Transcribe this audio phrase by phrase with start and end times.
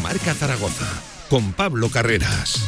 [0.00, 0.86] Marca Zaragoza
[1.28, 2.64] con Pablo Carreras.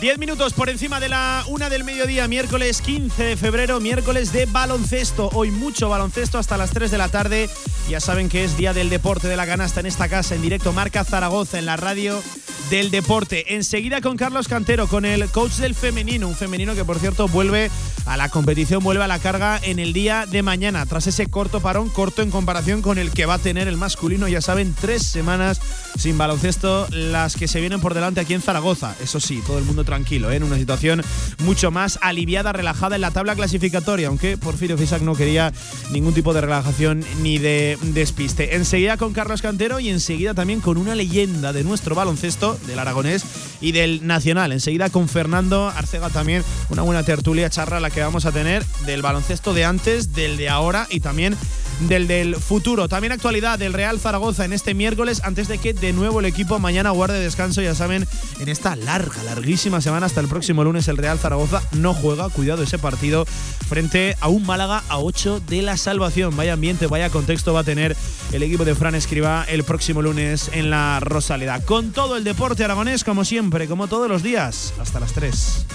[0.00, 4.46] Diez minutos por encima de la una del mediodía, miércoles 15 de febrero, miércoles de
[4.46, 5.30] baloncesto.
[5.32, 7.48] Hoy mucho baloncesto hasta las 3 de la tarde.
[7.88, 10.72] Ya saben que es día del deporte de la canasta en esta casa, en directo
[10.72, 12.22] Marca Zaragoza, en la radio
[12.70, 13.54] del deporte.
[13.54, 17.70] Enseguida con Carlos Cantero, con el coach del femenino, un femenino que por cierto vuelve
[18.06, 21.60] a la competición, vuelve a la carga en el día de mañana, tras ese corto
[21.60, 24.28] parón, corto en comparación con el que va a tener el masculino.
[24.28, 25.60] Ya saben, tres semanas
[25.98, 28.94] sin baloncesto, las que se vienen por delante aquí en Zaragoza.
[29.02, 30.36] Eso sí, todo el mundo tranquilo, ¿eh?
[30.36, 31.02] en una situación
[31.44, 35.52] mucho más aliviada, relajada en la tabla clasificatoria, aunque Porfirio Fisac no quería
[35.90, 38.56] ningún tipo de relajación ni de despiste.
[38.56, 43.24] Enseguida con Carlos Cantero y enseguida también con una leyenda de nuestro baloncesto, del aragonés
[43.60, 44.52] y del nacional.
[44.52, 49.02] Enseguida con Fernando Arcega también una buena tertulia, charra la que vamos a tener del
[49.02, 51.36] baloncesto de antes, del de ahora y también
[51.80, 52.88] del del futuro.
[52.88, 56.58] También actualidad del Real Zaragoza en este miércoles, antes de que de nuevo el equipo
[56.58, 57.62] mañana guarde descanso.
[57.62, 58.06] Ya saben,
[58.40, 62.28] en esta larga, larguísima semana hasta el próximo lunes, el Real Zaragoza no juega.
[62.28, 63.26] Cuidado ese partido
[63.68, 66.36] frente a un Málaga a 8 de la salvación.
[66.36, 67.96] Vaya ambiente, vaya contexto va a tener
[68.32, 71.60] el equipo de Fran Escriba el próximo lunes en la Rosaleda.
[71.60, 75.66] Con todo el deporte aragonés, como siempre, como todos los días, hasta las 3.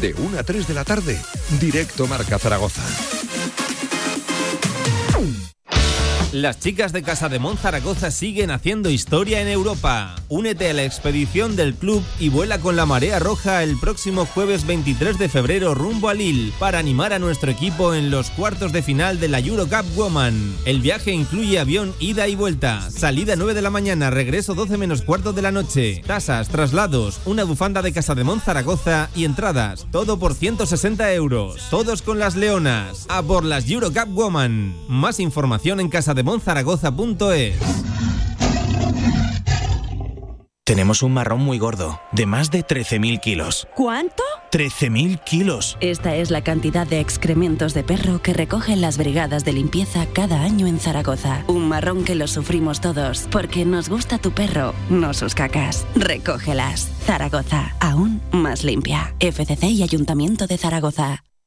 [0.00, 1.20] De 1 a 3 de la tarde,
[1.60, 2.82] directo Marca Zaragoza.
[6.32, 10.14] Las chicas de Casa de Zaragoza siguen haciendo historia en Europa.
[10.28, 14.64] Únete a la expedición del club y vuela con la marea roja el próximo jueves
[14.64, 18.82] 23 de febrero rumbo a Lille para animar a nuestro equipo en los cuartos de
[18.82, 20.54] final de la Eurocup Woman.
[20.66, 25.02] El viaje incluye avión ida y vuelta, salida 9 de la mañana, regreso 12 menos
[25.02, 29.88] cuarto de la noche, tasas, traslados, una bufanda de Casa de Zaragoza y entradas.
[29.90, 31.60] Todo por 160 euros.
[31.70, 33.06] Todos con las leonas.
[33.08, 34.76] A por las Eurocup Woman.
[34.86, 37.56] Más información en casa de monzaragoza.es.
[40.70, 43.66] Tenemos un marrón muy gordo, de más de 13.000 kilos.
[43.74, 44.22] ¿Cuánto?
[44.52, 45.76] 13.000 kilos.
[45.80, 50.42] Esta es la cantidad de excrementos de perro que recogen las brigadas de limpieza cada
[50.42, 51.42] año en Zaragoza.
[51.48, 55.84] Un marrón que lo sufrimos todos, porque nos gusta tu perro, no sus cacas.
[55.96, 56.88] Recógelas.
[57.04, 59.12] Zaragoza, aún más limpia.
[59.18, 61.24] FCC y Ayuntamiento de Zaragoza.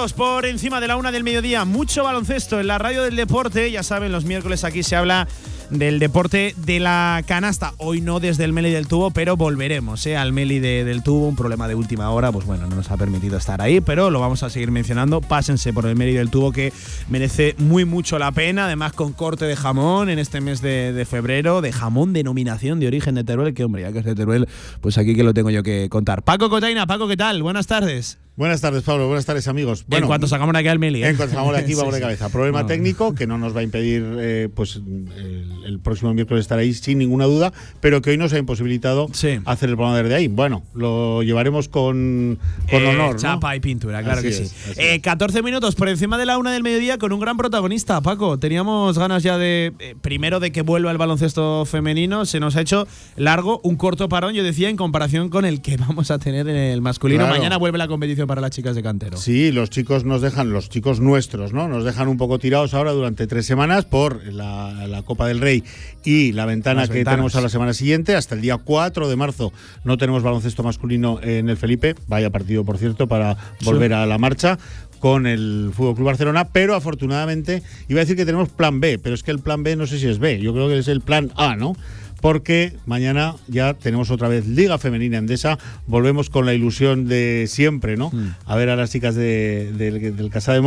[0.00, 1.66] Por encima de la una del mediodía.
[1.66, 3.70] Mucho baloncesto en la radio del deporte.
[3.70, 5.28] Ya saben, los miércoles aquí se habla
[5.68, 7.74] del deporte de la canasta.
[7.76, 10.16] Hoy no desde el Meli del Tubo, pero volveremos ¿eh?
[10.16, 11.28] al Meli del Tubo.
[11.28, 14.20] Un problema de última hora, pues bueno, no nos ha permitido estar ahí, pero lo
[14.20, 15.20] vamos a seguir mencionando.
[15.20, 16.72] Pásense por el Meli del Tubo que
[17.10, 18.64] merece muy mucho la pena.
[18.64, 22.86] Además, con corte de jamón en este mes de, de febrero, de jamón denominación de
[22.86, 23.52] origen de Teruel.
[23.52, 24.48] Que hombre, ya que es de Teruel,
[24.80, 26.22] pues aquí que lo tengo yo que contar.
[26.22, 27.42] Paco Cotaina, Paco, ¿qué tal?
[27.42, 28.19] Buenas tardes.
[28.40, 29.06] Buenas tardes, Pablo.
[29.06, 29.84] Buenas tardes, amigos.
[29.86, 31.04] Bueno, en cuanto sacamos aquí al Meli.
[31.04, 31.08] ¿eh?
[31.10, 32.30] En cuanto sacamos aquí, vamos de cabeza.
[32.30, 36.58] Problema técnico que no nos va a impedir, eh, pues el, el, próximo miércoles estar
[36.58, 39.08] ahí sin ninguna duda, pero que hoy nos ha imposibilitado
[39.44, 40.28] hacer el programa desde ahí.
[40.28, 42.38] Bueno, lo llevaremos con,
[42.70, 43.12] con Eh, honor.
[43.12, 43.20] ¿no?
[43.20, 44.70] Chapa y pintura, claro Así que es, sí.
[44.70, 48.00] así Eh, 14 minutos por encima de la una del mediodía con un gran protagonista,
[48.00, 48.38] Paco.
[48.38, 52.24] Teníamos ganas ya de, primero, de que vuelva el baloncesto femenino.
[52.24, 55.76] Se nos ha hecho largo, un corto parón, yo decía, en comparación con el que
[55.76, 57.24] vamos a tener en el masculino.
[57.24, 57.34] Claro.
[57.34, 59.16] Mañana vuelve la competición para las chicas de cantero.
[59.16, 61.66] Sí, los chicos nos dejan, los chicos nuestros, ¿no?
[61.66, 65.64] Nos dejan un poco tirados ahora durante tres semanas por la, la Copa del Rey
[66.04, 67.16] y la ventana Las que ventanas.
[67.16, 68.14] tenemos a la semana siguiente.
[68.14, 71.96] Hasta el día 4 de marzo no tenemos baloncesto masculino en el Felipe.
[72.06, 74.60] Vaya partido, por cierto, para volver a la marcha
[75.00, 79.16] con el Fútbol Club Barcelona, pero afortunadamente iba a decir que tenemos plan B, pero
[79.16, 81.00] es que el plan B no sé si es B, yo creo que es el
[81.00, 81.74] plan A, ¿no?
[82.20, 87.96] Porque mañana ya tenemos otra vez Liga Femenina Endesa, volvemos con la ilusión de siempre,
[87.96, 88.10] ¿no?
[88.10, 88.34] Mm.
[88.46, 90.60] A ver a las chicas de, del Casa de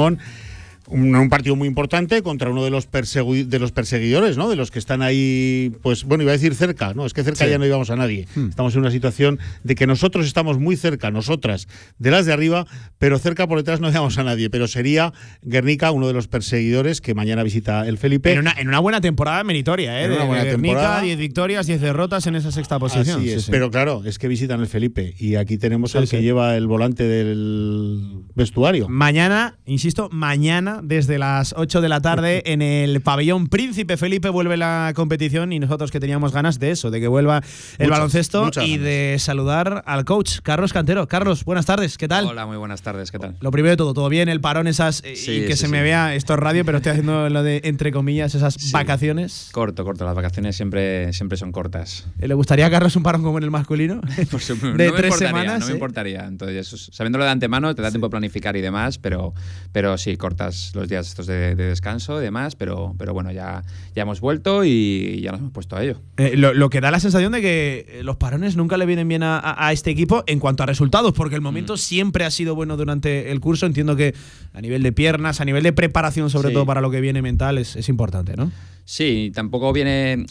[0.87, 4.49] Un, partido muy importante contra uno de los, de los perseguidores, ¿no?
[4.49, 7.05] De los que están ahí, pues bueno, iba a decir cerca, ¿no?
[7.05, 8.27] Es que cerca ya no íbamos a nadie.
[8.35, 8.49] Hmm.
[8.49, 11.67] Estamos en una situación de que nosotros estamos muy cerca, nosotras,
[11.99, 12.67] de las de arriba,
[12.99, 14.49] pero cerca por detrás no íbamos a nadie.
[14.49, 18.33] Pero sería Guernica uno de los perseguidores que mañana visita el Felipe.
[18.33, 20.05] En una, buena temporada meritoria, ¿eh?
[20.05, 23.19] En una buena Guernica, 10 victorias, 10 derrotas en esa sexta posición.
[23.19, 26.57] Así es, pero claro, es que visitan el Felipe y aquí tenemos al que lleva
[26.57, 28.89] el volante del vestuario.
[28.89, 34.57] Mañana, insisto, mañana desde las 8 de la tarde en el pabellón Príncipe Felipe vuelve
[34.57, 37.41] la competición y nosotros que teníamos ganas de eso, de que vuelva
[37.77, 41.07] el baloncesto y de saludar al coach Carlos Cantero.
[41.07, 42.25] Carlos, buenas tardes, ¿qué tal?
[42.25, 43.35] Hola, muy buenas tardes, ¿qué tal?
[43.41, 46.15] Lo primero de todo, todo bien, el parón esas eh, y que se me vea,
[46.15, 49.49] esto es radio, pero estoy haciendo lo de entre comillas esas vacaciones.
[49.51, 52.05] Corto, corto, las vacaciones siempre, siempre son cortas.
[52.19, 54.01] Eh, ¿Le gustaría a Carlos un parón como en el masculino?
[54.77, 55.59] De tres semanas.
[55.59, 59.33] No me importaría, entonces sabiéndolo de antemano te da tiempo a planificar y demás, pero,
[59.71, 63.63] pero sí, cortas los días estos de, descanso y demás, pero, pero bueno, ya,
[63.95, 65.99] ya hemos vuelto y ya nos hemos puesto a ello.
[66.17, 69.69] Eh, lo, que da la sensación de que los parones nunca le vienen bien a,
[69.71, 71.77] este equipo en cuanto a resultados, porque el momento mm.
[71.77, 73.65] siempre ha sido bueno durante el curso.
[73.65, 74.13] Entiendo que
[74.53, 77.57] a nivel de piernas, a nivel de preparación, sobre todo para lo que viene mental,
[77.57, 78.51] es, es importante, ¿no?
[78.85, 80.25] Sí, tampoco viene,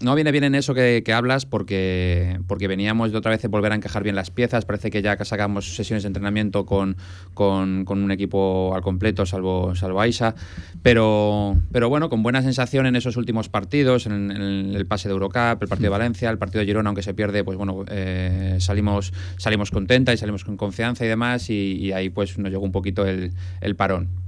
[0.00, 3.72] no viene bien en eso que, hablas porque, porque veníamos de otra vez de volver
[3.72, 4.64] a encajar bien las piezas.
[4.64, 6.96] Parece que ya sacamos sesiones de entrenamiento con,
[7.34, 10.34] con, un equipo al completo, salvo, salvo Aisa.
[10.82, 15.62] Pero, pero bueno, con buena sensación en esos últimos partidos, en, el pase de Eurocup,
[15.62, 19.12] el partido de Valencia, el partido de Girona, aunque se pierde, pues bueno, eh, salimos,
[19.36, 21.50] salimos contenta y salimos con confianza y demás.
[21.50, 24.22] Y, ahí pues nos llegó un poquito el, el parón.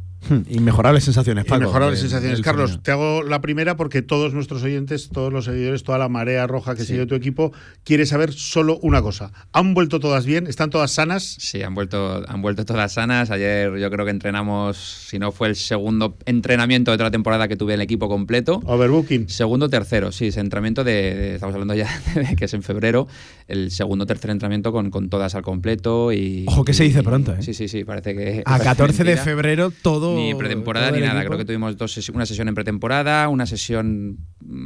[0.49, 1.63] Inmejorables sensaciones, Paco.
[1.63, 2.41] Inmejorables sensaciones.
[2.41, 6.47] Carlos, te hago la primera porque todos nuestros oyentes, todos los seguidores, toda la marea
[6.47, 7.53] roja que sigue tu equipo,
[7.85, 9.33] quiere saber solo una cosa.
[9.53, 10.47] ¿Han vuelto todas bien?
[10.47, 11.37] ¿Están todas sanas?
[11.39, 13.31] Sí, han vuelto, han vuelto todas sanas.
[13.31, 14.77] Ayer yo creo que entrenamos,
[15.09, 18.61] si no fue el segundo entrenamiento de toda la temporada que tuve el equipo completo.
[18.65, 19.29] Overbooking.
[19.29, 23.07] Segundo, tercero, sí, ese entrenamiento de, estamos hablando ya de que es en febrero,
[23.49, 26.13] el segundo, tercer entrenamiento con, con todas al completo.
[26.13, 27.43] y Ojo que se dice pronto, ¿eh?
[27.43, 28.43] Sí, sí, sí, parece que...
[28.45, 31.25] A 14 de febrero todo ni pretemporada ni nada.
[31.25, 34.19] Creo que tuvimos dos una sesión en pretemporada, una sesión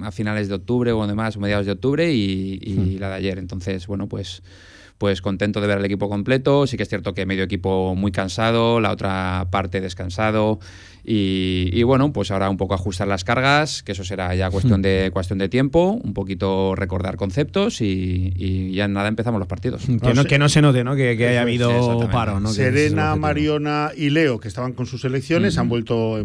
[0.03, 3.01] a finales de octubre o demás, mediados de octubre y, hmm.
[3.01, 3.39] la de ayer.
[3.39, 4.43] Entonces, bueno, pues
[4.99, 6.67] pues contento de ver el equipo completo.
[6.67, 10.59] Sí que es cierto que medio equipo muy cansado, la otra parte descansado.
[11.11, 15.09] Y, bueno, pues ahora un poco ajustar las cargas, que eso será ya cuestión de,
[15.11, 19.87] cuestión de tiempo, un poquito recordar conceptos y, ya nada empezamos los partidos.
[19.87, 20.95] Que no, que no se note, ¿no?
[20.97, 22.41] Que, haya habido paro.
[22.41, 22.51] ¿no?
[22.51, 26.23] Serena, Mariona y Leo, que estaban con sus elecciones, han vuelto,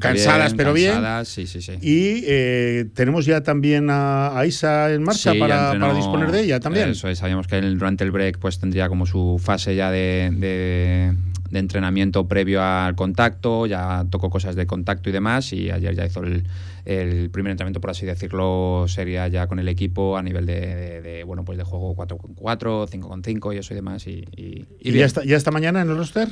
[0.00, 0.94] cansadas, pero bien.
[1.24, 1.72] Sí, sí, sí.
[1.82, 6.88] Y eh, tenemos ya también a, Isa en marcha para, disponer de ella también.
[6.88, 11.14] Eso es, sabíamos que durante el break pues tendría como su fase ya de de
[11.58, 16.22] entrenamiento previo al contacto, ya tocó cosas de contacto y demás, y ayer ya hizo
[16.22, 16.44] el,
[16.84, 21.44] el primer entrenamiento, por así decirlo, sería ya con el equipo a nivel de, bueno
[21.44, 24.06] pues de juego 4-4, 5-5 y eso y demás.
[24.06, 26.28] ¿Y, y, ya, está, ya esta mañana en el roster?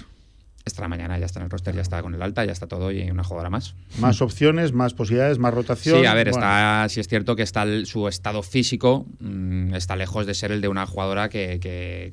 [0.68, 2.92] Esta mañana ya está en el roster, ya está con el alta, ya está todo
[2.92, 3.74] y una jugadora más.
[3.98, 6.00] Más opciones, más posibilidades, más rotación.
[6.00, 10.26] Sí, a ver, está, sí es cierto que está su estado físico mm, está lejos
[10.26, 12.12] de ser el de una jugadora que, que,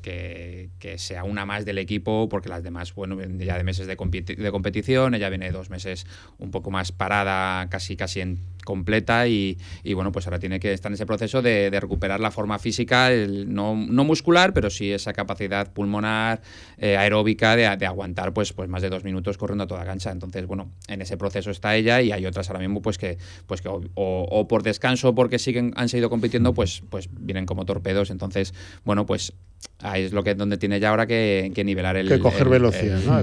[0.80, 4.52] que, sea una más del equipo, porque las demás, bueno, ya de meses de, de
[4.52, 6.06] competición, ella viene dos meses
[6.38, 9.58] un poco más parada, casi, casi en completa y,
[9.94, 13.10] bueno, pues ahora tiene que estar en ese proceso de, recuperar la forma física,
[13.48, 16.42] no, muscular, pero sí esa capacidad pulmonar,
[16.78, 20.12] eh, aeróbica de, aguantar pues, pues más de dos minutos corriendo a toda cancha.
[20.12, 23.62] Entonces, bueno, en ese proceso está ella y hay otras ahora mismo pues que, pues
[23.62, 28.10] que o, por descanso o porque siguen, han seguido compitiendo, pues, pues vienen como torpedos.
[28.10, 29.34] Entonces, bueno, pues
[29.80, 32.08] ahí es lo que donde tiene ya ahora que, nivelar el.
[32.08, 33.20] Que coger velocidad, ¿no?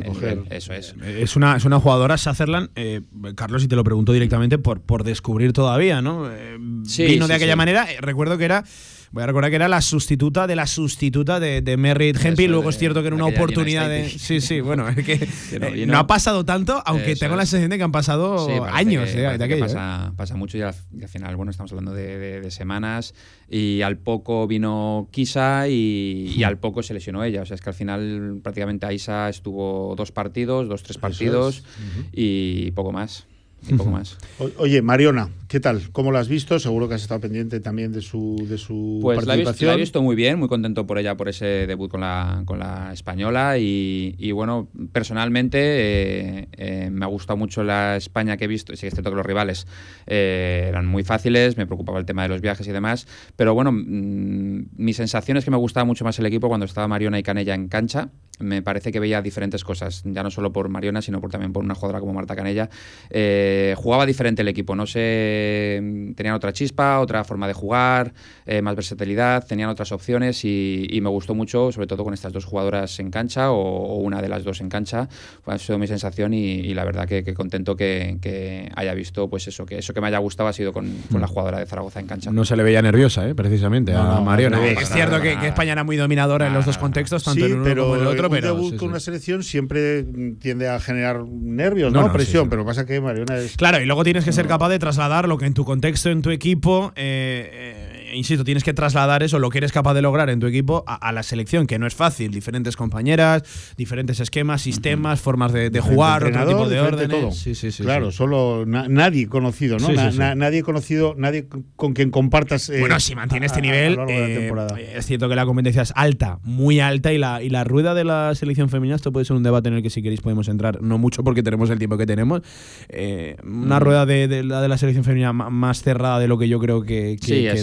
[0.51, 0.95] eso es.
[1.03, 3.01] Es una, es una jugadora, Sutherland, eh,
[3.35, 6.31] Carlos, y te lo pregunto directamente por, por descubrir todavía, ¿no?
[6.31, 7.91] Eh, vino de aquella manera.
[7.91, 8.65] Eh, recuerdo que era
[9.13, 12.51] Voy a recordar que era la sustituta de la sustituta de, de Merritt Hempel.
[12.51, 14.09] Luego es cierto que era una oportunidad de.
[14.09, 15.13] Sí, sí, bueno, es que
[15.53, 19.27] eh, no, ha pasado tanto, aunque tengo la sensación de que han pasado años de,
[19.27, 19.61] aquello.
[19.61, 20.75] Pasa, pasa, mucho y al,
[21.09, 23.15] final, bueno, estamos hablando de, semanas
[23.51, 27.43] y al poco vino Kisa y, y, al poco se lesionó ella.
[27.43, 31.65] O sea, es que al final prácticamente Aisa estuvo dos partidos, dos, tres partidos
[32.13, 33.27] y poco más.
[33.69, 34.19] Y poco más.
[34.59, 35.91] oye, Mariona, ¿qué tal?
[35.93, 36.59] ¿Cómo la has visto?
[36.59, 39.69] Seguro que has estado pendiente también de su, de su pues participación.
[39.69, 42.59] La he, visto, muy bien, muy contento por ella, por ese debut con la, con
[42.59, 43.59] la española.
[43.59, 48.75] Y, bueno, personalmente eh, eh, me ha gustado mucho la España que he visto.
[48.75, 49.67] Sí que es cierto que los rivales
[50.07, 53.07] eh, eran muy fáciles, me preocupaba el tema de los viajes y demás.
[53.37, 56.89] Pero bueno, mm, mi sensación es que me gustaba mucho más el equipo cuando estaba
[56.89, 60.69] Mariona y Canella en cancha me parece que veía diferentes cosas, ya no solo por
[60.69, 62.69] Mariona, sino por, también por una jugadora como Marta Canella.
[63.11, 68.13] Eh, jugaba diferente el equipo, no sé, tenían otra chispa, otra forma de jugar,
[68.47, 72.45] eh, más versatilidad, tenían otras opciones y, me gustó mucho, sobre todo con estas dos
[72.45, 75.09] jugadoras en cancha o, una de las dos en cancha.
[75.47, 79.79] Ha sido mi sensación y, la verdad que, contento que, haya visto, pues eso, que
[79.79, 81.29] eso que me haya gustado ha sido con, la mm.
[81.29, 82.31] jugadora de Zaragoza en cancha.
[82.31, 83.35] No se le veía nerviosa, ¿eh?
[83.35, 84.65] precisamente, a Mariona.
[84.67, 87.97] es cierto que, España era muy dominadora en los dos contextos, tanto en uno como
[87.97, 90.05] en el otro, pero con una selección siempre
[90.39, 92.13] tiende a generar nervios, ¿no?
[92.13, 93.57] Presión, pero pasa que Mariona es.
[93.57, 96.23] Claro, y luego tienes que ser capaz de trasladar lo que en tu contexto, en
[96.23, 96.93] tu equipo.
[96.97, 100.47] Eh, eh, insisto, tienes que trasladar eso, lo que eres capaz de lograr en tu
[100.47, 102.31] equipo, a, la selección, que no es fácil.
[102.31, 103.43] Diferentes compañeras,
[103.77, 107.21] diferentes esquemas, sistemas, formas de, jugar, otro tipo de órdenes.
[107.21, 107.33] Todo.
[107.33, 109.89] Sí, sí, sí, claro, solo nadie conocido, ¿no?
[110.35, 112.69] nadie conocido, nadie con quien compartas.
[112.69, 116.81] Eh, bueno, si mantiene este nivel, eh, es cierto que la competencia es alta, muy
[116.81, 119.69] alta, y la, y la rueda de la selección femenina, esto puede ser un debate
[119.69, 122.43] en el que si queréis podemos entrar, no mucho porque tenemos el tiempo que tenemos.
[122.89, 126.59] Eh, una rueda de, la de la selección femenina más cerrada de lo que yo
[126.61, 127.17] creo que,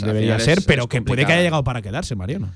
[0.03, 2.51] debería ser, pero que puede que haya llegado para quedarse, Mariano.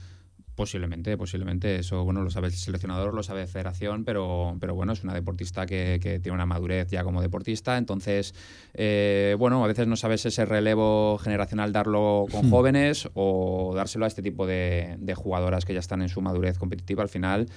[0.56, 1.80] Posiblemente, posiblemente.
[1.80, 5.66] Eso, bueno, lo sabe el seleccionador, lo sabe Federación, pero, pero bueno, es una deportista
[5.66, 7.78] que, tiene una madurez ya como deportista.
[7.78, 8.36] Entonces,
[8.76, 12.50] eh, bueno, a veces no sabes ese relevo generacional darlo con hmm.
[12.52, 16.60] jóvenes o dárselo a este tipo de, de jugadoras que ya están en su madurez
[16.60, 17.02] competitiva.
[17.02, 17.48] Al final,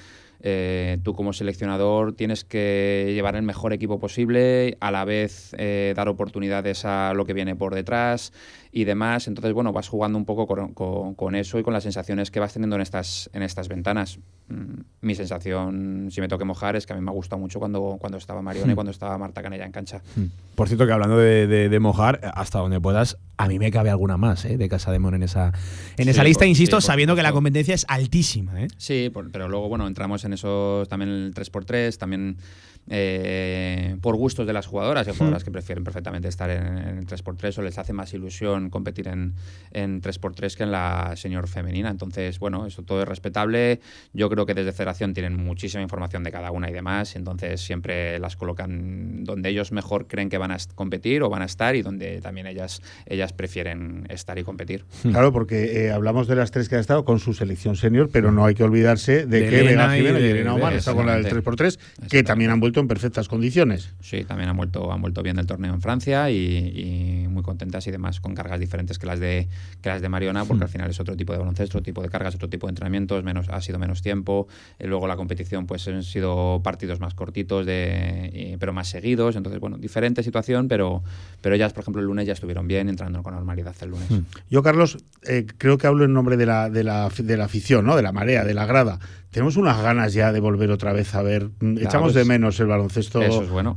[0.40, 5.94] eh, tú como seleccionador tienes que llevar el mejor equipo posible, a la vez eh,
[5.96, 8.32] dar oportunidades a lo que viene por detrás
[8.72, 9.28] y demás.
[9.28, 12.76] Entonces, bueno, vas jugando un poco con, eso y con las sensaciones que vas teniendo
[12.76, 14.18] en estas, en estas ventanas.
[14.48, 17.58] Mm, mi sensación, si me toque mojar, es que a mí me ha gustado mucho
[17.58, 18.76] cuando, cuando estaba Marione y hmm.
[18.76, 20.02] cuando estaba Marta Canella en cancha.
[20.14, 20.26] Hmm.
[20.54, 24.44] Por cierto, que hablando de, mojar, hasta donde puedas, a mí me cabe alguna más
[24.44, 24.56] ¿eh?
[24.56, 25.52] de Casa de Mon en esa,
[25.96, 28.62] en esa lista, insisto, sabiendo que la competencia es altísima.
[28.62, 28.68] ¿eh?
[28.78, 32.38] Sí, pero luego, bueno, entramos en esos también el 3x3, también
[32.88, 35.06] eh, por gustos de las jugadoras.
[35.08, 39.34] Hay jugadoras que prefieren perfectamente estar en, 3x3 o les hace más ilusión competir en,
[39.72, 41.90] en 3x3 que en la señor femenina.
[41.90, 43.80] Entonces, bueno, eso todo es respetable.
[44.12, 47.16] Yo creo que desde Federación tienen muchísima información de cada una y demás.
[47.16, 51.46] Entonces, siempre las colocan donde ellos mejor creen que van a competir o van a
[51.46, 54.84] estar y donde también ellas, ellas prefieren estar y competir.
[55.02, 58.32] Claro, porque eh, hablamos de las tres que han estado con su selección senior, pero
[58.32, 61.26] no hay que olvidarse de, que Vega Jiménez y Elena Omar están con la del
[61.26, 61.78] 3x3,
[62.08, 63.94] que también han vuelto en perfectas condiciones.
[64.00, 67.90] Sí, también han vuelto, han vuelto bien del torneo en Francia y, muy contentas y
[67.90, 69.48] demás, con cargas diferentes que las de,
[69.82, 72.08] que las de Mariona, porque al final es otro tipo de baloncesto, otro tipo de
[72.08, 74.48] cargas, otro tipo de entrenamientos, menos, ha sido menos tiempo.
[74.78, 79.36] Y luego la competición, pues han sido partidos más cortitos, de, pero más seguidos.
[79.36, 81.02] Entonces, bueno, diferente situación, pero,
[81.40, 84.10] pero ellas, por ejemplo, el lunes ya estuvieron bien, entrando con normalidad el lunes.
[84.10, 84.24] Hmm.
[84.50, 87.84] Yo, Carlos, eh, creo que hablo en nombre de la, de la, de la afición,
[87.84, 87.96] ¿no?
[87.96, 88.98] de la marea, de la grada
[89.36, 91.50] tenemos unas ganas ya de volver otra vez a ver.
[91.60, 93.20] Mm, echamos de menos el baloncesto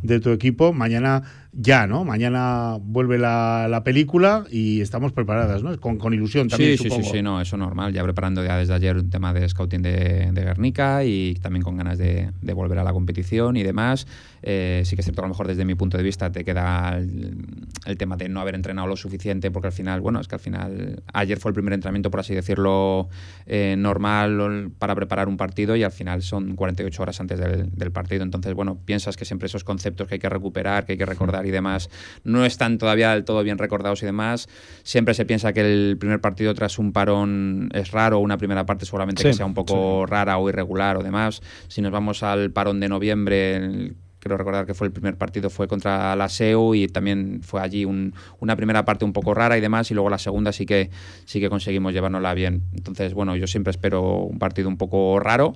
[0.01, 0.71] de tu equipo.
[0.71, 2.05] Mañana ya, ¿no?
[2.05, 5.79] Mañana vuelve la, película y estamos preparadas, ¿no?
[5.79, 6.77] Con, con ilusión también.
[6.77, 7.93] Sí, sí, sí, no, eso normal.
[7.93, 11.77] Ya preparando ya desde ayer un tema de scouting de, de Guernica y también con
[11.77, 14.05] ganas de, volver a la competición y demás.
[14.41, 16.97] Eh, sí que es cierto, a lo mejor desde mi punto de vista te queda
[16.97, 20.41] el, tema de no haber entrenado lo suficiente, porque al final, bueno, es que al
[20.41, 23.09] final ayer fue el primer entrenamiento, por así decirlo,
[23.45, 27.91] eh, normal para preparar un partido y al final son 48 horas antes del, del
[27.91, 28.23] partido.
[28.23, 31.38] Entonces, bueno, piensas que siempre esos conceptos que hay que recuperar, que hay que recordar
[31.45, 31.89] y demás
[32.23, 34.47] no están todavía del todo bien recordados y demás.
[34.83, 38.85] Siempre se piensa que el primer partido tras un parón es raro, una primera parte
[38.85, 41.41] seguramente que sea un poco rara o irregular o demás.
[41.67, 45.67] Si nos vamos al parón de noviembre, quiero recordar que fue el primer partido fue
[45.67, 49.89] contra la SEU y también fue allí una primera parte un poco rara y demás
[49.91, 50.89] y luego la segunda sí que
[51.25, 55.55] sí que conseguimos llevárnosla bien entonces bueno yo siempre espero un partido un poco raro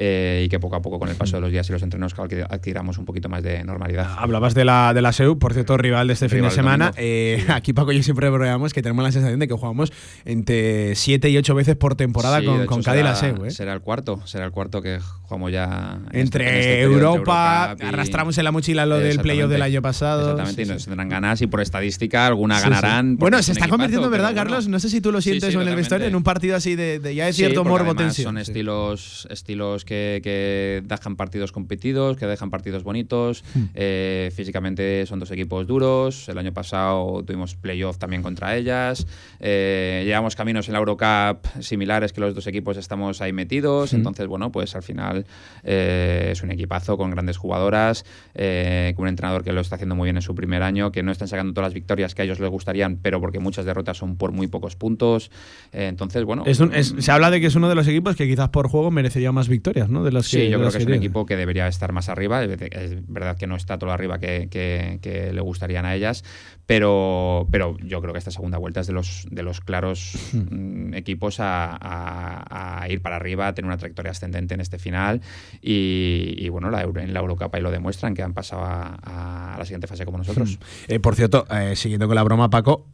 [0.00, 2.14] eh, y que poco a poco con el paso de los días y los entrenos
[2.48, 4.14] adquiramos un poquito más de normalidad.
[4.16, 6.92] Hablabas de la, de la SEU, por cierto, rival de este fin de semana.
[6.96, 9.92] Eh, aquí Paco y yo siempre bromeamos que tenemos la sensación de que jugamos
[10.24, 13.44] entre 7 y 8 veces por temporada con, con Cádiz y la SEU.
[13.44, 13.50] ¿eh?
[13.50, 15.98] Será el cuarto, será el cuarto que jugamos ya.
[16.12, 20.30] Entre este, este Europa, arrastramos en la mochila lo del playoff del año pasado.
[20.30, 23.16] Exactamente, y nos tendrán ganas y por estadística alguna ganarán.
[23.16, 24.68] Bueno, se está convirtiendo, ¿verdad, Carlos?
[24.68, 27.14] No sé si tú lo sientes o en el vestuario, en un partido así de,
[27.14, 28.28] ya es cierto morbo tensión.
[28.28, 33.42] Son estilos, estilos que, que dejan partidos competidos, que dejan partidos bonitos.
[33.54, 33.64] Hmm.
[33.74, 36.28] Eh, físicamente son dos equipos duros.
[36.28, 39.06] El año pasado tuvimos playoff también contra ellas.
[39.40, 43.94] Eh, llevamos caminos en la Eurocup similares que los dos equipos estamos ahí metidos.
[43.94, 43.96] Hmm.
[43.96, 45.24] Entonces, bueno, pues al final
[45.64, 48.04] eh, es un equipazo con grandes jugadoras,
[48.34, 51.12] con un entrenador que lo está haciendo muy bien en su primer año, que no
[51.12, 54.16] están sacando todas las victorias que a ellos les gustarían, pero porque muchas derrotas son
[54.16, 55.30] por muy pocos puntos.
[55.72, 56.44] entonces, bueno.
[56.44, 59.48] se habla de que es uno de los equipos que quizás por juego merecería más
[59.48, 60.02] victorias, ¿no?
[60.02, 62.42] De las sí, yo creo que, es un equipo que debería estar más arriba.
[62.42, 66.24] Es verdad que no está todo arriba que, que, le gustarían a ellas,
[66.66, 70.88] pero, pero yo creo que esta segunda vuelta es de los, de los claros hmm.
[70.90, 75.20] mm, equipos a, ir para arriba, a tener una trayectoria ascendente en este final.
[75.62, 79.86] Y, bueno, la, en la Eurocup ahí lo demuestran, que han pasado a, la siguiente
[79.86, 80.58] fase como nosotros.
[80.58, 80.92] Hmm.
[80.92, 82.86] Eh, por cierto, eh, siguiendo con la broma, Paco,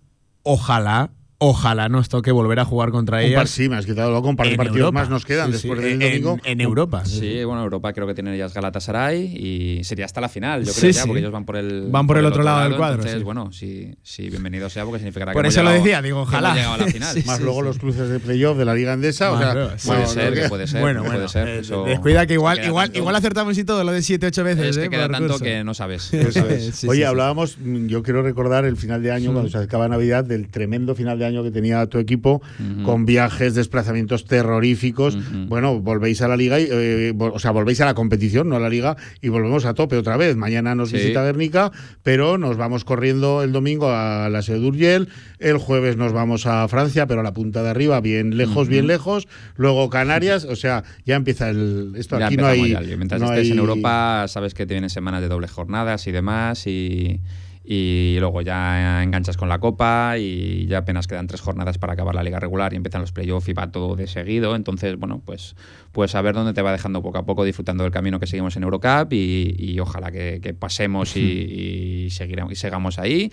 [0.42, 1.10] ojalá
[1.46, 3.38] Ojalá nos toque volver a jugar contra ellas.
[3.38, 5.98] Par, sí, me has quitado luego un par de partidos más nos quedan después del
[5.98, 6.38] domingo.
[6.42, 7.04] En, Europa.
[7.04, 10.90] Sí, bueno, Europa creo que tienen ellas Galatasaray y sería hasta la final, yo creo
[10.90, 13.02] ya, porque ellos van por el van por, el, otro, lado, del cuadro.
[13.02, 16.22] Entonces, bueno, sí, sí, bienvenido sea porque significará por que Por eso lo decía, digo,
[16.22, 16.52] ojalá.
[16.52, 17.22] a la final.
[17.26, 19.52] más luego los cruces de playoff de la Liga Andesa, o sea,
[19.84, 21.48] puede ser, puede ser, bueno, puede ser.
[21.48, 24.78] Eh, descuida que igual igual igual acertamos y todo lo de 7 8 veces, Es
[24.78, 26.10] que eh, queda tanto que no sabes.
[26.88, 30.94] Oye, hablábamos, yo quiero recordar el final de año cuando se acaba Navidad del tremendo
[30.94, 32.42] final de año que tenía tu equipo
[32.84, 35.18] con viajes, desplazamientos terroríficos.
[35.48, 38.60] Bueno, volvéis a la liga, y, eh, o sea, volvéis a la competición, no a
[38.60, 40.36] la liga, y volvemos a tope otra vez.
[40.36, 41.72] Mañana nos visita Guernica,
[42.02, 46.68] pero nos vamos corriendo el domingo a la Seu d'Urgell, el jueves nos vamos a
[46.68, 50.84] Francia, pero a la punta de arriba, bien lejos, bien lejos, luego Canarias, o sea,
[51.04, 51.94] ya empieza el...
[51.96, 52.76] Esto aquí no hay...
[52.96, 57.20] Mientras estés en Europa, sabes que tienen semanas de doble jornadas y demás, y
[57.64, 62.14] y luego ya enganchas con la copa y ya apenas quedan tres jornadas para acabar
[62.14, 64.54] la liga regular y empiezan los playoffs y va todo de seguido.
[64.54, 65.56] Entonces, bueno, pues,
[65.92, 68.56] pues a ver dónde te va dejando poco a poco disfrutando del camino que seguimos
[68.56, 73.32] en Eurocup y, ojalá que, pasemos y, y, seguiremos, y sigamos ahí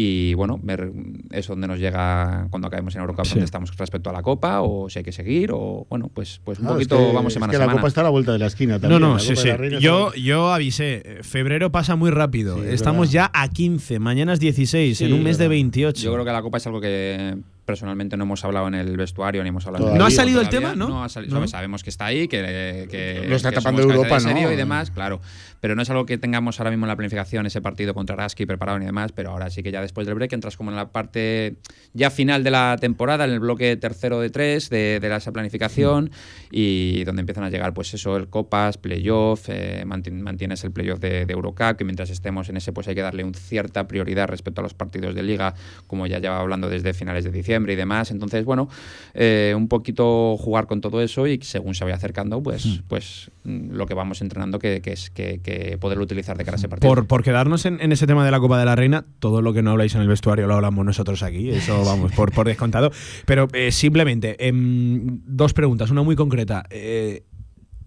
[0.00, 0.92] y bueno, ver
[1.32, 4.88] eso donde nos llega cuando acabemos en Eurocup, donde estamos respecto a la Copa, o
[4.88, 7.72] si hay que seguir, o bueno, pues, pues un poquito vamos semana es que La
[7.72, 9.02] Copa está a la vuelta de la esquina también.
[9.02, 9.48] No, no, sí, sí.
[9.80, 15.14] Yo, yo avisé, febrero pasa muy rápido, estamos ya a 15, mañana es 16, en
[15.14, 16.00] un mes de 28.
[16.00, 17.36] Yo creo que la Copa es algo que
[17.68, 20.74] personalmente no hemos hablado en el vestuario ni hemos hablado ¿No ha salido el tema?
[20.74, 24.50] No, salido, sabemos que está ahí, que, lo está tapando Europa, ¿no?
[24.50, 25.20] y demás, claro.
[25.60, 28.46] Pero no es algo que tengamos ahora mismo en la planificación, ese partido contra Raski
[28.46, 30.92] preparado ni demás, pero ahora sí que ya después del break entras como en la
[30.92, 31.56] parte
[31.92, 36.10] ya final de la temporada, en el bloque tercero de tres de, de esa planificación
[36.50, 41.26] y donde empiezan a llegar pues eso, el Copas, Playoff, eh, mantienes el Playoff de,
[41.26, 44.62] de Eurocup, que mientras estemos en ese pues hay que darle un cierta prioridad respecto
[44.62, 45.54] a los partidos de Liga,
[45.86, 48.10] como ya lleva hablando desde finales de diciembre y demás.
[48.10, 48.68] Entonces, bueno,
[49.14, 52.78] eh, un poquito jugar con todo eso y según se vaya acercando, pues, mm.
[52.88, 56.68] pues mm, lo que vamos entrenando que, es que, poderlo utilizar de cara a ese
[56.68, 56.94] partido.
[56.94, 59.62] Por, por quedarnos en, ese tema de la Copa de la Reina, todo lo que
[59.62, 62.90] no habláis en el vestuario lo hablamos nosotros aquí, eso vamos, por, por descontado.
[63.24, 66.64] Pero eh, simplemente, em, dos preguntas, una muy concreta.
[66.70, 67.24] Eh,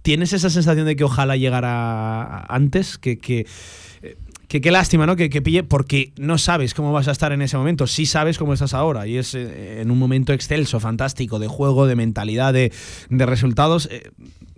[0.02, 2.98] ¿Tienes esa sensación de que ojalá llegara antes?
[2.98, 3.46] Que, que
[4.52, 5.16] que qué lástima, ¿no?
[5.16, 7.88] Que, que, pille, porque no sabes cómo vas a estar en ese momento.
[7.88, 9.08] Sí sabes cómo estás ahora.
[9.08, 12.74] Y es eh, en un momento excelso, fantástico, de juego, de mentalidad, de,
[13.10, 13.88] de resultados.
[13.90, 14.12] Eh,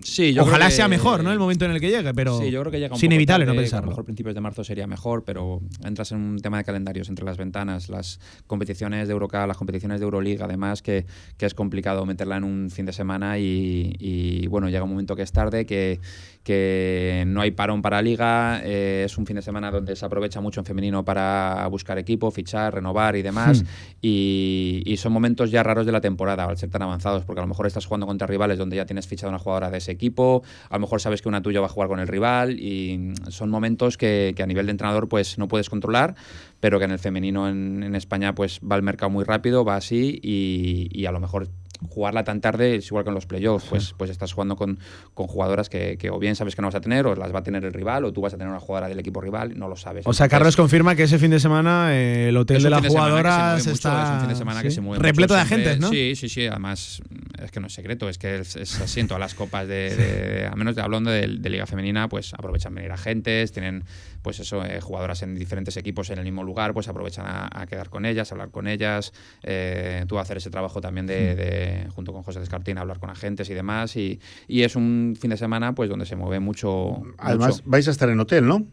[0.03, 1.32] Sí, Ojalá sea mejor, ¿no?
[1.32, 3.56] El momento en el que llegue, pero sí, yo creo que llega es inevitable no
[3.56, 3.86] pensarlo.
[3.86, 7.10] A lo mejor principios de marzo sería mejor, pero entras en un tema de calendarios
[7.10, 11.06] entre las ventanas, las competiciones de Eurocup, las competiciones de Euroliga, además, que,
[11.38, 15.21] que, es complicado meterla en un fin de semana y, bueno, llega un momento que
[15.21, 15.99] es tarde, que,
[16.43, 20.41] que no hay parón para liga, eh, es un fin de semana donde se aprovecha
[20.41, 23.67] mucho en femenino para buscar equipo, fichar, renovar y demás, hmm.
[24.01, 27.43] y, y, son momentos ya raros de la temporada al ser tan avanzados, porque a
[27.43, 30.43] lo mejor estás jugando contra rivales donde ya tienes fichado una jugadora de ese equipo,
[30.69, 33.49] a lo mejor sabes que una tuya va a jugar con el rival y son
[33.49, 36.15] momentos que, a nivel de entrenador pues no puedes controlar,
[36.60, 40.19] pero que en el femenino en, España pues va el mercado muy rápido, va así
[40.21, 41.47] y, y a lo mejor
[41.89, 44.80] jugarla tan tarde es igual que en los playoffs, pues, pues estás jugando con,
[45.13, 47.39] con jugadoras que, que, o bien sabes que no vas a tener, o las va
[47.39, 49.67] a tener el rival, o tú vas a tener una jugadora del equipo rival, no
[49.67, 50.06] lo sabes.
[50.08, 53.65] O sea, Carlos confirma que ese fin de semana eh, el hotel de las jugadoras
[53.67, 55.89] está es un fin de semana que se mueve repleto de agentes, ¿no?
[55.89, 56.48] Sí, sí, sí.
[56.48, 57.02] Además,
[57.41, 60.56] es que no es secreto, es que es, así en todas las copas de, a
[60.56, 63.84] menos de, hablando de, Liga Femenina, pues aprovechan venir agentes, tienen
[64.24, 67.90] pues eso, eh, jugadoras en diferentes equipos en el mismo lugar, pues aprovechan a, quedar
[67.90, 72.40] con ellas, hablar con ellas, eh, tú hacer ese trabajo también de junto con José
[72.40, 73.96] Descartín, hablar con agentes y demás.
[73.96, 77.02] Y, es un fin de semana pues donde se mueve mucho.
[77.18, 78.66] Además, vais a estar en hotel, ¿no?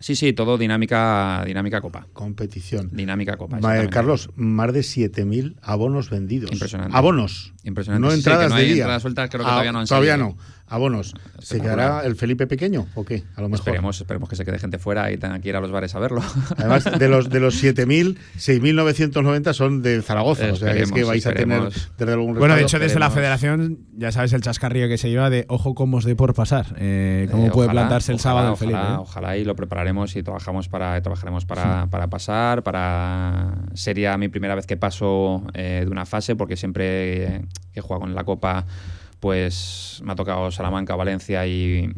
[0.00, 2.06] Sí, sí, todo dinámica, dinámica copa.
[2.12, 2.90] Competición.
[2.92, 3.58] Dinámica copa.
[3.90, 6.52] Carlos, más de 7.000 abonos vendidos.
[6.52, 6.96] Impresionante.
[6.96, 7.54] Abonos.
[7.62, 8.06] Impresionante.
[8.06, 8.82] No entradas no de día.
[8.82, 10.36] Entradas sueltas creo que ah, todavía no han Todavía no.
[10.74, 13.24] Abonos, ¿se quedará el Felipe pequeño o qué?
[13.36, 13.66] A lo mejor.
[13.66, 15.98] Esperemos, esperemos que se quede gente fuera y tenga que ir a los bares a
[15.98, 16.22] verlo.
[16.56, 20.52] Además, de los, de los 7.000, 6.990 son de Zaragoza.
[20.52, 21.62] o sea, es que vais a tener
[21.98, 25.30] desde algún Bueno, de hecho, desde la federación, ya sabes el chascarrillo que se lleva
[25.30, 26.74] de ojo cómo os dé por pasar.
[26.78, 28.78] Eh, cómo eh, puede plantarse el sábado el Felipe.
[28.78, 32.62] Ojalá, ojalá, y lo prepararemos y trabajamos para, trabajaremos para, para pasar.
[32.62, 38.06] para Sería mi primera vez que paso eh, de una fase, porque siempre que juego
[38.06, 38.66] en la Copa
[39.24, 41.88] pues me ha tocado Salamanca, Valencia y,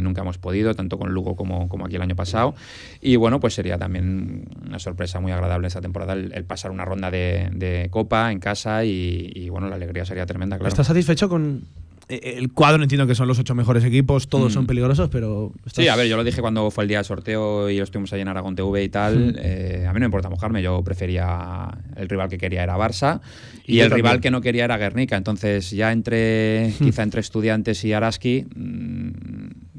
[0.00, 2.54] nunca hemos podido, tanto con Lugo como, como, aquí el año pasado.
[3.02, 7.10] Y bueno, pues sería también una sorpresa muy agradable esta temporada el, pasar una ronda
[7.10, 10.70] de, Copa en casa y, y, bueno, la alegría sería tremenda, claro.
[10.70, 11.64] ¿Estás satisfecho con,
[12.10, 14.66] el cuadro entiendo que son los ocho mejores equipos, todos son mm.
[14.66, 15.52] peligrosos, pero.
[15.72, 18.20] Sí, a ver, yo lo dije cuando fue el día del sorteo y estuvimos ahí
[18.20, 19.36] en Aragón TV y tal.
[19.38, 21.68] Eh, a mí no me importa mojarme, yo prefería.
[21.96, 23.20] El rival que quería era Barça
[23.66, 25.16] y, el rival que no quería era Guernica.
[25.16, 26.72] Entonces, ya entre.
[26.78, 28.46] quizá entre Estudiantes y Araski.
[28.54, 28.89] Mm,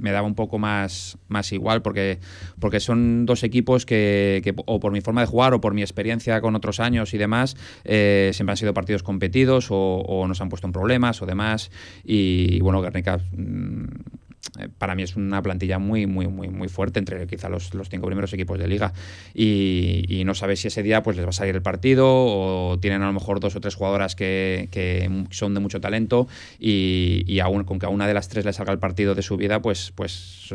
[0.01, 2.19] me daba un poco más, más igual porque,
[2.59, 6.41] porque son dos equipos que, o por mi forma de jugar o por mi experiencia
[6.41, 10.67] con otros años y demás, eh, siempre han sido partidos competidos o, nos han puesto
[10.67, 11.71] en problemas o demás.
[12.03, 14.30] Y, bueno, Guernica mm, eh,
[14.77, 18.07] para mí es una plantilla muy, muy, muy, muy fuerte entre quizá los, los cinco
[18.07, 18.93] primeros equipos de liga.
[19.33, 23.01] Y, no sabes si ese día pues les va a salir el partido o tienen
[23.01, 26.27] a lo mejor dos o tres jugadoras que, son de mucho talento
[26.59, 29.37] y, aún con que a una de las tres le salga el partido de su
[29.37, 30.53] vida, pues, pues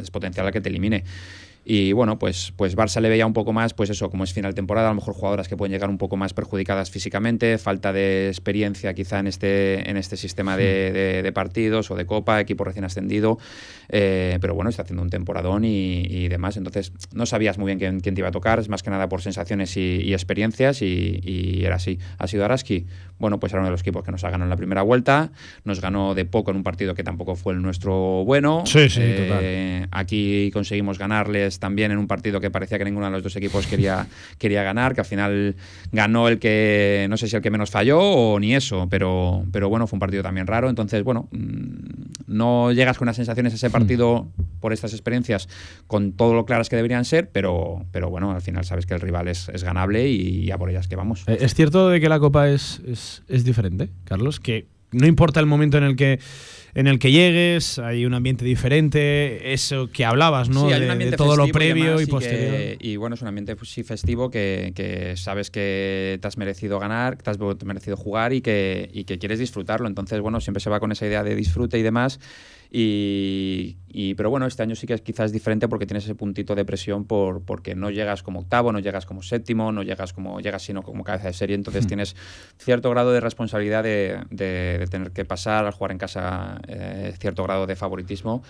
[0.00, 1.04] es potencial a que te elimine.
[1.64, 4.52] Y bueno, pues, pues Barça le veía un poco más, pues eso, como es final
[4.52, 7.92] de temporada, a lo mejor jugadoras que pueden llegar un poco más perjudicadas físicamente, falta
[7.92, 12.84] de experiencia quizá en este, en este sistema de, partidos o de copa, equipo recién
[12.84, 13.38] ascendido,
[13.90, 18.00] eh, pero bueno, está haciendo un temporadón y, demás, entonces no sabías muy bien quién,
[18.00, 21.76] quién, te iba a tocar, es más que nada por sensaciones y, experiencias y, era
[21.76, 21.98] así.
[22.18, 22.86] Ha sido Araski,
[23.18, 25.30] bueno, pues era uno de los equipos que nos ha ganado en la primera vuelta,
[25.64, 28.62] nos ganó de poco en un partido que tampoco fue el nuestro bueno.
[28.66, 33.12] Sí, sí, eh, Aquí conseguimos ganarles también en un partido que parecía que ninguno de
[33.12, 34.06] los dos equipos quería,
[34.38, 35.56] quería ganar, que al final
[35.92, 39.68] ganó el que, no sé si el que menos falló o ni eso, pero, pero
[39.68, 40.68] bueno, fue un partido también raro.
[40.68, 44.28] Entonces, bueno, mm, no llegas con unas sensaciones a ese partido
[44.60, 45.48] por estas experiencias
[45.86, 49.00] con todo lo claras que deberían ser, pero, pero bueno, al final sabes que el
[49.00, 51.24] rival es, es ganable y ya por ellas que vamos.
[51.26, 54.38] Eh, ¿Es cierto de que la Copa es, es, es diferente, Carlos?
[54.40, 56.20] Que no importa el momento en el que
[56.74, 60.68] en el que llegues, hay un ambiente diferente, eso que hablabas, ¿no?
[60.68, 62.76] de, todo lo previo y, posterior.
[62.78, 66.78] y bueno, es un ambiente pues, sí festivo que, que, sabes que te has merecido
[66.78, 69.88] ganar, que te has merecido jugar y que, y que quieres disfrutarlo.
[69.88, 72.20] Entonces, bueno, siempre se va con esa idea de disfrute y demás.
[72.72, 76.64] Y, pero bueno, este año sí que es quizás diferente porque tienes ese puntito de
[76.64, 80.62] presión por, porque no llegas como octavo, no llegas como séptimo, no llegas como llegas
[80.62, 81.88] sino como cabeza de serie, entonces hmm.
[81.88, 82.16] tienes
[82.58, 87.42] cierto grado de responsabilidad de, de, tener que pasar al jugar en casa eh, cierto
[87.42, 88.42] grado de favoritismo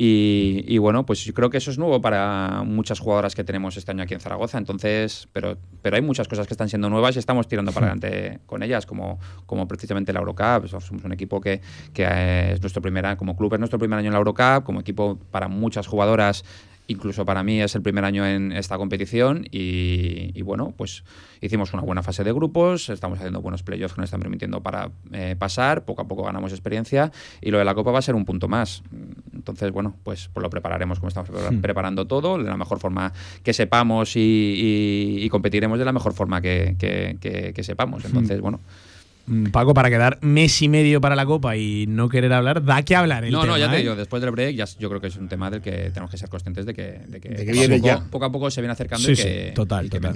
[0.00, 3.90] y, bueno, pues yo creo que eso es nuevo para muchas jugadoras que tenemos este
[3.90, 7.18] año aquí en Zaragoza, entonces, pero, pero hay muchas cosas que están siendo nuevas y
[7.18, 11.60] estamos tirando para adelante con ellas, como, como precisamente la Eurocup, somos un equipo que,
[11.92, 15.18] que es nuestro primer, como club es nuestro primer año en la Eurocup, como equipo
[15.32, 16.44] para muchas jugadoras
[16.88, 21.04] incluso para mí es el primer año en esta competición y, bueno, pues
[21.40, 24.90] hicimos una buena fase de grupos, estamos haciendo buenos playoffs que nos están permitiendo para
[25.12, 28.14] eh, pasar, poco a poco ganamos experiencia y lo de la Copa va a ser
[28.14, 28.82] un punto más.
[29.32, 31.60] Entonces, bueno, pues, pues lo prepararemos como estamos hmm.
[31.60, 36.74] preparando todo, de la mejor forma que sepamos y, competiremos de la mejor forma que,
[36.78, 38.04] que sepamos.
[38.06, 38.42] Entonces, hmm.
[38.42, 38.60] bueno.
[39.28, 42.82] Mm, Paco, para quedar mes y medio para la Copa y no querer hablar, da
[42.82, 43.80] que hablar el No, no, ya te ¿eh?
[43.80, 46.16] digo, después del break ya, yo creo que es un tema del que tenemos que
[46.16, 48.00] ser conscientes de que, de que, poco, ya.
[48.10, 50.14] poco, a poco se viene acercando y que, total, total.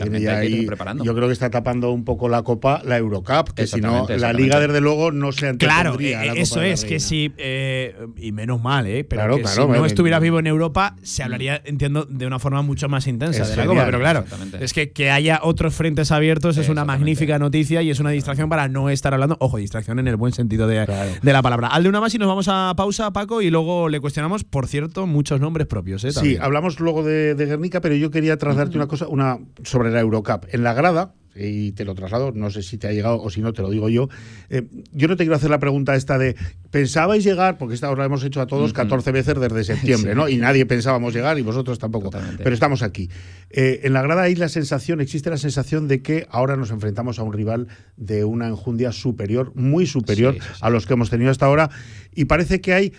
[0.66, 1.04] preparando.
[1.04, 4.32] Yo creo que está tapando un poco la Copa la Eurocup, que si no, la
[4.32, 8.86] Liga desde luego no se Claro, eh, eso es, que si, eh, y menos mal,
[8.86, 9.04] ¿eh?
[9.04, 12.88] pero que si no estuvieras vivo en Europa, se hablaría, entiendo, de una forma mucho
[12.88, 14.24] más intensa de la Copa, pero claro,
[14.58, 18.48] es que que haya otros frentes abiertos es una magnífica noticia y es una distracción
[18.48, 20.86] para no estar hablando, ojo, distracción en el buen sentido de,
[21.22, 21.68] la palabra.
[21.68, 24.66] Al de una más y nos vamos a pausa, Paco, y luego le cuestionamos, por
[24.66, 26.04] cierto, muchos nombres propios.
[26.04, 26.12] ¿eh?
[26.12, 30.46] Sí, hablamos luego de, Guernica, pero yo quería trasladarte una cosa una sobre la Eurocup.
[30.50, 33.40] En la grada, y te lo traslado, no sé si te ha llegado o si
[33.40, 34.08] no, te lo digo yo.
[34.50, 36.36] Eh, yo no te quiero hacer la pregunta esta de,
[36.70, 37.58] ¿pensabais llegar?
[37.58, 40.28] Porque esta hora hemos hecho a todos 14 veces desde septiembre, ¿no?
[40.28, 42.10] Y nadie pensábamos llegar y vosotros tampoco.
[42.38, 43.08] Pero estamos aquí.
[43.50, 47.18] Eh, en la grada hay la sensación, existe la sensación de que ahora nos enfrentamos
[47.18, 51.46] a un rival de una enjundia superior, muy superior a los que hemos tenido hasta
[51.46, 51.70] ahora.
[52.14, 52.92] Y parece que hay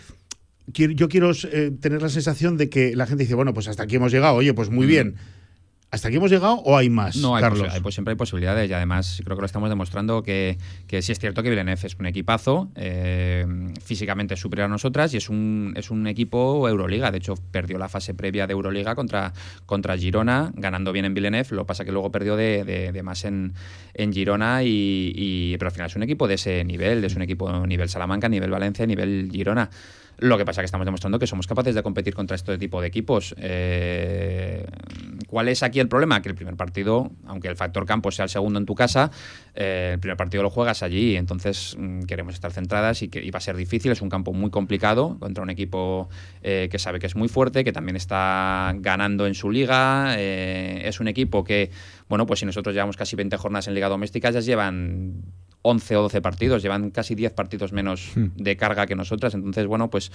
[0.68, 3.98] yo quiero eh, tener la sensación de que la gente dice, bueno, pues hasta aquí
[3.98, 5.16] hemos llegado, oye, pues muy bien.
[5.94, 7.18] ¿Hasta aquí hemos llegado o hay más?
[7.18, 7.72] No, hay, Carlos?
[7.84, 11.20] pues siempre hay posibilidades y además creo que lo estamos demostrando que, que sí es
[11.20, 13.46] cierto que Villeneuve es un equipazo, eh,
[13.80, 17.12] físicamente superior a nosotras y es un, es un equipo Euroliga.
[17.12, 19.34] De hecho, perdió la fase previa de Euroliga contra,
[19.68, 21.50] contra Girona, ganando bien en Villeneuve.
[21.52, 23.54] Lo pasa que luego perdió de, más en,
[23.94, 27.68] en Girona, y, pero al final es un equipo de ese nivel, es un equipo
[27.68, 29.70] nivel Salamanca, nivel Valencia, nivel Girona.
[30.20, 32.82] Lo que pasa es que estamos demostrando que somos capaces de competir contra este tipo
[32.82, 33.36] de equipos.
[33.38, 34.66] Eh,
[35.34, 36.22] ¿Cuál es aquí el problema?
[36.22, 39.10] Que el primer partido, aunque el factor campo sea el segundo en tu casa,
[39.56, 41.16] eh, el primer partido lo juegas allí.
[41.16, 43.92] Entonces mm, queremos estar centradas y que va a ser difícil.
[43.92, 46.08] Es un campo muy complicado contra un equipo
[46.44, 50.16] eh, que sabe que es muy fuerte, que también está ganando en su liga.
[50.20, 51.72] es un equipo que,
[52.10, 55.24] bueno, pues si nosotros llevamos casi 20 jornadas en liga doméstica, ya llevan
[55.64, 58.36] 11 o 12 partidos, llevan casi 10 partidos menos hmm.
[58.36, 59.34] de carga que nosotras.
[59.34, 60.12] Entonces, bueno, pues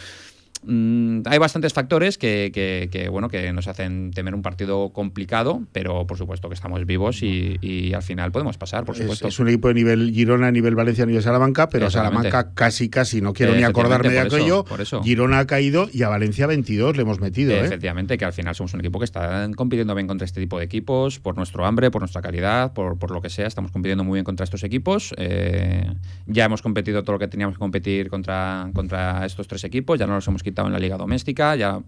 [0.65, 6.19] Mm, hay bastantes factores que, bueno, que nos hacen temer un partido complicado, pero por
[6.19, 9.29] supuesto que estamos vivos y, al final podemos pasar, por supuesto.
[9.29, 13.33] Es, un equipo de nivel Girona, nivel Valencia, nivel Salamanca, pero Salamanca casi, casi, no
[13.33, 14.65] quiero ni acordarme de aquello.
[15.03, 17.53] Girona ha caído y a Valencia 22 le hemos metido.
[17.53, 17.61] ¿eh?
[17.65, 20.65] Efectivamente, que al final somos un equipo que está compitiendo bien contra este tipo de
[20.65, 24.17] equipos, por nuestro hambre, por nuestra calidad, por, por lo que sea, estamos compitiendo muy
[24.17, 25.15] bien contra estos equipos.
[25.17, 25.91] Eh,
[26.27, 30.07] ya hemos competido todo lo que teníamos que competir contra, contra estos tres equipos, ya
[30.07, 31.81] no los hemos en la liga doméstica, ya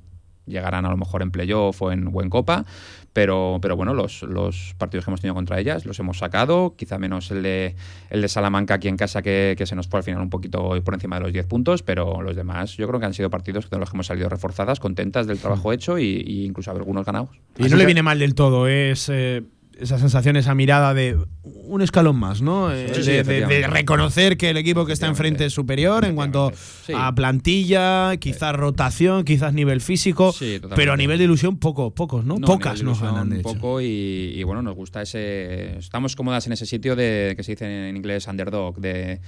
[0.46, 2.64] llegarán a lo mejor en playoff o en, Copa,
[3.12, 6.98] pero, pero bueno, los, los, partidos que hemos tenido contra ellas los hemos sacado, quizá
[6.98, 7.74] menos el de,
[8.10, 10.94] el de Salamanca aquí en casa que, se nos fue al final un poquito por
[10.94, 13.78] encima de los 10 puntos, pero los demás yo creo que han sido partidos de
[13.78, 17.30] los que hemos salido reforzadas, contentas del trabajo hecho y, incluso algunos ganados.
[17.58, 19.08] Y no le viene mal del todo, es...
[19.08, 19.42] Eh,
[19.80, 22.72] esa sensación, esa mirada de un escalón más, ¿no?
[22.72, 26.52] Eh, de, reconocer que el equipo que está enfrente es superior en cuanto
[26.94, 30.34] a plantilla, quizás rotación, quizás nivel físico,
[30.76, 32.36] pero a nivel de ilusión poco, pocos, ¿no?
[32.36, 33.40] Pocas nos ganan.
[33.42, 35.78] Poco y, bueno, nos gusta ese.
[35.78, 39.20] Estamos cómodas en ese sitio de que se dice en inglés underdog, de,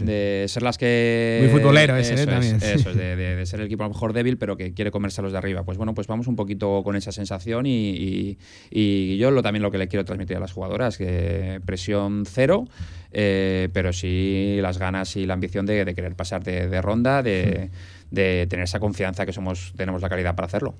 [0.00, 1.40] de ser las que.
[1.42, 2.26] Muy futbolero ese, ¿eh?
[2.26, 2.56] también.
[2.56, 5.24] Eso es, de, ser el equipo a lo mejor débil, pero que quiere comerse a
[5.24, 5.64] los de arriba.
[5.64, 8.38] Pues bueno, pues vamos un poquito con esa sensación y,
[8.70, 12.66] y yo lo, también lo que quiero transmitir a las jugadoras, que presión cero,
[13.12, 17.70] eh, pero sí las ganas y la ambición de, querer pasar de, ronda, de,
[18.10, 20.74] tener esa confianza que somos tenemos la calidad para hacerlo.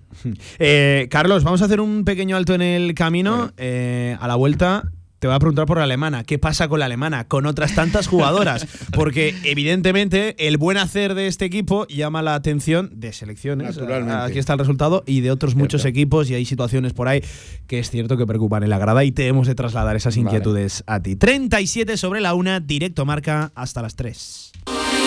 [0.58, 3.52] Eh, Carlos, vamos a hacer un pequeño alto en el camino.
[3.56, 4.84] Eh, a la vuelta
[5.22, 6.24] te voy a preguntar por la alemana.
[6.24, 7.28] ¿Qué pasa con la alemana?
[7.28, 8.66] Con otras tantas jugadoras.
[8.92, 13.78] Porque evidentemente el buen hacer de este equipo llama la atención de selecciones.
[13.78, 15.04] Aquí está el resultado.
[15.06, 16.28] Y de otros muchos equipos.
[16.28, 17.22] Y hay situaciones por ahí
[17.68, 19.04] que es cierto que preocupan en la grada.
[19.04, 21.14] Y tenemos de trasladar esas inquietudes a ti.
[21.14, 24.81] 37 sobre la una, directo marca hasta las 3.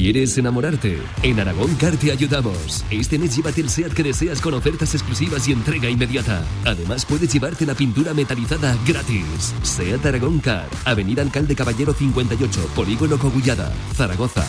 [0.00, 0.96] ¿Quieres enamorarte?
[1.24, 2.84] En Aragón Car te ayudamos.
[2.88, 6.44] Este mes llévate el SEAT que deseas con ofertas exclusivas y entrega inmediata.
[6.64, 9.52] Además puedes llevarte la pintura metalizada gratis.
[9.64, 14.46] SEAT Aragón Car, Avenida Alcalde Caballero 58, Polígono Cogullada, Zaragoza.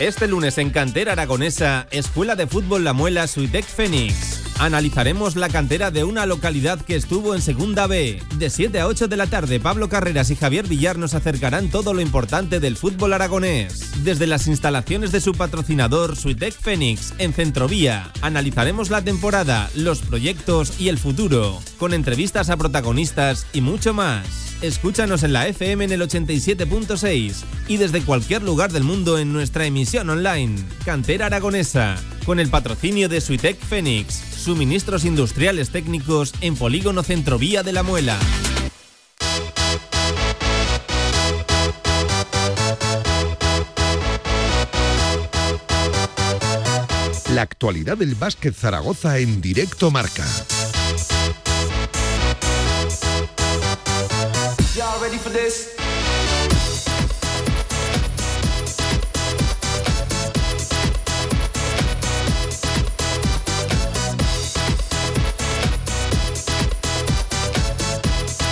[0.00, 4.45] Este lunes en Cantera Aragonesa, Escuela de Fútbol La Muela Suitec Fénix.
[4.58, 8.22] Analizaremos la cantera de una localidad que estuvo en Segunda B.
[8.38, 11.92] De 7 a 8 de la tarde, Pablo Carreras y Javier Villar nos acercarán todo
[11.92, 14.02] lo importante del fútbol aragonés.
[14.02, 20.80] Desde las instalaciones de su patrocinador Suitec Fénix en Centrovía, analizaremos la temporada, los proyectos
[20.80, 24.46] y el futuro, con entrevistas a protagonistas y mucho más.
[24.62, 29.66] Escúchanos en la FM en el 87.6 y desde cualquier lugar del mundo en nuestra
[29.66, 37.02] emisión online, Cantera Aragonesa, con el patrocinio de Suitec Fénix, suministros industriales técnicos en Polígono
[37.02, 38.16] Centrovía de la Muela.
[47.32, 50.24] La actualidad del básquet Zaragoza en directo marca.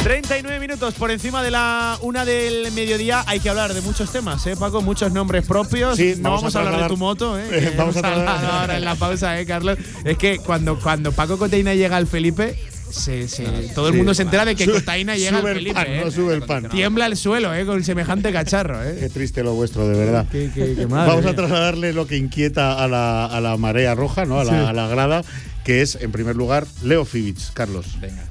[0.05, 3.25] 39 minutos por encima de la una del mediodía.
[3.27, 4.83] Hay que hablar de muchos temas, ¿eh, Paco?
[4.83, 5.97] Muchos nombres propios.
[5.97, 7.73] Sí, no vamos, a, hablar de tu moto, ¿eh?
[7.79, 9.79] vamos, a hablar ahora en la pausa, ¿eh, Carlos?
[10.05, 12.55] Es que cuando, cuando Paco Coteina llega al Felipe,
[12.91, 13.27] se,
[13.75, 15.81] todo el mundo se entera de que Cotaina llega al Felipe.
[15.87, 16.11] ¿eh?
[16.11, 16.69] sube el pan.
[16.69, 17.65] Tiembla el suelo ¿eh?
[17.65, 18.85] con semejante cacharro.
[18.85, 18.99] ¿eh?
[19.01, 20.27] Qué triste lo vuestro, de verdad.
[20.87, 24.39] Vamos a trasladarle lo que inquieta a la, a la marea roja, ¿no?
[24.39, 25.23] a, la, a la grada
[25.65, 27.99] que es, en primer lugar, Leo Fibic, Carlos.
[27.99, 28.23] Venga.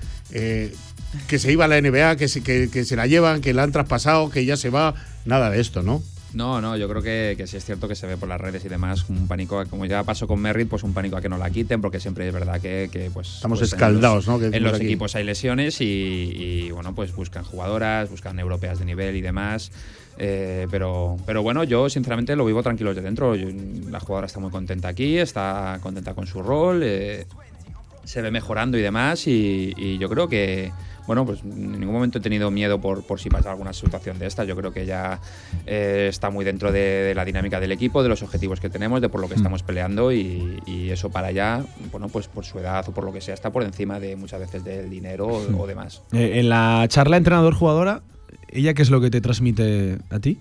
[1.28, 3.63] Que se iba a la NBA, que se, que, que se la llevan, que la
[3.63, 4.95] han traspasado, que ya se va.
[5.26, 6.02] Nada de esto, ¿no?
[6.34, 8.65] No, no, yo creo que, que, sí es cierto que se ve por las redes
[8.65, 11.38] y demás un pánico, como ya pasó con Merritt, pues un pánico a que no
[11.38, 13.36] la quiten, porque siempre es verdad que, que pues...
[13.36, 14.49] Estamos pues escaldados, en los, ¿no?
[14.52, 14.86] Que en los aquí.
[14.86, 19.71] equipos hay lesiones y, y, bueno, pues buscan jugadoras, buscan europeas de nivel y demás.
[20.17, 23.36] Eh, pero, pero bueno, yo sinceramente lo vivo tranquilo desde dentro.
[23.36, 23.49] Yo-
[23.91, 27.28] la jugadora está muy contenta aquí, está contenta con su rol, eh,
[28.06, 29.28] se ve mejorando y demás.
[29.28, 30.71] Y, y yo creo que,
[31.07, 34.27] bueno, pues en ningún momento he tenido miedo por, por si pasa alguna situación de
[34.27, 34.43] esta.
[34.43, 35.19] Yo creo que ya
[35.65, 39.01] eh, está muy dentro de, de la dinámica del equipo, de los objetivos que tenemos,
[39.01, 40.11] de por lo que estamos peleando.
[40.11, 43.33] Y, y eso para allá, bueno, pues por su edad o por lo que sea,
[43.33, 46.01] está por encima de muchas veces del dinero o, o demás.
[46.11, 48.01] Eh, en la charla entrenador-jugadora,
[48.49, 50.39] ¿ella qué es lo que te transmite a ti?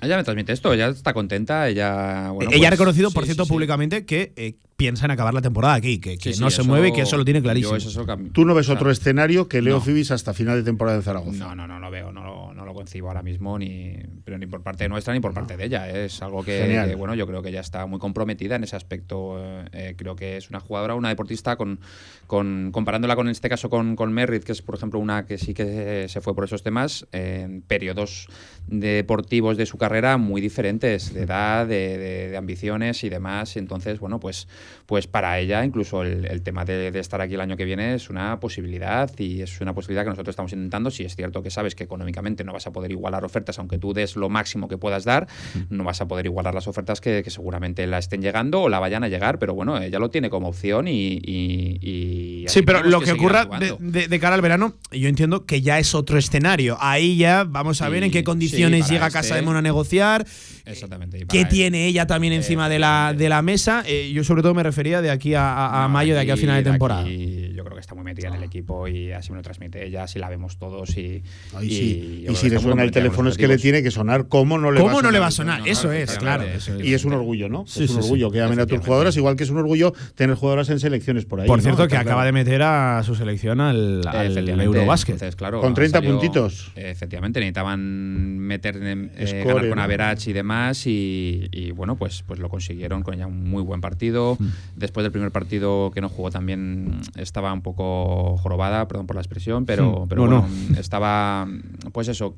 [0.00, 2.30] Ella me transmite esto, ella está contenta, ella.
[2.30, 3.50] Bueno, ella ha pues, reconocido, por sí, cierto, sí.
[3.50, 6.60] públicamente que eh, piensa en acabar la temporada aquí, que, que Sí, sí, no se
[6.62, 7.74] eso- mueve y que eso lo tiene clarísimo.
[7.74, 9.80] eso Tú no ves otro escenario que Leo no.
[9.80, 11.36] Fibis hasta final de temporada en Zaragoza.
[11.36, 14.46] No, no, no lo veo, no lo, no lo concibo ahora mismo, ni, pero ni
[14.46, 15.90] por parte nuestra ni por parte de ella.
[15.90, 19.34] Es algo que, bueno, yo creo que ella está muy comprometida en ese aspecto.
[19.44, 21.80] Eh, eh, creo que es una jugadora, una deportista, con,
[22.28, 25.38] con comparándola con en este caso con, con Merritt, que es por ejemplo una que
[25.38, 28.28] sí que se fue por esos temas, en periodos
[28.68, 33.56] deportivos de su carrera muy diferentes, de edad, de, de- de ambiciones y demás.
[33.56, 34.46] Entonces, bueno, pues,
[34.86, 37.94] pues para ella incluso el, el tema de, de estar aquí el año que viene
[37.94, 40.90] es una posibilidad y es una posibilidad que nosotros estamos intentando.
[40.90, 43.92] Si es cierto que sabes que económicamente no vas a poder igualar ofertas, aunque tú
[43.92, 45.26] des lo máximo que puedas dar,
[45.70, 48.78] no vas a poder igualar las ofertas que, que seguramente la estén llegando o la
[48.78, 51.20] vayan a llegar, pero bueno, ella lo tiene como opción y...
[51.24, 55.44] y- y Sí, pero lo que ocurra de, de- de cara al verano, yo entiendo
[55.44, 56.76] que ya es otro escenario.
[56.80, 59.58] Ahí ya vamos a Sí, ver en qué condiciones llega a este- Casa de Mona
[59.58, 60.24] a negociar,
[60.64, 61.24] Exactamente.
[61.28, 63.82] qué tiene ella también encima de la, de la mesa.
[63.86, 65.44] Eh, yo sobre todo me refería de aquí a,
[65.84, 67.00] a- mayo, de aquí a final de temporada.
[67.02, 70.04] aquí creo que está muy metida en el equipo y así me lo transmite ella,
[70.04, 71.22] así la vemos todos y,
[71.54, 72.00] Ay, y sí.
[72.00, 74.28] yo Y creo si le suena el teléfono es que le tiene que sonar.
[74.28, 75.58] ¿Cómo no le va a ¿Cómo no le va a sonar?
[75.58, 75.60] sonar?
[75.60, 76.42] No, no, eso es, claro.
[76.44, 76.56] efectivamente.
[76.56, 76.86] eso es.
[76.86, 77.66] Y es un orgullo, ¿no?
[77.66, 78.06] Sí, es un sí, sí.
[78.08, 81.24] orgullo que llamen a tus jugadoras, igual que es un orgullo tener jugadoras en selecciones
[81.24, 81.46] por ahí.
[81.46, 81.62] Por ¿no?
[81.62, 85.14] cierto, que acaba de meter a su selección al, al Efectivamente, Eurobásquet.
[85.14, 86.72] entonces, claro, Con 30 salió- puntitos.
[86.76, 89.82] Efectivamente, necesitaban meter eh, Score, ganar con ¿no?
[89.82, 93.80] Average y demás y, y, bueno, pues, pues lo consiguieron con ella un muy buen
[93.80, 94.36] partido.
[94.38, 94.46] Mm.
[94.76, 99.22] Después del primer partido que no jugó también estaba un poco jorobada, perdón por la
[99.22, 101.46] expresión, pero, pero No, bueno, estaba
[101.92, 102.36] pues eso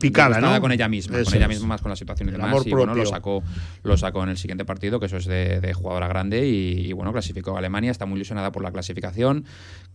[0.00, 0.60] Picada, ¿no?
[0.60, 1.50] con ella misma, Eso con ella es.
[1.50, 3.42] misma más con la situación y El demás amor y bueno, lo sacó
[3.82, 6.92] lo sacó en el siguiente partido, que eso es de, de jugadora grande y, y,
[6.92, 9.44] bueno, clasificó a Alemania, está muy ilusionada por la clasificación.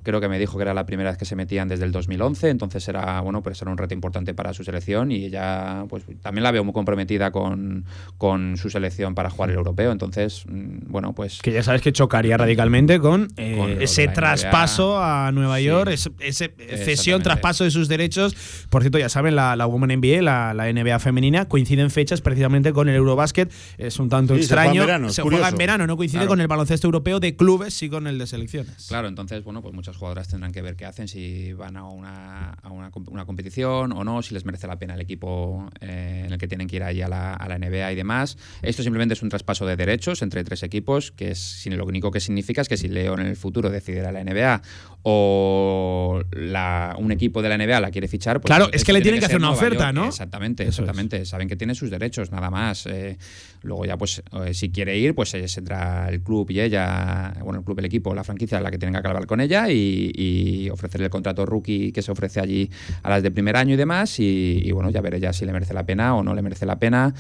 [0.04, 2.50] Creo que me dijo que era la primera vez que se metían desde el 2011,
[2.50, 6.44] entonces era bueno, pues era un reto importante para su selección y ella pues también
[6.44, 7.86] la veo muy comprometida con,
[8.18, 11.92] con su selección para jugar el europeo, entonces mm, bueno, pues Que ya sabes que
[11.92, 15.64] chocaría radicalmente con, eh, Con ese traspaso a Nueva Sí.
[15.64, 18.36] York, ese, ese cesión, traspaso de sus derechos.
[18.70, 22.74] Por cierto, ya saben, la, la Women NBA, la, la NBA femenina, coinciden fechas precisamente
[22.74, 23.52] con el Eurobásquet.
[23.78, 24.86] Es un tanto Sí, se juega en extraño.
[24.88, 26.30] verano, se juega en verano, no coincide Claro.
[26.30, 28.86] con el baloncesto europeo de clubes, sí con el de selecciones.
[28.88, 32.52] Claro, entonces, bueno, pues muchas jugadoras tendrán que ver qué hacen, si van a una,
[32.52, 36.24] a una, comp- una competición o no, si les merece la pena el equipo eh,
[36.26, 38.38] en el que tienen que ir ahí a la, a la NBA y demás.
[38.62, 42.12] Esto simplemente es un traspaso de derechos entre tres equipos, que es sin- lo único
[42.12, 44.62] que significa es que si Leo en el futuro decidiera la NBA
[45.08, 49.02] o la- un equipo de la NBA la quiere fichar, pues Claro, es que le
[49.02, 49.94] tiene tienen que hacer una oferta, York.
[49.94, 50.06] ¿no?
[50.08, 50.80] Exactamente, Eso es.
[50.80, 51.26] exactamente.
[51.26, 52.88] Saben que tiene sus derechos, nada más.
[52.88, 53.16] Eh,
[53.62, 57.60] luego ya, pues, eh, si quiere ir, pues eh, tendrá el club y ella, bueno,
[57.60, 60.70] el club, el equipo, la franquicia, la que tienen que hablar con ella y, y
[60.72, 62.70] ofrecerle el contrato rookie que se ofrece allí
[63.04, 64.20] a las de primer año y demás.
[64.20, 66.66] Y, y, bueno, ya veré ya si le merece la pena o no le merece
[66.66, 67.14] la pena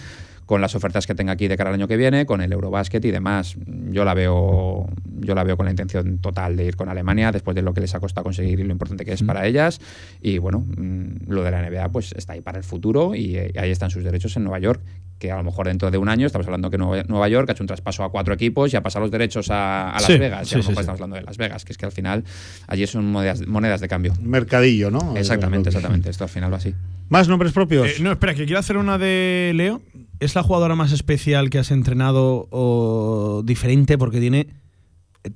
[0.45, 3.03] con las ofertas que tenga aquí de cara al año que viene, con el Eurobasket
[3.05, 3.55] y demás.
[3.89, 4.87] Yo la veo,
[5.19, 7.81] yo la veo con la intención total de ir con Alemania después de lo que
[7.81, 9.79] les ha costado conseguir y lo importante que es para ellas.
[10.21, 13.53] Y bueno, mm, lo de la NBA pues está ahí para el futuro y eh,
[13.57, 14.81] ahí están sus derechos en Nueva York,
[15.19, 17.53] que a lo mejor dentro de un año estamos hablando que Nueva Nueva York ha
[17.53, 20.17] hecho un traspaso a cuatro equipos y ha pasado los derechos a, a Las Sí,
[20.17, 20.51] Vegas.
[20.51, 20.79] y a lo mejor sí.
[20.81, 22.23] estamos hablando de Las Vegas, que es que al final
[22.67, 24.13] allí son monedas, monedas de cambio.
[24.21, 25.15] Mercadillo, ¿no?
[25.15, 26.09] Exactamente, que- exactamente.
[26.09, 26.73] Esto al final va así.
[27.09, 27.87] Más nombres propios.
[27.87, 29.81] Eh, no, espera, que quiero hacer una de Leo.
[30.19, 34.47] ¿Es la jugadora más especial que has entrenado o diferente porque tiene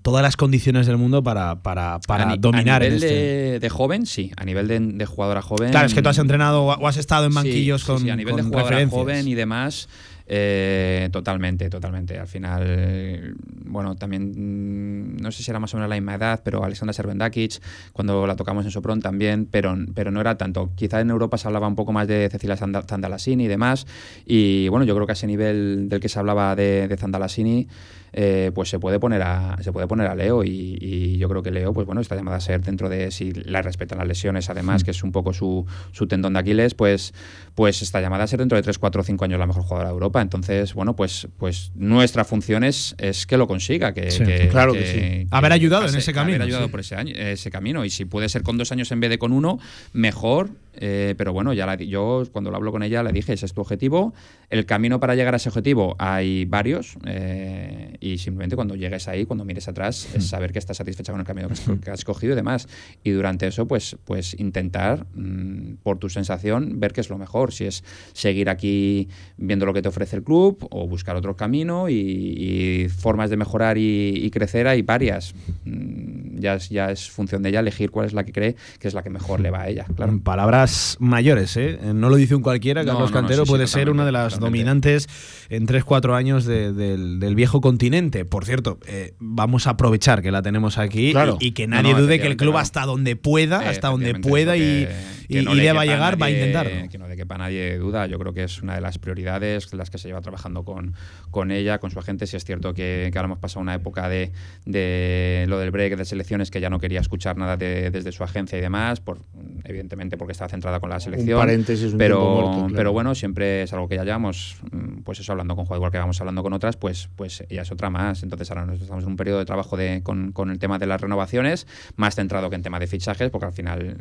[0.01, 3.15] todas las condiciones del mundo para, para, para a, dominar a en nivel este?
[3.15, 4.31] de, de joven, sí.
[4.37, 5.71] A nivel de, de jugadora joven.
[5.71, 8.15] Claro, es que tú has entrenado o has estado en banquillos sí, con, sí, a
[8.15, 9.89] nivel de jugadora joven y demás.
[10.31, 12.19] Eh, totalmente, totalmente.
[12.19, 16.41] Al final, bueno, también, mm, no sé si era más o menos la misma edad,
[16.43, 17.59] pero Alexandra Servendakic,
[17.93, 20.69] cuando la tocamos en Sopron también, pero, pero no era tanto.
[20.75, 23.87] Quizá en Europa se hablaba un poco más de Cecilia Zandalasini y demás,
[24.23, 27.67] y bueno, yo creo que a ese nivel del que se hablaba de, de Zandalasini,
[28.11, 31.51] eh, pues se puede poner a se puede poner a Leo y, yo creo que
[31.51, 34.83] Leo pues bueno está llamada a ser dentro de si la respetan las lesiones además
[34.83, 37.13] que es un poco su, su, tendón de Aquiles pues
[37.55, 39.89] pues está llamada a ser dentro de 3, 4 o 5 años la mejor jugadora
[39.89, 44.07] de Europa entonces bueno pues pues nuestra función es, es que lo consiga que,
[44.51, 45.27] claro que, sí.
[45.31, 48.29] haber ayudado en ese camino haber ayudado por ese, año, ese camino y si puede
[48.29, 49.59] ser con dos años en vez de con uno
[49.93, 53.45] mejor eh, pero bueno, ya la, yo cuando lo hablo con ella le dije, ese
[53.45, 54.13] es tu objetivo.
[54.49, 59.25] El camino para llegar a ese objetivo hay varios eh, y simplemente cuando llegues ahí,
[59.25, 61.49] cuando mires atrás, es saber que estás satisfecha con el camino
[61.83, 62.67] que has, escogido y demás.
[63.03, 67.51] Y durante eso, pues, pues intentar, mm, por tu sensación, ver qué es lo mejor.
[67.51, 71.89] Si es seguir aquí viendo lo que te ofrece el club o buscar otro camino
[71.89, 75.33] y, formas de mejorar y, crecer hay varias.
[75.65, 78.87] Mm, ya, es, ya es función de ella elegir cuál es la que cree que
[78.87, 79.85] es la que mejor le va a ella.
[79.95, 80.19] Claro.
[80.23, 80.58] Palabras
[80.99, 81.79] mayores, ¿eh?
[81.93, 85.07] No lo dice un cualquiera, Carlos Cantero puede ser una de las dominantes
[85.49, 88.25] en 3-4 años del, viejo continente.
[88.25, 92.27] Por cierto, eh, vamos a aprovechar que la tenemos aquí y, que nadie dude que
[92.27, 94.87] el club hasta donde pueda, hasta donde pueda y,
[95.29, 96.89] y, no va a llegar, va a intentarlo.
[96.89, 99.71] Que no de que para nadie duda, yo creo que es una de las prioridades,
[99.73, 100.95] las que se lleva trabajando con,
[101.29, 102.25] con ella, con su agente.
[102.25, 104.31] Si es cierto que, ahora hemos pasado una época de,
[104.65, 108.57] de, lo del break de selecciones que ya no quería escuchar nada desde su agencia
[108.57, 109.19] y demás, por,
[109.65, 111.37] evidentemente porque estaba centrada con la selección.
[111.37, 115.31] Un paréntesis, un pero, pero bueno, siempre es algo que ya llevamos, mm, pues eso,
[115.31, 118.23] hablando con Juan, igual que vamos hablando con otras, pues, pues ella es otra más.
[118.23, 120.87] Entonces ahora nosotros estamos en un periodo de trabajo de, con, con, el tema de
[120.87, 121.67] las renovaciones,
[121.97, 123.97] más centrado que en tema de fichajes, porque al final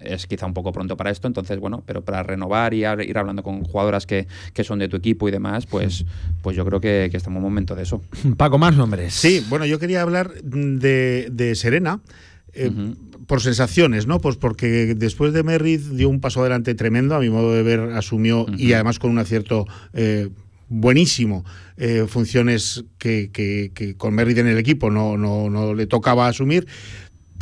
[0.00, 1.26] es quizá un poco pronto para esto.
[1.26, 4.96] Entonces, bueno, pero para renovar y ir hablando con jugadoras que, que son de tu
[4.96, 6.04] equipo y demás, pues,
[6.42, 8.02] pues yo creo que, que estamos en un momento de eso.
[8.36, 9.14] Paco, más nombres.
[9.14, 12.00] Sí, bueno, yo quería hablar de, de Serena.
[12.54, 12.70] Eh,
[13.26, 14.20] por sensaciones, ¿no?
[14.20, 17.80] Pues porque después de Merritt dio un paso adelante tremendo, a mi modo de ver,
[17.94, 20.28] asumió y además con un acierto eh,
[20.68, 21.44] buenísimo
[21.76, 26.66] eh, funciones que, que, con Merritt en el equipo no, no, no le tocaba asumir,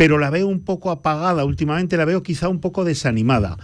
[0.00, 3.58] pero la veo un poco apagada últimamente, la veo quizá un poco desanimada.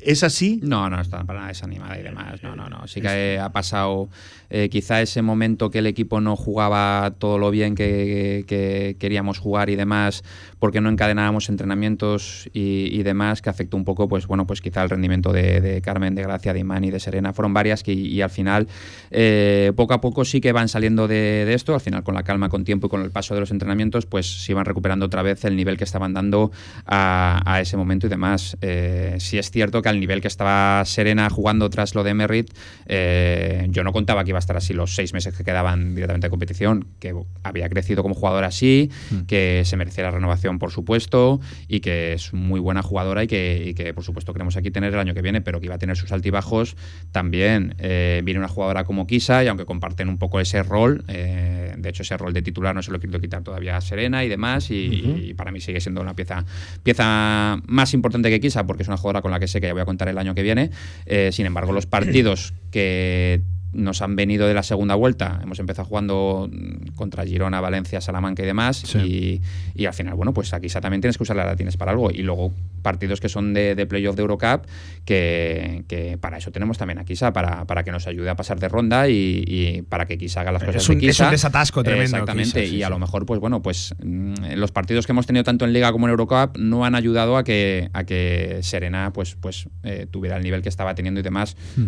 [0.00, 0.58] ¿Es así?
[0.64, 2.42] No, no está para nada desanimada y demás.
[2.42, 2.88] No, no, no.
[2.88, 4.08] Sí que ha pasado
[4.50, 9.70] eh, quizá ese momento que el equipo no jugaba todo lo bien que, queríamos jugar
[9.70, 10.22] y demás,
[10.58, 14.90] porque no encadenábamos entrenamientos y, demás, que afectó un poco, pues bueno, pues quizá el
[14.90, 17.32] rendimiento de, Carmen, de Gracia, de Imán y de Serena.
[17.32, 18.66] Fueron varias que, y al final,
[19.10, 21.74] eh, poco a poco sí que van saliendo de, esto.
[21.74, 24.44] Al final, con la calma, con tiempo y con el paso de los entrenamientos, pues
[24.44, 26.50] se iban recuperando otra vez el nivel que estaban dando
[26.86, 28.56] a, ese momento y demás.
[28.60, 32.50] Eh, sí es cierto que al nivel que estaba Serena jugando tras lo de Merritt,
[32.86, 36.26] eh, yo no contaba que iba a estar así los seis meses que quedaban directamente
[36.26, 39.20] de competición, que había crecido como jugadora así, mm.
[39.22, 43.92] que se merecía la renovación, por supuesto, y que es muy buena jugadora y que,
[43.94, 46.12] por supuesto, queremos aquí tener el año que viene, pero que iba a tener sus
[46.12, 46.76] altibajos
[47.12, 47.74] también.
[47.78, 51.88] Eh, viene una jugadora como Kisa, y aunque comparten un poco ese rol, eh, de
[51.88, 54.70] hecho, ese rol de titular no se lo quiero quitar todavía a Serena y demás,
[54.70, 56.44] y, para mí sigue siendo una pieza,
[56.82, 59.80] pieza más importante que Kisa, porque es una jugadora con la que sé que voy
[59.80, 60.70] a contar el año que viene.
[61.06, 63.40] Eh, sin embargo, los partidos que
[63.72, 65.40] nos han venido de la segunda vuelta.
[65.42, 66.48] Hemos empezado jugando
[66.94, 68.94] contra Girona, Valencia, Salamanca y demás.
[68.96, 69.40] Y,
[69.86, 72.10] al final, bueno, pues aquí también tienes que usar la tienes para algo.
[72.10, 72.52] Y luego
[72.82, 74.64] partidos que son de, de playoff de Eurocup,
[75.04, 78.60] que, que, para eso tenemos también a Kisa, para, para que nos ayude a pasar
[78.60, 81.82] de ronda y, para que Kisa haga las cosas es un, de Es un desatasco
[81.82, 82.16] tremendo.
[82.16, 82.64] Exactamente.
[82.64, 85.72] y a lo mejor, pues bueno, pues mm, los partidos que hemos tenido tanto en
[85.72, 90.06] Liga como en Eurocup no han ayudado a que, a que Serena pues, pues eh,
[90.08, 91.56] tuviera el nivel que estaba teniendo y demás.
[91.76, 91.86] Hmm.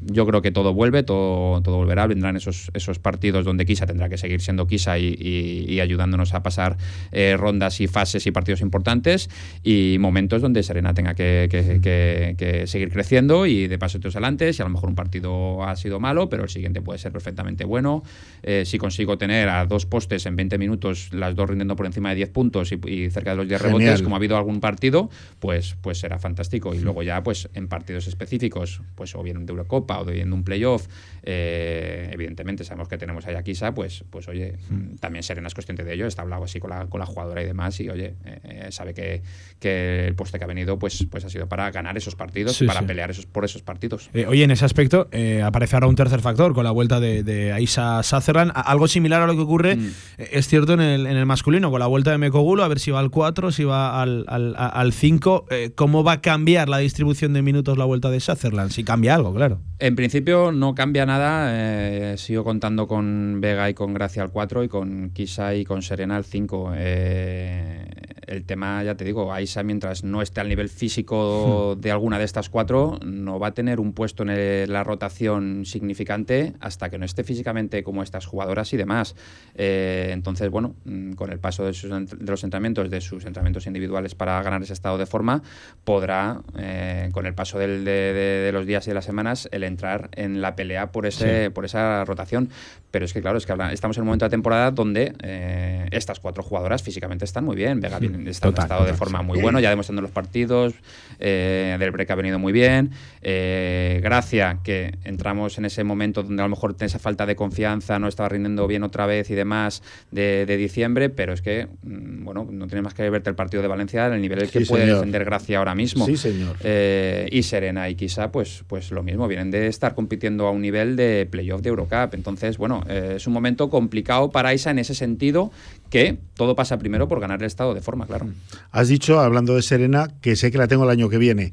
[0.00, 1.19] Yo creo que todo vuelve, todo
[1.62, 6.34] todo, volverá, vendrán esos, esos partidos donde Kisa tendrá que seguir siendo Kisa y, ayudándonos
[6.34, 6.76] a pasar
[7.12, 9.30] eh, rondas y fases y partidos importantes
[9.62, 14.64] y momentos donde Serena tenga que, seguir creciendo y de paso todos adelante, si a
[14.64, 18.02] lo mejor un partido ha sido malo, pero el siguiente puede ser perfectamente bueno.
[18.42, 22.10] Eh, si consigo tener a dos postes en 20 minutos, las dos rindiendo por encima
[22.10, 25.76] de 10 puntos y, cerca de los 10 rebotes, como ha habido algún partido, pues,
[25.80, 26.74] pues será fantástico.
[26.74, 30.34] Y luego ya, pues en partidos específicos, pues o bien de Eurocopa o bien de
[30.34, 30.86] un playoff,
[31.22, 34.96] eh, evidentemente sabemos que tenemos ahí a Kisa, pues, pues oye, mm.
[34.96, 37.46] también Serena es consciente de ello, está hablado así con la, con la jugadora y
[37.46, 39.22] demás, y oye, eh, sabe que,
[39.58, 42.82] que, el puesto que ha venido pues, pues ha sido para ganar esos partidos, para
[42.82, 44.10] pelear esos, por esos partidos.
[44.14, 45.08] Eh, oye, en ese aspecto
[45.44, 49.26] aparece ahora un tercer factor con la vuelta de, de Aisa Sutherland, algo similar a
[49.26, 49.92] lo que ocurre, mm.
[50.18, 52.90] es cierto, en el, en el masculino, con la vuelta de Mekogulo, a ver si
[52.90, 57.42] va al 4, si va al 5, al, ¿cómo va a cambiar la distribución de
[57.42, 58.70] minutos la vuelta de Sutherland?
[58.70, 59.60] Si cambia algo, claro.
[59.78, 61.50] En principio no cambia cambia nada.
[61.52, 65.82] Eh, sigo contando con Vega y con Gracia al 4 y con Kisa y con
[65.82, 66.72] Serena al 5.
[66.76, 67.84] Eh,
[68.30, 71.80] el tema, ya te digo, Aisa mientras no esté al nivel físico hmm.
[71.80, 76.54] de alguna de estas cuatro, no va a tener un puesto en la rotación significante
[76.60, 79.16] hasta que no esté físicamente como estas jugadoras y demás.
[79.54, 81.72] Eh, entonces, bueno, mm, con el paso de,
[82.20, 85.42] los entrenamientos, de sus entrenamientos individuales para ganar ese estado de forma,
[85.84, 90.40] podrá, eh, con el paso de, los días y de las semanas, el entrar en
[90.40, 92.50] la pelea por, ese, por esa rotación.
[92.90, 96.20] Pero es que, claro, es que estamos en un momento de temporada donde eh, estas
[96.20, 97.80] cuatro jugadoras físicamente están muy bien.
[97.80, 100.74] Vega bien está estado de forma muy bueno, ya demostrando los partidos.
[101.20, 102.90] Eh, del break ha venido muy bien.
[103.20, 107.98] Eh, Gracia, que entramos en ese momento donde a lo mejor esa falta de confianza
[107.98, 112.48] no estaba rindiendo bien otra vez y demás de, diciembre, pero es que, mm, bueno,
[112.50, 115.24] no tiene más que verte el partido de Valencia en el nivel que puede defender
[115.24, 116.06] Gracia ahora mismo.
[116.06, 116.56] Sí, señor.
[116.62, 120.62] Eh, y Serena y quizá, pues, pues lo mismo, vienen de estar compitiendo a un
[120.62, 122.14] nivel de playoff de Eurocup.
[122.14, 125.52] Entonces, bueno, es un momento complicado para Isa en ese sentido
[125.90, 128.28] que todo pasa primero por ganar el estado de forma, claro.
[128.70, 131.52] Has dicho, hablando de Serena, que sé que la tengo el año que viene.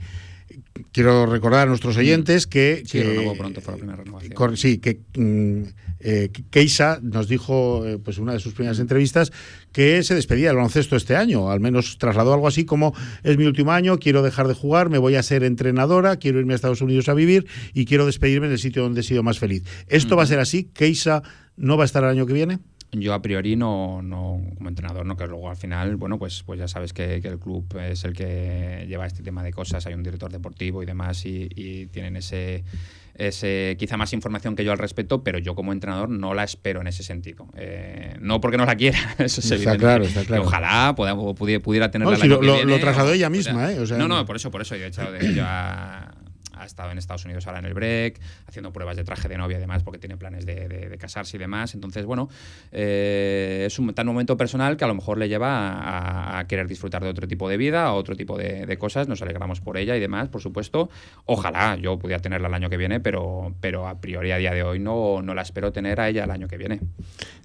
[0.91, 1.99] Quiero recordar a nuestros mm.
[1.99, 2.83] oyentes que.
[2.85, 4.57] Sí, que, pronto la primera renovación.
[4.57, 5.01] sí, que.
[5.17, 5.63] Mm,
[5.99, 9.31] eh, Keisa nos dijo, eh, pues una de sus primeras entrevistas,
[9.71, 11.49] que se despedía del baloncesto este año.
[11.49, 14.99] Al menos trasladó algo así como: es mi último año, quiero dejar de jugar, me
[14.99, 18.53] voy a ser entrenadora, quiero irme a Estados Unidos a vivir y quiero despedirme en
[18.53, 19.63] el sitio donde he sido más feliz.
[19.87, 20.65] ¿Esto va a ser así?
[20.65, 21.23] ¿Keisa
[21.55, 22.59] no va a estar el año que viene?
[22.91, 26.59] Yo a priori no, no como entrenador, no que luego al final, bueno, pues, pues
[26.59, 30.03] ya sabes que, el club es el que lleva este tema de cosas, hay un
[30.03, 32.63] director deportivo y demás y, tienen ese,
[33.15, 36.79] ese, quizá más información que yo al respecto, pero yo como entrenador no la espero
[36.81, 37.47] en ese sentido.
[37.57, 40.43] Eh, no porque no la quiera, eso es está Claro, está claro.
[40.43, 42.17] Ojalá pudiera, pudiera tenerla.
[42.17, 43.77] No, lo, lo, trasladó ella misma, ¿eh?
[43.97, 44.75] no, no, por eso, por eso.
[44.75, 46.11] Yo he echado de ya
[46.59, 49.57] ha estado en Estados Unidos ahora en el break, haciendo pruebas de traje de novia
[49.57, 51.73] además porque tiene planes de, casarse y demás.
[51.75, 52.29] Entonces, bueno,
[52.71, 57.03] eh, es un tan momento personal que a lo mejor le lleva a, querer disfrutar
[57.03, 59.07] de otro tipo de vida, a otro tipo de, cosas.
[59.07, 60.89] Nos alegramos por ella y demás, por supuesto.
[61.25, 64.63] Ojalá yo pudiera tenerla el año que viene, pero, pero a priori a día de
[64.63, 66.79] hoy no, no la espero tener a ella el año que viene.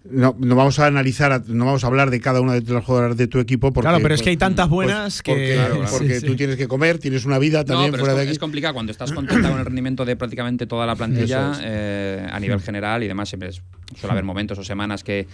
[0.05, 3.17] No, no vamos a analizar, no vamos a hablar de cada una de las jugadoras
[3.17, 3.73] de tu equipo.
[3.73, 5.61] Porque, claro, pero es que hay tantas pues, buenas que.
[5.91, 8.33] Porque, tú tienes que comer, tienes una vida también fuera de aquí.
[8.33, 12.39] Es complicado cuando estás contenta con el rendimiento de prácticamente toda la plantilla eh, a
[12.39, 13.29] nivel general y demás.
[13.29, 15.27] Siempre suele haber momentos o semanas que,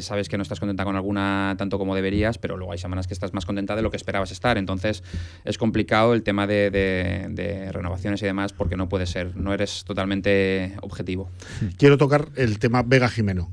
[0.00, 3.14] sabes que no estás contenta con alguna tanto como deberías, pero luego hay semanas que
[3.14, 4.58] estás más contenta de lo que esperabas estar.
[4.58, 5.02] Entonces
[5.44, 9.84] es complicado el tema de, de renovaciones y demás porque no puede ser, no eres
[9.84, 11.30] totalmente objetivo.
[11.78, 13.48] Quiero tocar el tema Vega Jimeno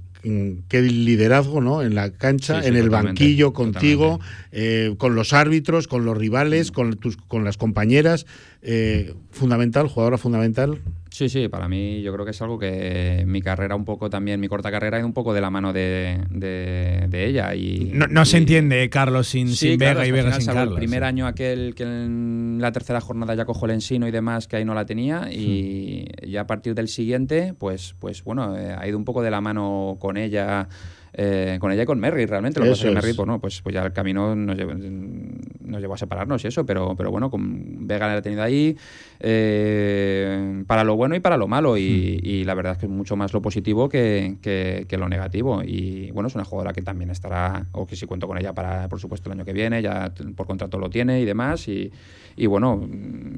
[0.67, 1.81] qué liderazgo ¿no?
[1.81, 4.19] en la cancha, en el banquillo, contigo,
[4.51, 8.25] eh, con los árbitros, con los rivales, con, tus, con las compañeras.
[8.63, 10.79] Eh, fundamental, jugadora fundamental.
[11.09, 14.39] Sí, sí, para mí yo creo que es algo que mi carrera un poco también,
[14.39, 17.53] mi corta carrera es un poco de la mano de, de, ella.
[17.53, 20.75] Y, no, se entiende Carlos sin, sin Vega y Vega sin Carlos.
[20.75, 24.47] El primer año aquel que en la tercera jornada ya cojo el ensino y demás,
[24.47, 28.73] que ahí no la tenía, y ya a partir del siguiente, pues, pues bueno, eh,
[28.77, 30.69] ha ido un poco de la mano con ella.
[31.13, 32.59] Eh, con ella y con Merry realmente.
[32.59, 34.73] Lo que pasa es que Merry, pues, no, pues, pues ya el camino nos llevó,
[34.73, 38.77] nos llevó, a separarnos y eso, pero, pero bueno, con Vega la he tenido ahí
[39.23, 41.77] eh, para lo bueno y para lo malo.
[41.77, 45.61] Y, la verdad es que es mucho más lo positivo que, que, lo negativo.
[45.63, 48.89] Y bueno, es una jugadora que también estará, o que si cuento con ella para,
[48.89, 51.67] por supuesto, el año que viene, ya por contrato lo tiene y demás.
[51.67, 51.91] Y,
[52.35, 52.87] y bueno,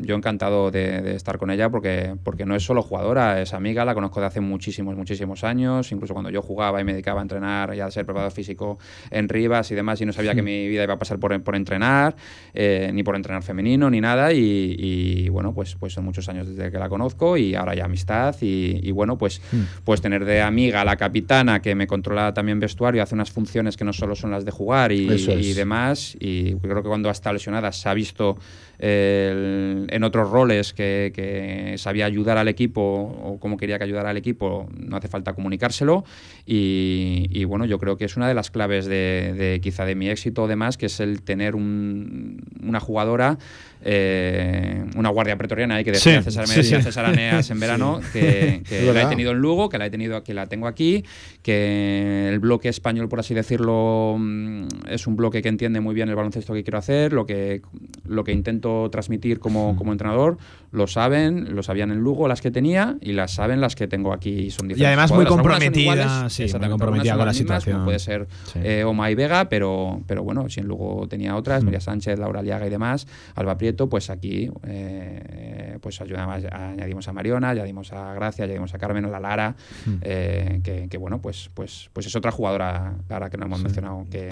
[0.01, 3.93] yo encantado de, estar con ella porque, porque no es solo jugadora, es amiga, la
[3.93, 7.73] conozco de hace muchísimos, muchísimos años, incluso cuando yo jugaba y me dedicaba a entrenar
[7.75, 8.77] y a ser preparador físico
[9.09, 11.55] en Rivas y demás y no sabía que mi vida iba a pasar por, por
[11.55, 12.15] entrenar,
[12.53, 16.71] eh, ni por entrenar femenino, ni nada y, bueno, pues, pues son muchos años desde
[16.71, 19.83] que la conozco y ahora ya amistad y, bueno, pues, mm.
[19.83, 23.77] pues tener de amiga a la capitana que me controla también vestuario, hace unas funciones
[23.77, 27.11] que no solo son las de jugar y, y demás y creo que cuando ha
[27.11, 28.37] estado lesionada se ha visto
[28.79, 34.67] en otros roles que, sabía ayudar al equipo o cómo quería que ayudara al equipo,
[34.77, 36.03] no hace falta comunicárselo.
[36.45, 40.45] Y, bueno, yo creo que es una de las claves de, quizá de mi éxito,
[40.45, 43.37] además, que es el tener una jugadora
[43.85, 48.61] eh, una guardia pretoriana hay que decía César, César Aneas en verano, que,
[48.93, 51.03] la he tenido en Lugo, que la he tenido que la tengo aquí,
[51.41, 56.07] que el bloque español, por así decirlo, mm, es un bloque que entiende muy bien
[56.09, 57.61] el baloncesto que quiero hacer, lo que
[58.05, 60.37] lo que intento transmitir como, como entrenador,
[60.73, 64.11] lo saben, lo sabían en Lugo las que tenía y las saben las que tengo
[64.11, 64.49] aquí.
[64.49, 67.85] Son y además muy comprometida, sí, muy comprometida con la situación.
[67.85, 71.79] puede ser eh, Oma y Vega, pero, pero bueno, si en Lugo tenía otras, María
[71.79, 73.05] Sánchez, Laura Liaga y demás,
[73.35, 78.79] Alba Prieto, pues aquí eh, pues ayudamos, añadimos a Mariona, añadimos a Gracia, añadimos a
[78.79, 79.55] Carmen, a la Lara,
[80.01, 84.29] eh, que, bueno, pues, pues, pues es otra jugadora, Lara, que no hemos mencionado, que,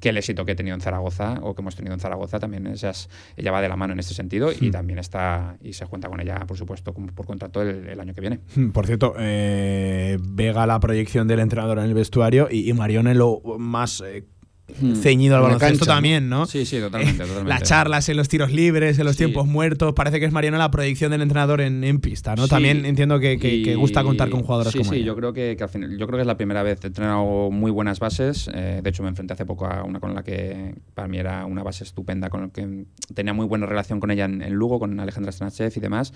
[0.00, 2.66] que, el éxito que he tenido en Zaragoza o que hemos tenido en Zaragoza también
[2.66, 6.08] es, ella va de la mano en este sentido y también está y se cuenta
[6.08, 8.40] con ella, por supuesto, por contrato el, año que viene.
[8.72, 13.40] Por cierto, eh, Vega la proyección del entrenador en el vestuario y, y Mariona lo
[13.58, 14.24] más eh.
[15.00, 16.46] Ceñido al baloncesto también, ¿no?
[16.46, 17.48] Sí, sí, totalmente, totalmente.
[17.48, 20.70] Las charlas en los tiros libres, en los tiempos muertos, parece que es Mariano la
[20.70, 22.48] proyección del entrenador en, pista, ¿no?
[22.48, 25.96] también entiendo que, gusta contar con jugadores como Sí, sí, yo creo que, al final,
[25.96, 28.50] yo creo que es la primera vez he entrenado muy buenas bases.
[28.52, 31.46] Eh, de hecho, me enfrenté hace poco a una con la que para mí era
[31.46, 34.98] una base estupenda, con la que tenía muy buena relación con ella en, Lugo, con
[35.00, 36.12] Alejandra Stanachev y demás.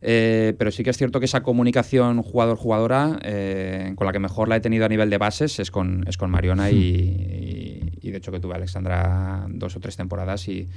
[0.00, 4.48] Eh, pero sí que es cierto que esa comunicación jugador-jugadora, eh, con la que mejor
[4.48, 7.67] la he tenido a nivel de bases, es con, es con Mariona y y
[8.10, 10.68] de hecho que tuve a Alexandra dos o tres temporadas y,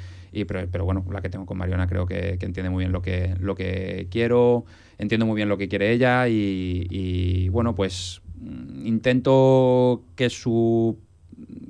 [0.46, 3.56] pero, bueno, la que tengo con Mariona creo que, entiende muy bien lo que, lo
[3.56, 4.66] que quiero,
[4.98, 10.98] entiendo muy bien lo que quiere ella y, bueno, pues mm, intento que su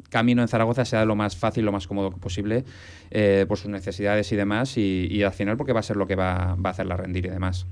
[0.10, 2.66] camino en Zaragoza sea lo más fácil, lo más cómodo posible
[3.10, 6.16] eh, por sus necesidades y demás y, al final porque va a ser lo que
[6.16, 7.66] va, va a hacerla rendir y demás.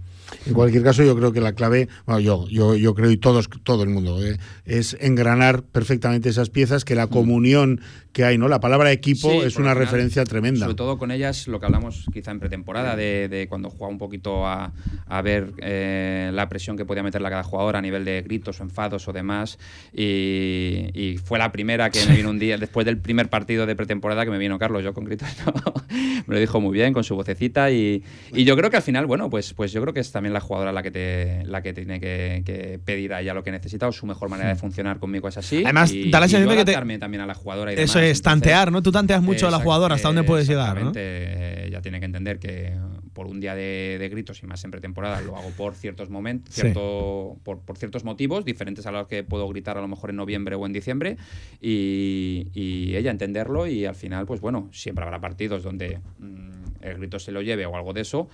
[0.46, 3.50] En cualquier caso, yo creo que la clave, bueno, yo, yo, yo creo y todos,
[3.64, 7.10] todo el mundo, eh, es engranar perfectamente esas piezas, que la mm.
[7.10, 7.82] comunión
[8.14, 8.48] que hay, ¿no?
[8.48, 10.66] La palabra equipo es una referencia tremenda.
[10.66, 14.48] Sobre todo con ellas, lo que hablamos quizá en pretemporada, de, cuando jugaba un poquito
[14.48, 14.72] a,
[15.24, 18.64] ver eh, la presión que podía meterle a cada jugador a nivel de gritos o
[18.64, 19.60] enfados o demás.
[19.94, 24.26] Y, fue la primera que me vino un día, después del primer partido de pretemporada,
[24.26, 25.28] que me vino Carlos, yo con gritos,
[26.28, 27.72] me lo dijo muy bien, con su vocecita.
[27.72, 28.04] Y,
[28.34, 30.74] yo creo que al final, bueno, pues, pues yo creo que está también la jugadora
[30.74, 34.06] la que te la que tiene que, pedir a ella lo que necesita o su
[34.06, 34.60] mejor manera de hmm.
[34.60, 35.64] funcionar conmigo es así.
[35.64, 38.82] Además, da la sensación que te, también a la jugadora Eso es tantear, ¿no?
[38.82, 40.92] Tú tanteas mucho a la jugadora hasta dónde puedes llegar, ¿no?
[40.94, 42.74] Ella tiene que entender que
[43.14, 47.38] por un día de, gritos y más en pretemporada lo hago por ciertos momentos, cierto,
[47.44, 50.56] por, por, ciertos motivos diferentes a los que puedo gritar a lo mejor en noviembre
[50.56, 51.16] o en diciembre
[51.62, 56.50] y, y ella entenderlo y al final pues bueno, siempre habrá partidos donde mm,
[56.82, 58.30] el grito se lo lleve o algo de eso,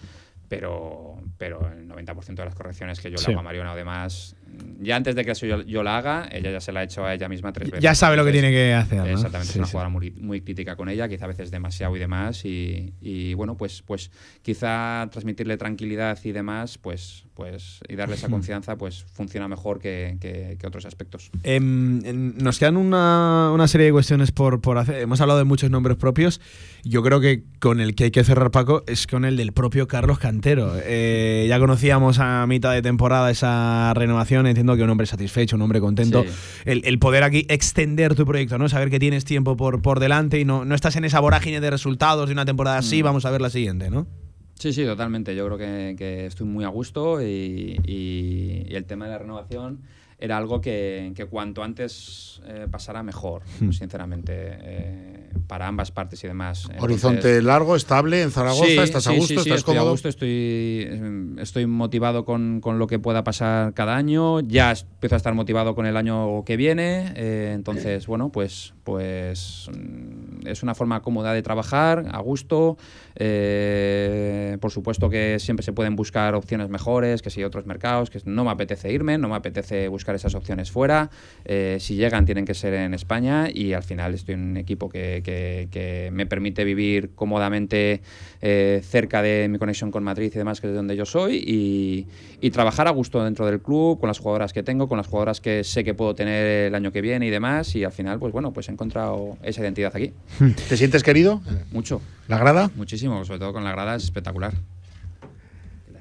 [0.47, 4.35] pero, pero el 90% de las correcciones que yo le hago a Mariona o demás,
[4.79, 7.13] ya antes de que eso yo, la haga, ella ya se la ha hecho a
[7.13, 7.83] ella misma tres veces.
[7.83, 9.07] Ya sabe lo que tiene que hacer.
[9.07, 12.93] Exactamente, es una jugadora muy, crítica con ella, quizá a veces demasiado y demás, y,
[13.01, 18.77] y, bueno, pues, pues quizá transmitirle tranquilidad y demás, pues, pues y darle esa confianza,
[18.77, 21.29] pues funciona mejor que, que, otros aspectos.
[21.43, 22.01] Em,
[22.37, 25.01] nos quedan una, una, serie de cuestiones por, por hacer.
[25.01, 26.41] Hemos hablado de muchos nombres propios.
[26.83, 29.87] Yo creo que con el que hay que cerrar, Paco, es con el del propio
[29.87, 30.73] Carlos Cantero.
[30.83, 35.61] Eh, ya conocíamos a mitad de temporada esa renovación, entiendo que un hombre satisfecho, un
[35.61, 36.25] hombre contento.
[36.65, 38.69] El, poder aquí extender tu proyecto, ¿no?
[38.69, 41.69] Saber que tienes tiempo por, por delante y no, no estás en esa vorágine de
[41.69, 43.05] resultados de una temporada así, mm.
[43.05, 44.07] vamos a ver la siguiente, ¿no?
[44.55, 45.35] Sí, sí, totalmente.
[45.35, 49.81] Yo creo que, estoy muy a gusto y, y el tema de la renovación
[50.17, 53.71] era algo que, que cuanto antes eh, pasara mejor, hmm.
[53.71, 56.67] sinceramente, eh, para ambas partes y demás.
[56.79, 59.27] Horizonte largo, estable en Zaragoza, ¿estás a gusto?
[59.27, 59.89] Sí, ¿Estás estoy cómodo?
[59.89, 60.89] a gusto, estoy,
[61.37, 65.75] estoy motivado con, con, lo que pueda pasar cada año, ya empiezo a estar motivado
[65.75, 71.33] con el año que viene, eh, entonces, bueno, pues, pues mm, es una forma cómoda
[71.33, 72.77] de trabajar, a gusto,
[73.15, 78.43] por supuesto que siempre se pueden buscar opciones mejores, que si otros mercados, que no
[78.43, 81.09] me apetece irme, no me apetece buscar esas opciones fuera.
[81.45, 84.89] Eh, si llegan, tienen que ser en España y al final estoy en un equipo
[84.89, 88.01] que, que, me permite vivir cómodamente
[88.41, 91.37] eh, cerca de mi conexión con Madrid y demás, que es de donde yo soy,
[91.37, 92.07] y,
[92.41, 95.41] y, trabajar a gusto dentro del club, con las jugadoras que tengo, con las jugadoras
[95.41, 97.75] que sé que puedo tener el año que viene y demás.
[97.75, 100.13] Y al final, pues bueno, pues he encontrado esa identidad aquí.
[100.69, 101.41] ¿Te sientes querido?
[101.71, 102.01] Mucho.
[102.27, 102.71] ¿La grada?
[102.75, 104.53] Muchísimo, sobre todo con la grada es espectacular.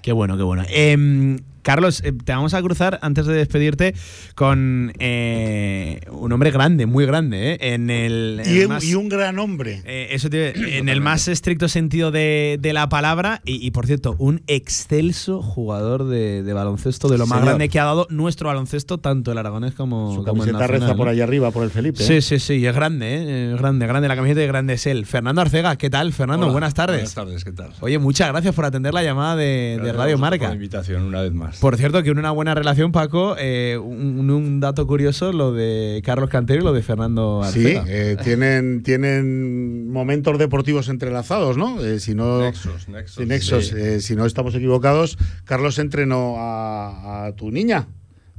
[0.02, 0.64] Qué bueno, qué bueno.
[0.68, 3.94] Eh, Carlos, eh, te vamos a cruzar antes de despedirte
[4.34, 7.58] con eh, un hombre grande, muy grande, ¿eh?
[7.72, 9.82] En el, y, un gran hombre.
[9.86, 13.40] eso en el más estricto sentido de, la palabra.
[13.44, 18.06] Y, por cierto, un excelso jugador de, baloncesto, de lo más grande que ha dado
[18.10, 21.64] nuestro baloncesto, tanto el aragonés como, Su como el nacional, reza por ahí arriba, por
[21.64, 22.02] el Felipe.
[22.02, 23.56] Sí, sí, sí, es grande, ¿eh?
[23.56, 25.06] grande, grande la camiseta y grande es él.
[25.06, 26.12] Fernando Arcega, ¿qué tal?
[26.12, 26.96] Fernando, buenas tardes.
[26.96, 27.70] Buenas tardes, ¿qué tal?
[27.80, 30.38] Oye, muchas gracias por atender la llamada de, Radio Marca.
[30.38, 31.53] Por la invitación una vez más.
[31.54, 31.60] Más.
[31.60, 36.60] Por cierto, que una buena relación, Paco, eh, un, dato curioso, lo de Carlos Cantero
[36.60, 37.84] y lo de Fernando Arcega.
[37.84, 41.80] Sí, eh, tienen, tienen momentos deportivos entrelazados, ¿no?
[41.84, 43.26] Eh, si no nexos, nexos.
[43.26, 43.74] nexos
[44.04, 47.88] si no estamos equivocados, Carlos entrenó a, tu niña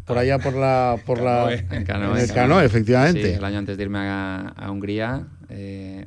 [0.06, 3.30] por allá por la por la en, canoe, el canoe, efectivamente.
[3.30, 5.28] Sí, el año antes de irme a, a Hungría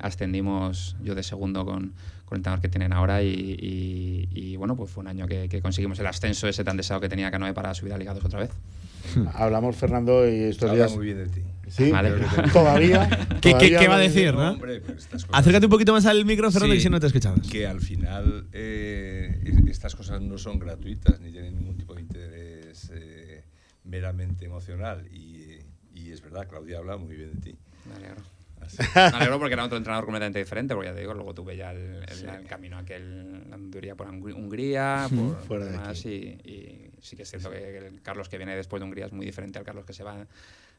[0.01, 1.93] ascendimos yo de segundo con
[2.29, 6.07] con el entrenador que tienen ahora y, bueno, pues fue un año que, conseguimos el
[6.07, 8.51] ascenso ese tan deseado que tenía Canoe para subir a Liga 2 otra vez.
[9.35, 10.97] Hablamos, Fernando, y estos Habla días...
[10.97, 11.43] muy bien de ti.
[11.69, 11.93] Sí,
[12.53, 13.09] todavía.
[13.41, 14.35] ¿Qué, ¿qué, va a decir?
[14.35, 14.53] ¿no?
[14.53, 14.83] Hombre,
[15.33, 17.49] Acércate un poquito más al micro, Fernando, que si no te escuchamos.
[17.49, 22.91] Que al final eh, estas cosas no son gratuitas ni tienen ningún tipo de interés
[22.95, 23.45] eh,
[23.85, 25.07] meramente emocional.
[25.13, 25.59] Y,
[25.95, 27.59] y, es verdad, Claudia habla muy bien de ti.
[27.87, 28.23] Me alegro.
[28.95, 31.73] Me alegro porque era otro entrenador completamente diferente, porque ya te digo, luego tuve ya
[31.73, 32.05] el,
[32.49, 37.51] camino aquel, la anduría por Hungría, por Fuera demás, y, y, sí que es cierto
[37.51, 40.05] que el Carlos que viene después de Hungría es muy diferente al Carlos que se
[40.05, 40.27] va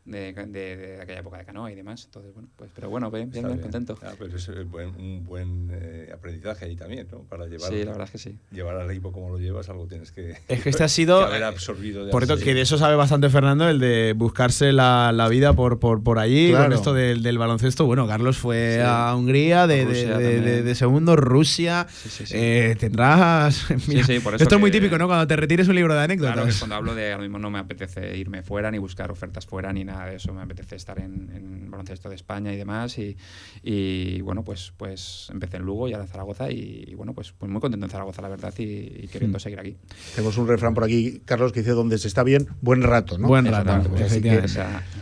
[0.10, 2.04] de, de, aquella época de canoa y demás.
[2.06, 3.98] Entonces, bueno, pues, pero bueno, bien, bien, contento.
[4.02, 7.20] Ah, pues es un buen eh, aprendizaje ahí también, ¿no?
[7.24, 8.38] Para llevar, sí, la verdad es que sí.
[8.52, 10.38] Llevar al equipo como lo llevas, algo tienes que.
[10.48, 11.24] Es que este ha sido.
[11.24, 12.06] haber absorbido.
[12.06, 15.54] De por eso, que de eso sabe bastante Fernando, el de buscarse la, la vida
[15.54, 17.86] por, por, por allí, con esto del, del, baloncesto.
[17.86, 21.88] Bueno, Carlos fue a Hungría, de, de, de, segundo, Rusia.
[22.32, 23.70] Eh, tendrás.
[24.40, 25.08] esto es muy típico, ¿no?
[25.08, 26.34] Cuando te retires un libro de anécdotas.
[26.34, 29.46] Claro, que cuando hablo de ahora mismo no me apetece irme fuera, ni buscar ofertas
[29.46, 32.98] fuera, ni nada de eso, me apetece estar en, en baloncesto de España y demás.
[32.98, 33.18] Y,
[33.64, 37.52] y, bueno, pues, pues empecé en Lugo y ahora en Zaragoza y, bueno, pues, pues
[37.52, 39.42] muy contento en Zaragoza, la verdad, y, queriendo hmm.
[39.42, 39.78] seguir aquí.
[40.16, 43.28] Tenemos un refrán por aquí, Carlos, que dice donde se está bien, buen rato, ¿no?
[43.28, 43.90] Buen rato.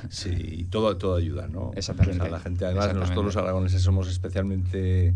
[0.09, 1.71] sí, todo, todo ayuda, ¿no?
[1.75, 2.29] Exactamente.
[2.29, 5.13] la gente, además, nosotros los aragoneses somos especialmente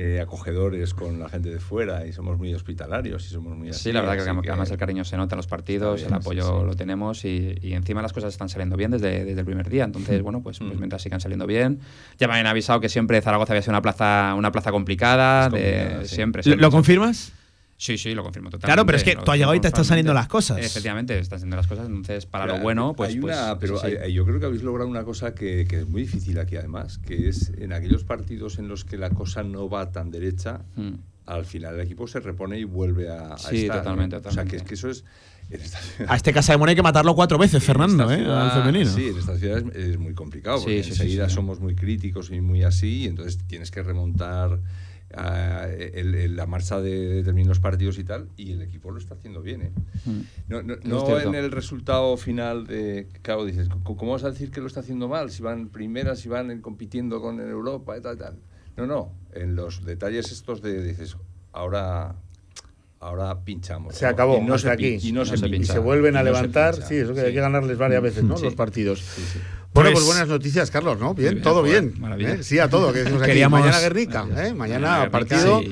[0.00, 3.90] eh, acogedores con la gente de fuera y somos muy hospitalarios y somos muy Sí,
[3.90, 7.24] la verdad que, además el cariño se nota en los partidos, el apoyo lo tenemos
[7.24, 9.82] y, encima las cosas están saliendo bien desde, desde el primer día.
[9.82, 11.80] Entonces, bueno, pues, pues, mientras sigan saliendo bien.
[12.16, 16.06] Ya me habían avisado que siempre Zaragoza había sido una plaza, una plaza complicada, de,
[16.06, 17.32] siempre, ¿Lo confirmas?
[17.80, 18.66] Sí, sí, lo confirmo totalmente.
[18.66, 20.58] Claro, pero es que tú has llegado y te están saliendo las cosas.
[20.58, 21.86] Efectivamente, están saliendo las cosas.
[21.86, 23.10] Entonces, para lo bueno, pues.
[23.10, 26.40] Hay pues, pero yo creo que habéis logrado una cosa que, que, es muy difícil
[26.40, 30.10] aquí, además, que es en aquellos partidos en los que la cosa no va tan
[30.10, 30.94] derecha, mm.
[31.26, 33.38] al final el equipo se repone y vuelve a.
[33.38, 35.04] sí, estar, totalmente, O sea, que, es que eso es.
[36.08, 38.26] a este Casa de Mona hay que matarlo cuatro veces, Fernando, ¿eh?
[38.26, 38.90] al femenino.
[38.90, 43.02] Sí, en esta ciudad es, muy complicado, porque enseguida somos muy críticos y muy así,
[43.02, 44.58] y entonces tienes que remontar
[45.10, 49.62] la marcha de determinados partidos y tal, y el equipo lo está haciendo bien.
[49.62, 49.72] ¿eh?
[50.04, 50.20] Mm.
[50.48, 53.08] No, no, en el resultado final de.
[53.22, 55.30] Claro, dices, ¿cómo vas a decir que lo está haciendo mal?
[55.30, 58.38] Si van primeras, si van compitiendo con Europa y tal, tal.
[58.76, 60.82] No, no, en los detalles estos de.
[60.82, 61.16] Dices,
[61.52, 62.16] ahora
[63.00, 63.94] ahora pinchamos.
[63.94, 64.98] Se acabó, y no se aquí.
[65.02, 66.74] Y, no se, y se vuelven a levantar.
[66.74, 68.38] sí, eso que hay que ganarles varias veces, ¿no?
[68.38, 69.04] Los partidos.
[69.72, 71.14] Bueno, pues, pues, buenas noticias, Carlos, ¿no?
[71.14, 71.94] Bien, todo bien.
[72.18, 72.38] ¿eh?
[72.42, 72.92] Sí, a todo.
[72.92, 74.54] Que Queríamos, mañana Guernica, ¿eh?
[74.54, 75.62] mañana partido.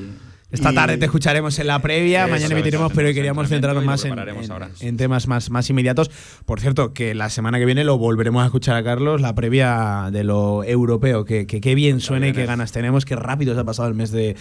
[0.49, 4.95] Esta tarde te escucharemos en la previa, mañana emitiremos, pero hoy queríamos centrarnos más en,
[4.95, 6.09] temas más, más inmediatos.
[6.45, 10.09] Por cierto, que la semana que viene lo volveremos a escuchar a Carlos, la previa
[10.09, 13.65] de lo europeo, que qué bien suena y qué ganas tenemos, qué rápido se ha
[13.65, 14.35] pasado el mes de,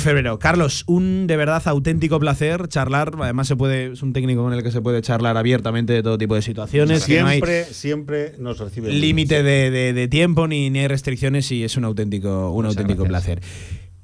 [0.00, 0.38] febrero.
[0.38, 4.62] Carlos, un de verdad auténtico placer charlar, además se puede, es un técnico con el
[4.62, 7.02] que se puede charlar abiertamente de todo tipo de situaciones.
[7.02, 8.90] Siempre, siempre nos recibe.
[8.90, 13.42] Límite de, tiempo ni, ni hay restricciones y es un auténtico, un auténtico placer.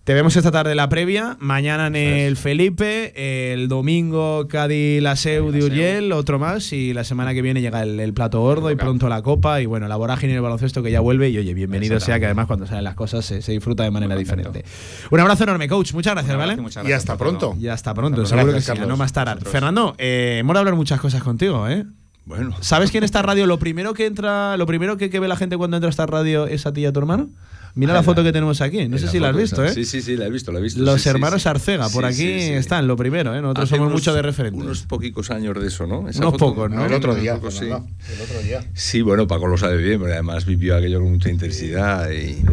[0.04, 5.52] Te vemos esta tarde la previa, mañana en el Felipe, el domingo Cádiz la Seu
[5.52, 9.08] de Uriel, otro más, y la semana que viene llega el, plato gordo y pronto
[9.08, 12.00] la copa, y bueno, la vorágine y el baloncesto que ya vuelve, y oye, bienvenido
[12.00, 14.64] sea, que además cuando salen las cosas se, disfruta de manera diferente.
[15.08, 16.56] Un abrazo enorme, coach, muchas gracias, ¿vale?
[16.84, 17.54] y hasta pronto.
[17.60, 19.48] Y hasta pronto, seguro que sí, no más tarde.
[19.48, 21.86] Fernando, eh, hemos de hablar muchas cosas contigo, ¿eh?
[22.24, 22.56] Bueno.
[22.60, 23.46] ¿Sabes quién está radio?
[23.46, 26.06] Lo primero que entra, lo primero que, que ve la gente cuando entra a esta
[26.06, 27.28] radio es a ti y a tu hermano.
[27.74, 28.88] Mira la foto que tenemos aquí.
[28.88, 29.72] No sé si la has visto, ¿eh?
[29.72, 30.80] Sí, sí, sí, la he visto, la he visto.
[30.80, 33.40] Los hermanos Arcega, por aquí están, lo primero, ¿eh?
[33.40, 34.62] Nosotros somos mucho de referentes.
[34.62, 36.00] Unos poquicos años de eso, ¿no?
[36.00, 36.84] unos pocos, ¿no?
[36.84, 37.38] El otro día.
[37.50, 37.64] sí.
[37.66, 38.64] el otro día.
[38.74, 42.10] Sí, bueno, Paco lo sabe bien, pero además vivió aquello con mucha intensidad.
[42.10, 42.44] Y,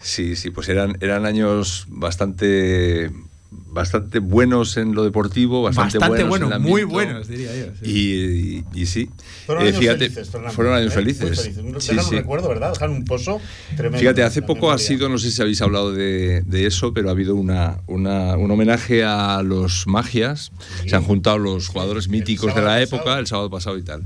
[0.00, 3.10] sí, sí, pues eran, eran años bastante
[3.50, 7.72] bastante buenos en lo deportivo, bastante, buenos, en muy buenos, diría yo.
[7.82, 8.64] Sí.
[8.74, 9.08] Y, sí.
[9.46, 10.94] Fueron eh, años fíjate, felices, fueron años ¿eh?
[10.94, 11.50] felices.
[11.78, 12.16] Sí, sí.
[12.16, 12.72] recuerdo, ¿verdad?
[12.72, 13.40] Dejaron un pozo
[13.76, 13.98] tremendo.
[13.98, 17.12] Fíjate, hace poco ha sido, no sé si habéis hablado de, de eso, pero ha
[17.12, 20.52] habido una, una, un homenaje a los magias.
[20.86, 24.04] Se han juntado los jugadores míticos de la época, el sábado pasado y tal.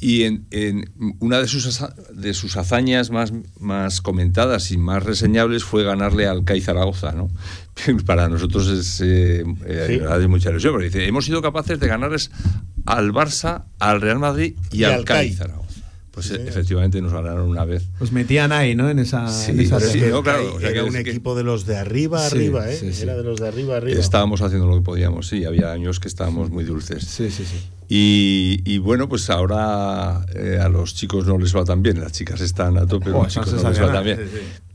[0.00, 5.64] Y en, en, una de sus, de sus hazañas más, más comentadas y más reseñables
[5.64, 7.30] fue ganarle al CAI Zaragoza, ¿no?
[8.06, 12.30] Para nosotros es eh, eh, de mucha ilusión, porque dice, hemos sido capaces de ganarles
[12.86, 15.40] al Barça, al Real Madrid y, al Cádiz
[16.18, 17.84] Pues efectivamente nos ganaron una vez.
[17.96, 18.90] Pues metían ahí, ¿no?
[18.90, 19.28] En esa.
[19.28, 19.52] Sí,
[20.24, 20.58] claro.
[20.60, 22.92] era un equipo de los de arriba, arriba, ¿eh?
[23.00, 24.00] Era de los de arriba, arriba.
[24.00, 25.44] Estábamos haciendo lo que podíamos, sí.
[25.44, 27.04] Había años que estábamos muy dulces.
[27.04, 27.68] Sí, sí, sí.
[27.88, 32.00] Y, bueno, pues ahora eh, a los chicos no les va tan bien.
[32.00, 34.18] Las chicas están a tope, los chicos no les va tan bien.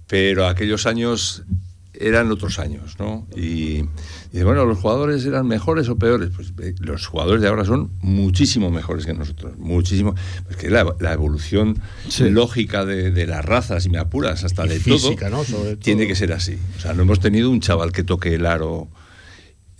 [0.07, 1.43] Pero aquellos años
[1.93, 3.27] eran otros años, ¿no?
[3.35, 3.83] Y,
[4.31, 6.31] bueno, los jugadores eran mejores o peores.
[6.35, 10.15] Pues eh, los jugadores de ahora son muchísimo mejores que nosotros, muchísimo.
[10.47, 11.79] Porque la, la evolución
[12.19, 15.15] lógica de, las razas, y me apuras, hasta de todo,
[15.77, 16.57] tiene que ser así.
[16.77, 18.87] O sea, no hemos tenido un chaval que toque el aro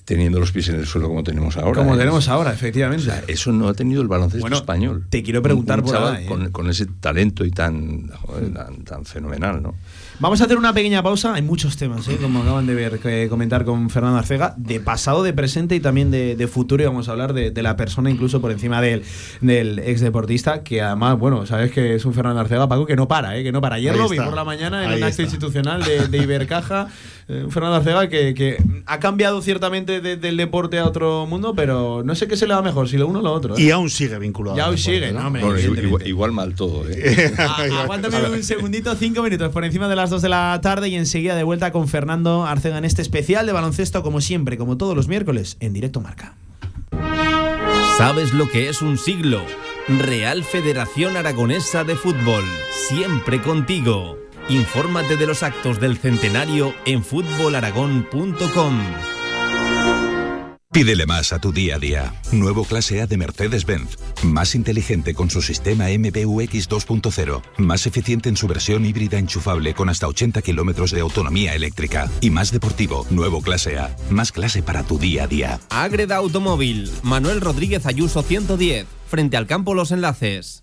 [0.06, 1.82] teniendo los pies en el suelo como tenemos ahora.
[1.82, 1.98] Como ¿eh?
[1.98, 3.10] tenemos ahora, efectivamente.
[3.28, 5.06] eso no ha tenido el baloncesto español.
[5.10, 8.12] Te quiero preguntar por chaval con, ese talento y tan,
[8.54, 9.76] tan, tan fenomenal, ¿no?
[10.20, 11.34] Vamos a hacer una pequeña pausa.
[11.34, 12.18] Hay muchos temas, ¿eh?
[12.22, 16.12] como acaban de ver, que comentar con Fernando Arcega, de pasado, de presente y también
[16.12, 16.84] de, futuro.
[16.84, 19.04] Y vamos a hablar de, la persona, incluso por encima del,
[19.42, 23.08] del ex deportista, que además, bueno, sabes que es un Fernando Arcega, Paco, que no
[23.08, 23.44] para, ¿eh?
[23.44, 23.76] que no para.
[23.76, 26.88] Ayer lo vi por la mañana en un acto institucional de, de Ibercaja.
[27.28, 32.28] Eh, Fernando Arcega que, ha cambiado ciertamente del deporte a otro mundo, pero no sé
[32.28, 33.58] qué se le va mejor, si lo uno o lo otro.
[33.58, 33.62] ¿eh?
[33.62, 34.58] Y aún sigue vinculado.
[34.58, 35.32] Y aún sigue, ¿no?
[36.06, 36.88] igual, mal todo.
[36.90, 37.34] ¿eh?
[37.44, 40.96] Ah, aguántame un segundito, cinco minutos por encima de las dos de la tarde y
[40.96, 44.96] enseguida de vuelta con Fernando Arcega en este especial de baloncesto, como siempre, como todos
[44.96, 46.36] los miércoles, en directo marca.
[47.98, 49.44] ¿Sabes lo que es un siglo?
[49.88, 52.44] Real Federación Aragonesa de Fútbol,
[52.88, 54.23] siempre contigo.
[54.50, 58.80] Infórmate de los actos del centenario en fútbolaragón.com.
[60.74, 62.14] Pídele más a tu día a día.
[62.32, 63.96] Nuevo clase A de Mercedes-Benz.
[64.24, 67.44] Más inteligente con su sistema MBUX 2.0.
[67.58, 72.10] Más eficiente en su versión híbrida enchufable con hasta 80 kilómetros de autonomía eléctrica.
[72.22, 73.06] Y más deportivo.
[73.12, 73.96] Nuevo clase A.
[74.10, 75.60] Más clase para tu día a día.
[75.70, 76.90] Agreda Automóvil.
[77.04, 78.88] Manuel Rodríguez Ayuso 110.
[79.08, 80.63] Frente al campo Los Enlaces.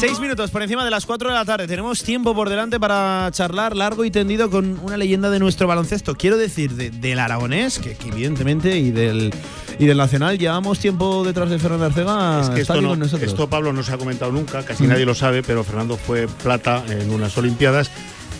[0.00, 1.66] Seis minutos por encima de las cuatro de la tarde.
[1.66, 6.14] Tenemos tiempo por delante para charlar largo y tendido con una leyenda de nuestro baloncesto.
[6.14, 9.30] Quiero decir, del aragonés, que, evidentemente, y del,
[9.78, 12.40] y del nacional, llevamos tiempo detrás de Fernando Arcega.
[12.40, 14.88] Es que esto, esto Pablo no se ha comentado nunca, casi mm.
[14.88, 17.90] nadie lo sabe, pero Fernando fue plata en unas Olimpiadas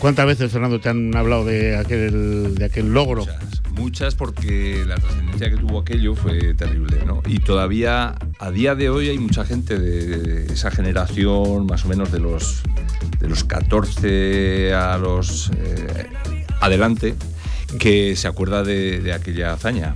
[0.01, 3.23] ¿Cuántas veces, Fernando, te han hablado de aquel, de aquel logro?
[3.75, 7.21] Muchas, porque la trascendencia que tuvo aquello fue terrible, ¿no?
[7.27, 12.11] Y todavía, a día de hoy, hay mucha gente de, esa generación, más o menos
[12.11, 12.63] de los,
[13.19, 16.07] de los 14 a los eh,
[16.61, 17.13] adelante,
[17.77, 19.93] que se acuerda de, aquella hazaña.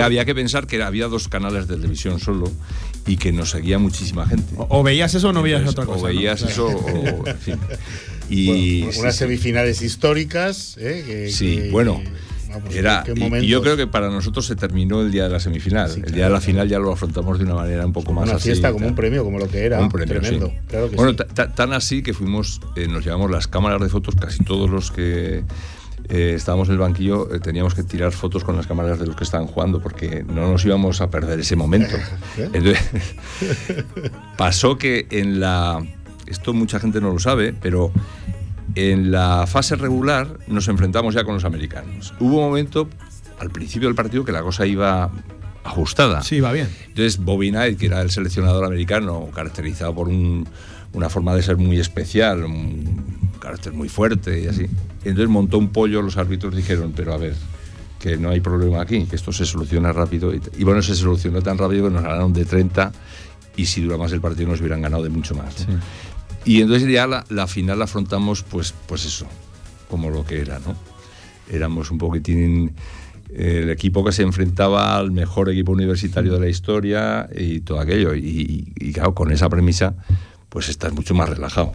[0.00, 2.52] había que pensar que había dos canales de televisión solo
[3.04, 4.54] y que nos seguía muchísima gente.
[4.56, 5.98] O, veías eso o no veías otra cosa.
[5.98, 7.58] O veías eso, o, en fin.
[8.30, 10.76] Y unas semifinales históricas.
[10.78, 11.28] ¿eh?
[11.30, 12.00] sí, bueno.
[12.72, 13.04] era,
[13.40, 15.90] y yo creo que para nosotros se terminó el día de la semifinal.
[16.04, 18.38] el día de la final ya lo afrontamos de una manera un poco más una
[18.38, 19.80] fiesta como un premio, como lo que era.
[19.80, 20.52] Un premio, tremendo.
[20.94, 24.90] bueno, tan así que fuimos, eh, nos llevamos las cámaras de fotos, casi todos los
[24.90, 25.44] que
[26.08, 29.22] eh, estábamos en el banquillo, teníamos que tirar fotos con las cámaras de los que
[29.22, 31.96] estaban jugando porque no nos íbamos a perder ese momento.
[32.36, 32.78] Entonces,
[34.36, 35.80] pasó que en la
[36.30, 37.92] esto mucha gente no lo sabe, pero
[38.74, 42.14] en la fase regular nos enfrentamos ya con los americanos.
[42.20, 42.88] Hubo un momento
[43.38, 45.10] al principio del partido que la cosa iba
[45.64, 46.22] ajustada.
[46.22, 46.68] Sí, va bien.
[46.86, 51.78] Entonces Bobby Knight, que era el seleccionador americano, caracterizado por una forma de ser muy
[51.78, 54.66] especial, un carácter muy fuerte y así.
[55.04, 57.34] Entonces montó un pollo, los árbitros dijeron, pero a ver,
[57.98, 60.34] que no hay problema aquí, que esto se soluciona rápido.
[60.34, 62.92] Y, y bueno, se solucionó tan rápido que nos ganaron de 30
[63.56, 65.66] y si dura más el partido nos hubieran ganado de mucho más.
[66.44, 69.26] Y entonces ya la, final la afrontamos pues, pues eso,
[69.88, 70.74] como lo que era, ¿no?
[71.50, 72.74] Éramos un poquitín
[73.34, 78.14] el equipo que se enfrentaba al mejor equipo universitario de la historia y todo aquello.
[78.14, 79.94] Y, y claro, con esa premisa,
[80.48, 81.72] pues estás mucho más relajado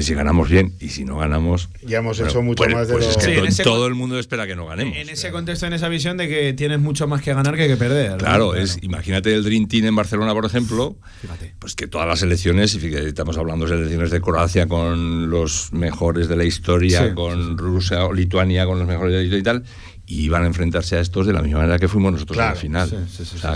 [0.00, 1.68] si ganamos bien y si no ganamos.
[1.82, 4.46] Ya hemos hecho mucho pues, más de pues lo es que todo el mundo espera
[4.46, 4.96] que no ganemos.
[4.96, 7.76] En ese contexto, en esa visión de que tienes mucho más que ganar que que
[7.76, 8.18] perder.
[8.18, 10.96] Claro, es imagínate el Dream Team en Barcelona, por ejemplo.
[11.58, 15.72] Pues que todas las elecciones, y fíjate, estamos hablando de elecciones de Croacia con los
[15.72, 19.42] mejores de la historia, con Rusia o Lituania con los mejores de la historia y
[19.42, 19.64] tal
[20.08, 22.54] y van a enfrentarse a estos de la misma manera que fuimos nosotros en la
[22.54, 23.08] final.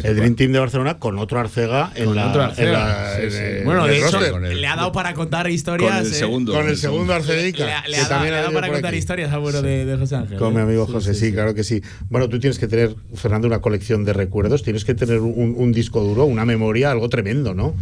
[0.02, 2.28] el Dream Team de Barcelona con otro Arcega en la.
[2.28, 3.18] Otro Arcega.
[3.64, 5.90] bueno, de hecho, le ha dado para contar historias.
[5.90, 6.52] Con el segundo.
[6.52, 7.84] Con el segundo Arcedica.
[7.86, 10.38] Le, ha, dado, para contar historias al bueno de, José Ángel.
[10.38, 11.82] Con mi amigo José, sí, claro que sí.
[12.08, 16.02] Bueno, tú tienes que tener, Fernando, una colección de recuerdos, tienes que tener un disco
[16.02, 17.74] duro, una memoria, algo tremendo, ¿no?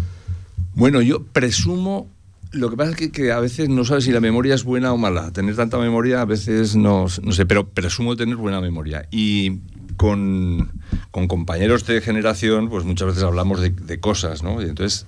[0.74, 2.08] Bueno, yo presumo
[2.52, 4.96] lo que pasa es que, a veces no sabes si la memoria es buena o
[4.96, 5.30] mala.
[5.32, 9.06] Tener tanta memoria a veces no, no sé, pero presumo tener buena memoria.
[9.10, 9.60] Y
[9.96, 10.72] con,
[11.10, 14.62] compañeros de generación, pues muchas veces hablamos de, cosas, ¿no?
[14.62, 15.06] Y entonces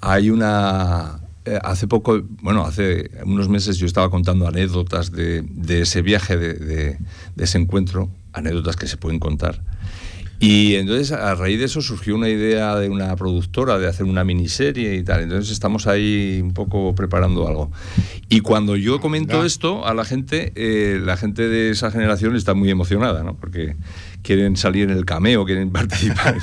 [0.00, 1.20] hay una...
[1.44, 6.54] Eh, hace poco, bueno, hace unos meses yo estaba contando anécdotas de, ese viaje, de,
[6.54, 9.62] de ese encuentro, anécdotas que se pueden contar.
[10.40, 14.22] Y entonces a raíz de eso surgió una idea de una productora de hacer una
[14.22, 15.22] miniserie y tal.
[15.22, 17.72] Entonces estamos ahí un poco preparando algo.
[18.28, 22.54] Y cuando yo comento esto a la gente, eh, la gente de esa generación está
[22.54, 23.36] muy emocionada, ¿no?
[23.36, 23.74] Porque
[24.22, 26.36] quieren salir en el cameo, quieren participar.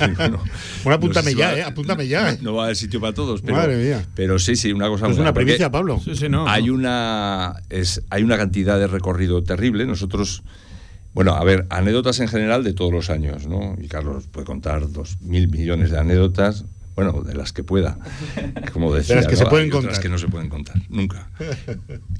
[0.84, 1.64] bueno, apúntame ya, ¿eh?
[1.64, 2.38] Apúntame ya.
[2.42, 3.42] No va a haber sitio para todos.
[3.44, 4.06] Pero, Madre mía.
[4.14, 6.02] Pero sí, sí, una cosa Es una primicia, Pablo.
[6.04, 6.50] Sí, sí, no.
[6.50, 9.86] Hay una, es, hay una cantidad de recorrido terrible.
[9.86, 10.44] Nosotros
[11.16, 13.78] bueno, a ver, anécdotas en general de todos los años, ¿no?
[13.82, 17.98] Y Carlos puede contar dos mil millones de anécdotas, bueno, de las que pueda,
[18.74, 19.16] como decía.
[19.16, 19.98] De las que se pueden contar.
[20.02, 21.30] que no se pueden contar, nunca.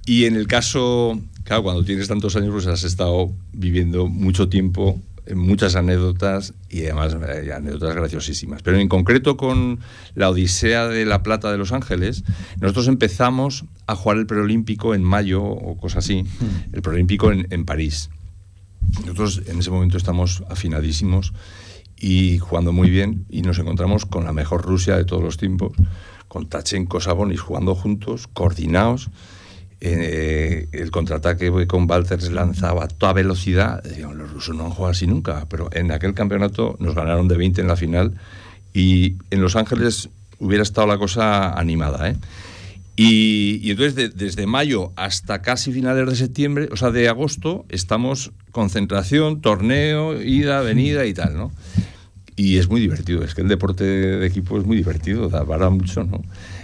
[0.06, 4.98] Y en el caso, claro, cuando tienes tantos años, pues has estado viviendo mucho tiempo,
[5.36, 8.62] muchas anécdotas y además eh, anécdotas graciosísimas.
[8.62, 9.80] Pero en concreto con
[10.14, 12.24] la Odisea de la Plata de Los Ángeles,
[12.62, 16.24] nosotros empezamos a jugar el preolímpico en mayo o cosa así,
[16.72, 18.10] el preolímpico en, en París.
[19.02, 21.34] Nosotros en ese momento estamos afinadísimos
[21.98, 25.74] y jugando muy bien y nos encontramos con la mejor Rusia de todos los tiempos,
[26.28, 29.10] con Tachenko, Sabonis jugando juntos, coordinados.
[29.82, 33.84] Eh, el contraataque con Walters lanzaba a toda velocidad.
[33.86, 37.62] los rusos no han jugado así nunca, pero en aquel campeonato nos ganaron de 20
[37.62, 38.14] en la final
[38.74, 40.10] y en Los Ángeles
[40.40, 42.10] hubiera estado la cosa animada.
[42.10, 42.16] ¿eh?
[42.98, 49.42] Y, entonces desde mayo hasta casi finales de septiembre, o sea, de agosto, estamos concentración,
[49.42, 51.52] torneo, ida, venida y tal, ¿no?
[52.38, 55.70] Y es muy divertido, es que el deporte de equipo es muy divertido, da para
[55.70, 56.22] mucho, ¿no?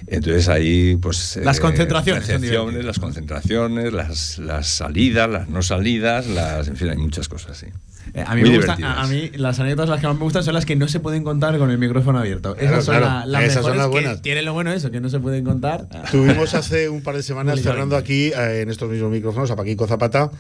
[0.08, 1.40] Entonces ahí, pues...
[1.44, 2.86] Las eh, concentraciones.
[2.86, 7.68] las concentraciones, las, las salidas, las no salidas, las, en fin, hay muchas cosas, sí.
[8.14, 10.54] Eh, a, mí me gusta, a, mí las anécdotas las que más me gustan son
[10.54, 12.56] las que no se pueden contar con el micrófono abierto.
[12.58, 13.02] esas son,
[13.78, 14.22] las buenas.
[14.22, 15.88] Tienen lo bueno eso, que no se pueden contar.
[16.12, 19.88] Tuvimos hace un par de semanas cerrando aquí eh, en estos mismos micrófonos a Paquico
[19.88, 20.32] Zapata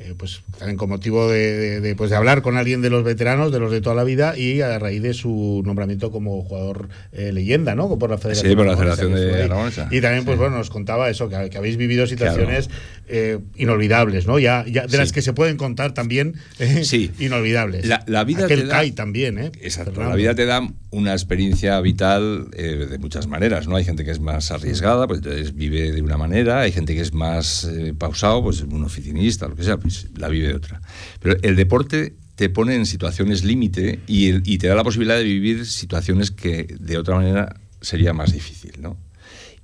[0.00, 3.58] eh, pues también con motivo de, pues de hablar con alguien de los veteranos, de
[3.58, 7.74] los de toda la vida, y a raíz de su nombramiento como jugador eh, leyenda,
[7.74, 7.98] ¿no?
[7.98, 9.88] Por la Federación, sí, por la Federación de Aragonesa.
[9.90, 12.70] Y también, pues bueno, nos contaba eso, que, habéis vivido situaciones
[13.08, 14.38] eh, inolvidables, ¿no?
[14.38, 16.34] Ya, ya de las que se pueden contar también
[16.82, 17.10] sí.
[17.18, 17.84] inolvidables.
[18.06, 19.50] La, vida te da, también, ¿eh?
[19.60, 20.00] Exacto.
[20.00, 23.74] La vida te da una experiencia vital de muchas maneras, ¿no?
[23.74, 27.00] Hay gente que es más arriesgada, pues entonces vive de una manera, hay gente que
[27.00, 27.68] es más
[27.98, 29.76] pausado, pues un oficinista, lo que sea
[30.16, 30.80] la vive otra.
[31.20, 35.66] Pero el deporte te pone en situaciones límite y, te da la posibilidad de vivir
[35.66, 38.96] situaciones que de otra manera sería más difícil, ¿no?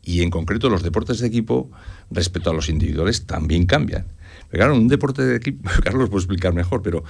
[0.03, 1.71] Y en concreto los deportes de equipo
[2.11, 4.07] respecto a los individuales también cambian.
[4.51, 7.05] Claro, un deporte de equipo, Carlos lo puedo explicar mejor, pero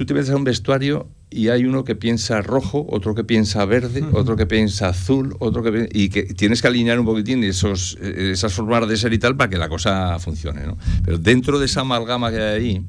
[0.00, 3.66] tú te ves en un vestuario y hay uno que piensa rojo, otro que piensa
[3.66, 7.98] verde, otro que piensa azul, otro que y que tienes que alinear un poquitín esos,
[8.00, 10.66] eh, esas formas de ser y tal para que la cosa funcione.
[10.66, 10.78] ¿no?
[11.04, 12.82] Pero dentro de esa amalgama que hay ahí,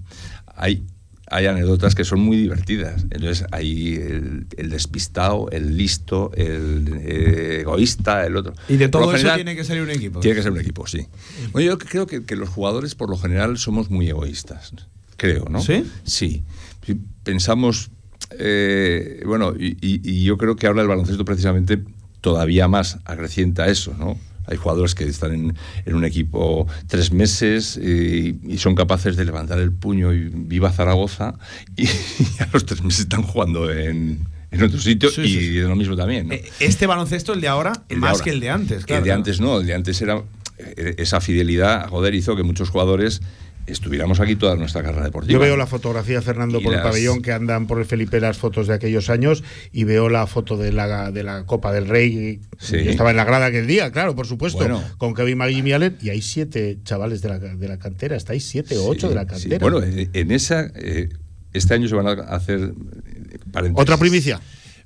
[0.56, 0.84] hay,
[1.28, 3.04] hay anécdotas que son muy divertidas.
[3.10, 8.54] Entonces hay el, despistado, el listo, el eh, egoísta, el otro.
[8.70, 10.22] Y de todo eso tiene que ser un equipo.
[10.22, 11.08] Tiene que ser un equipo, sí.
[11.52, 14.72] Bueno, yo creo que, que los jugadores por lo general somos muy egoístas.
[15.18, 15.62] Creo, ¿no?
[15.62, 15.86] Sí.
[16.06, 16.44] Sí.
[17.24, 17.92] Pensamos
[18.38, 21.80] eh, bueno, y, yo creo que ahora el baloncesto precisamente
[22.22, 24.18] todavía más acrecienta eso, ¿no?
[24.48, 25.34] Hay jugadores que están
[25.86, 31.36] en, un equipo tres meses y, son capaces de levantar el puño y viva Zaragoza
[31.78, 31.88] y,
[32.40, 36.32] a los tres meses están jugando en, otro sitio y lo mismo también.
[36.32, 38.84] Eh, este baloncesto, el de ahora, más que el de antes.
[38.88, 40.22] el de antes no, el de antes era
[40.58, 43.22] eh, esa fidelidad, joder, hizo que muchos jugadores
[43.68, 45.34] estuviéramos aquí toda nuestra carrera deportiva.
[45.34, 48.68] Yo veo la fotografía, Fernando, por el pabellón que andan por el Felipe las fotos
[48.68, 52.42] de aquellos años y veo la foto de la, de la Copa del Rey.
[52.70, 55.98] Yo estaba en la grada aquel día, claro, por supuesto, con Kevin Magui y Allen,
[56.02, 59.26] y hay siete chavales de la, de la cantera, estáis siete o ocho de la
[59.26, 59.60] cantera.
[59.60, 61.10] Bueno, en esa, eh,
[61.54, 62.74] este año se van a hacer...
[63.76, 64.40] Otra primicia.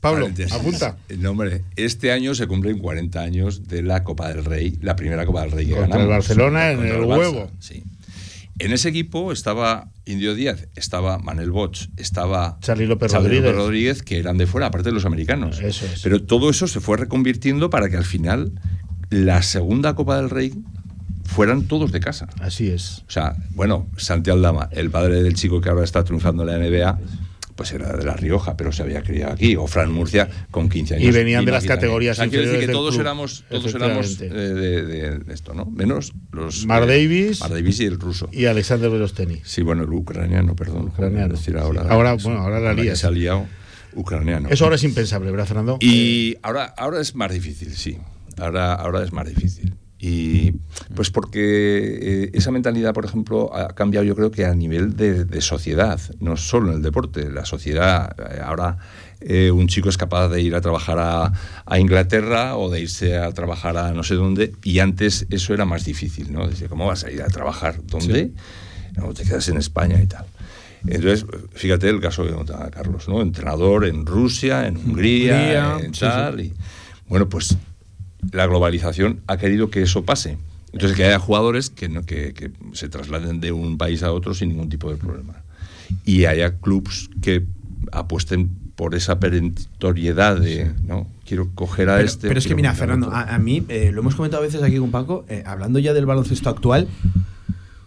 [0.05, 0.97] Pablo, apunta.
[1.17, 5.25] No, hombre, este año se cumplen 40 años de la Copa del Rey, la primera
[5.25, 7.49] Copa del Rey que Contra el Barcelona en el, huevo.
[7.59, 7.83] Sí.
[8.57, 14.01] En ese equipo estaba Indio Díaz, estaba Manel Boch, estaba Charlie López, Rodríguez.
[14.01, 15.59] que eran de fuera, aparte de los americanos.
[15.59, 16.01] Eso es.
[16.01, 18.53] Pero todo eso se fue reconvirtiendo para que al final
[19.09, 20.53] la segunda Copa del Rey
[21.25, 22.27] fueran todos de casa.
[22.39, 23.03] Así es.
[23.07, 26.65] O sea, bueno, Santi Aldama, el padre del chico que ahora está triunfando en la
[26.65, 26.99] NBA,
[27.55, 30.95] pues era de La Rioja, pero se había criado aquí, o Fran Murcia con 15
[30.95, 31.07] años.
[31.07, 35.53] Y venían de las categorías o decir que todos éramos, todos éramos eh, de, esto,
[35.53, 35.65] ¿no?
[35.65, 36.65] Menos los.
[36.65, 37.39] Mar Davis.
[37.41, 38.29] Mar Davis y el ruso.
[38.31, 39.41] Y Alexander Verosteni.
[39.43, 40.87] Sí, bueno, el ucraniano, perdón.
[40.87, 41.33] Ucraniano.
[41.33, 42.95] Decir ahora, ahora, bueno, ahora la lía.
[42.95, 43.47] Se ha liado
[43.93, 44.49] ucraniano.
[44.49, 45.77] Eso ahora es impensable, ¿verdad, Fernando?
[45.79, 47.97] Y ahora, ahora es más difícil, sí.
[48.37, 49.75] Ahora, ahora es más difícil.
[50.07, 50.51] Y
[50.93, 55.41] pues porque eh, esa mentalidad, por ejemplo, ha cambiado yo creo que a nivel de,
[55.41, 58.77] sociedad, no solo en el deporte, la sociedad eh, ahora
[59.19, 63.31] eh, un chico es capaz de ir a trabajar a, Inglaterra o de irse a
[63.31, 66.47] trabajar a no sé dónde y antes eso era más difícil, ¿no?
[66.47, 67.81] Dice, ¿cómo vas a ir a trabajar?
[67.83, 68.31] ¿Dónde?
[68.95, 70.27] No, te quedas en España y tal.
[70.85, 72.35] Entonces, fíjate el caso de
[72.69, 73.23] Carlos, ¿no?
[73.23, 76.41] Entrenador en Rusia, en Hungría, en tal.
[76.41, 76.53] Y,
[77.07, 77.57] bueno, pues
[78.31, 80.37] la globalización ha querido que eso pase.
[80.73, 84.49] Entonces, que haya jugadores que, no, que, se trasladen de un país a otro sin
[84.49, 85.43] ningún tipo de problema.
[86.03, 87.45] Y haya clubs que
[87.91, 91.07] apuesten por esa perentoriedad de, ¿no?
[91.25, 92.27] Quiero coger a este.
[92.27, 94.91] Pero es que, mira, Fernando, a, mí, eh, lo hemos comentado a veces aquí con
[94.91, 96.89] Paco, eh, hablando ya del baloncesto actual,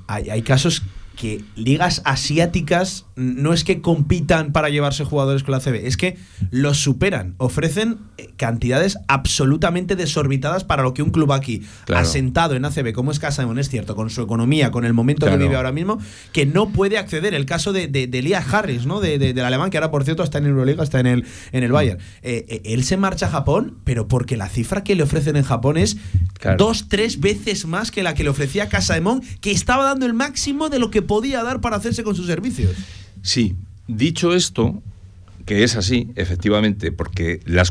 [0.07, 0.83] hay, hay casos
[1.19, 6.17] que ligas asiáticas no es que compitan para llevarse jugadores con la CB, es que
[6.51, 12.65] los superan, ofrecen eh, cantidades absolutamente desorbitadas para lo que un club aquí asentado en
[12.65, 15.57] ACB, como es Casa de es cierto, con su economía, con el momento que vive
[15.57, 15.99] ahora mismo,
[16.33, 17.35] que no puede acceder.
[17.35, 19.01] El caso de, de, Harris, ¿no?
[19.01, 21.73] De, del alemán, que ahora por cierto está en Euroliga, está en el, en el
[21.73, 21.99] Bayern.
[22.23, 25.43] Eh, eh, él se marcha a Japón, pero porque la cifra que le ofrecen en
[25.43, 25.97] Japón es
[26.57, 28.99] dos, tres veces más que la que le ofrecía Casa de
[29.41, 32.77] que estaba dando el máximo de lo que podía dar para hacerse con sus servicios.
[33.23, 33.57] Sí,
[33.89, 34.81] dicho esto,
[35.49, 37.71] que es así, efectivamente, porque las,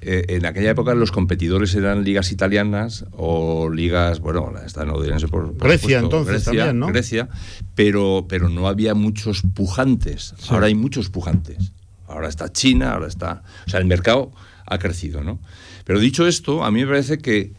[0.00, 5.68] eh, en aquella época los competidores eran ligas italianas o ligas, bueno, estadounidense por, por
[5.68, 6.86] Grecia entonces también, ¿no?
[6.86, 7.28] Grecia,
[7.74, 10.34] pero, pero no había muchos pujantes.
[10.48, 11.72] Ahora hay muchos pujantes.
[12.08, 13.42] Ahora está China, ahora está...
[13.66, 14.32] O sea, el mercado
[14.64, 15.38] ha crecido, ¿no?
[15.84, 17.52] Pero dicho esto, a mí me parece que,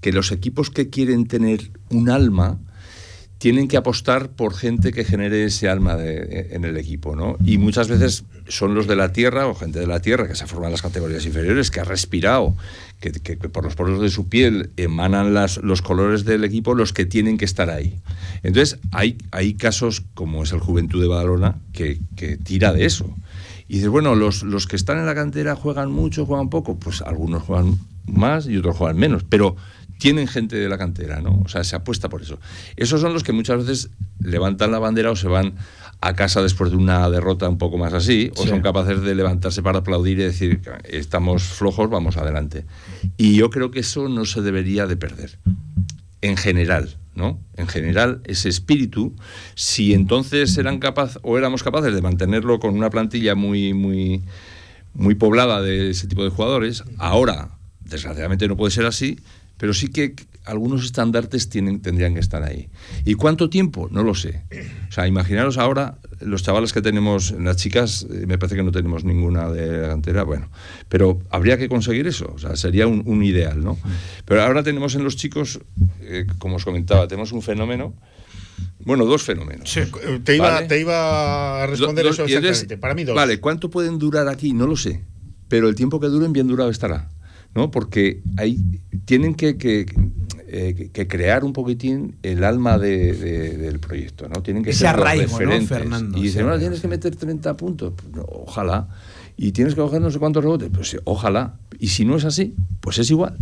[0.00, 2.60] que los equipos que quieren tener un alma
[3.38, 7.36] tienen que apostar por gente que genere ese alma en el equipo, ¿no?
[7.44, 10.46] Y muchas veces son los de la tierra o gente de la tierra que se
[10.46, 12.56] forman en las categorías inferiores, que ha respirado,
[13.00, 17.36] que, por los poros de su piel emanan los colores del equipo, los que tienen
[17.36, 18.00] que estar ahí.
[18.42, 23.14] Entonces, hay, hay casos como es el Juventud de Badalona que, que tira de eso.
[23.68, 27.02] Y dices, bueno, los, los que están en la cantera juegan mucho, juegan poco, pues
[27.02, 29.56] algunos juegan más y otros juegan menos, pero
[29.98, 31.42] tienen gente de la cantera, ¿no?
[31.44, 32.38] O sea, se apuesta por eso.
[32.76, 33.90] Esos son los que muchas veces
[34.20, 35.54] levantan la bandera o se van
[36.00, 39.62] a casa después de una derrota un poco más así, o son capaces de levantarse
[39.62, 42.66] para aplaudir y decir, estamos flojos, vamos adelante.
[43.16, 45.38] Y yo creo que eso no se debería de perder,
[46.20, 47.40] en general, ¿no?
[47.56, 49.14] En general, ese espíritu,
[49.54, 54.22] si entonces eran capaz o éramos capaces de mantenerlo con una plantilla muy, muy,
[54.92, 59.18] muy poblada de ese tipo de jugadores, ahora, desgraciadamente no puede ser así,
[59.58, 62.68] pero sí que algunos estandartes tienen, tendrían que estar ahí.
[63.04, 63.88] ¿Y cuánto tiempo?
[63.90, 64.44] No lo sé.
[64.88, 68.72] O sea, imaginaros ahora los chavales que tenemos, las chicas, eh, me parece que no
[68.72, 70.48] tenemos ninguna de delantera, bueno,
[70.88, 73.78] pero habría que conseguir eso, o sea, sería un, ideal, ¿no?
[74.24, 75.60] Pero ahora tenemos en los chicos,
[76.00, 77.94] eh, como os comentaba, tenemos un fenómeno,
[78.80, 79.70] bueno, dos fenómenos.
[79.70, 79.80] Sí,
[80.24, 82.78] te, iba, te, iba, a responder eso exactamente.
[82.78, 83.14] Para mí dos.
[83.16, 84.52] Vale, ¿cuánto pueden durar aquí?
[84.52, 85.02] No lo sé,
[85.48, 87.10] pero el tiempo que duren bien durado estará.
[87.56, 87.70] ¿No?
[87.70, 88.62] Porque ahí
[89.06, 89.56] tienen que,
[90.48, 94.42] eh, que, crear un poquitín el alma del proyecto, ¿no?
[94.42, 96.18] Tienen que Ese ser arraigo, ¿no, Fernando?
[96.18, 98.88] Y dicen, bueno, tienes que meter 30 puntos, pues, ojalá.
[99.38, 101.56] Y tienes que coger no sé cuántos rebotes, pues ojalá.
[101.78, 103.36] Y si no es así, pues es igual.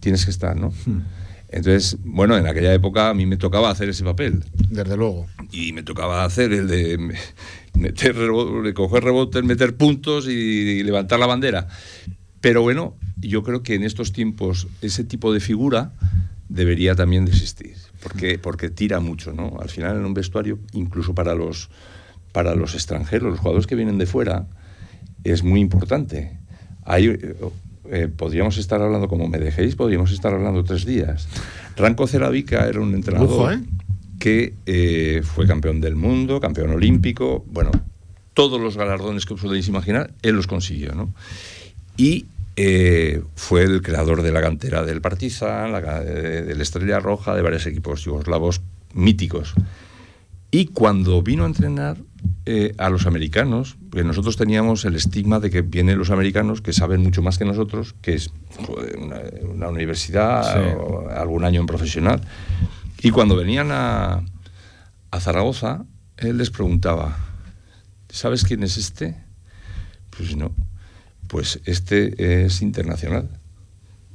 [0.00, 0.72] Tienes que estar, ¿no?
[0.86, 1.02] Hmm.
[1.48, 4.44] Entonces, bueno, en aquella época a mí me tocaba hacer ese papel.
[4.70, 5.26] Desde luego.
[5.50, 7.12] Y me tocaba hacer el de
[7.74, 11.68] meter rebotes, coger rebotes, meter puntos y levantar la bandera.
[12.40, 15.92] Pero bueno, yo creo que en estos tiempos ese tipo de figura
[16.48, 17.76] debería también de existir.
[18.02, 19.58] porque, porque tira mucho, ¿no?
[19.60, 21.68] Al final en un vestuario, incluso para los,
[22.32, 24.46] para los extranjeros, los jugadores que vienen de fuera,
[25.22, 26.38] es muy importante.
[26.84, 27.18] Hay,
[27.90, 31.28] eh, podríamos estar hablando, como me dejéis, podríamos estar hablando tres días.
[31.76, 33.60] Ranco Ceravica era un entrenador ¿eh?
[34.18, 37.70] que eh, fue campeón del mundo, campeón olímpico, bueno,
[38.32, 41.12] todos los galardones que os podéis imaginar, él los consiguió, ¿no?
[42.00, 42.24] Y
[43.34, 47.66] fue el creador de la cantera del Partizan, la, de, la Estrella Roja, de varios
[47.66, 48.62] equipos yugoslavos
[48.94, 49.52] míticos.
[50.50, 51.98] Y cuando vino a entrenar
[52.46, 56.72] eh, a los americanos, porque nosotros teníamos el estigma de que vienen los americanos que
[56.72, 58.30] saben mucho más que nosotros, que es
[59.54, 62.22] una, universidad o algún año en profesional.
[63.02, 64.22] Y cuando venían a,
[65.10, 65.84] a Zaragoza,
[66.16, 67.18] él les preguntaba,
[68.08, 69.16] ¿sabes quién es este?
[70.08, 70.54] Pues no,
[71.30, 73.28] pues este es internacional.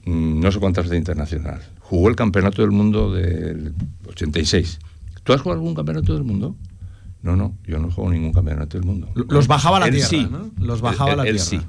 [0.05, 1.61] Mm, no sé cuántas de internacional.
[1.79, 3.73] Jugó el campeonato del mundo del
[4.07, 4.79] 86
[5.23, 6.55] ¿Tú has jugado algún campeonato del mundo?
[7.23, 9.09] No, no, yo no juego ningún campeonato del mundo.
[9.15, 10.51] Los bajaba a la tierra, ¿no?
[10.59, 11.39] Los bajaba la tierra.
[11.39, 11.59] sí.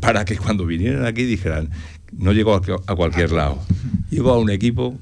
[0.00, 1.70] Para que cuando vinieran aquí dijeran,
[2.10, 3.60] no llegó a, cualquier lado.
[4.10, 4.98] Llegó a un equipo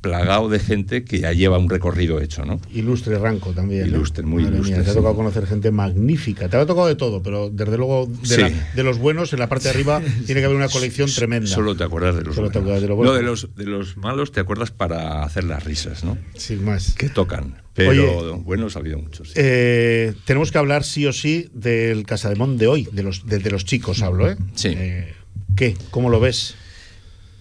[0.00, 2.60] plagado de gente que ya lleva un recorrido hecho, ¿no?
[2.72, 3.86] Ilustre Ranco también.
[3.86, 4.82] Ilustre, muy ilustre.
[4.82, 6.48] te ha tocado conocer gente magnífica.
[6.48, 9.70] Te ha tocado de todo, pero desde luego de, los buenos, en la parte de
[9.70, 11.48] arriba tiene que haber una colección tremenda.
[11.48, 12.52] Solo te acuerdas de los buenos.
[12.52, 16.16] de, no, de los, de los malos te acuerdas para hacer las risas, ¿no?
[16.34, 16.94] Sin más.
[16.94, 17.62] Que tocan.
[17.74, 19.32] Pero buenos ha habido muchos.
[19.36, 23.64] Eh, tenemos que hablar sí o sí del Casademón de hoy, de los, de, los
[23.64, 24.36] chicos hablo, ¿eh?
[24.54, 24.68] Sí.
[24.76, 25.14] Eh,
[25.56, 25.76] ¿Qué?
[25.90, 26.56] ¿Cómo lo ves?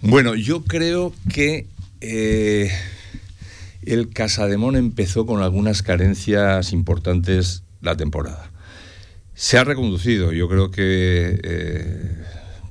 [0.01, 1.65] Bueno, yo creo que
[2.01, 2.71] eh,
[3.81, 8.51] el Casademón empezó con algunas carencias importantes la temporada.
[9.33, 12.23] Se ha reconducido, yo creo que eh,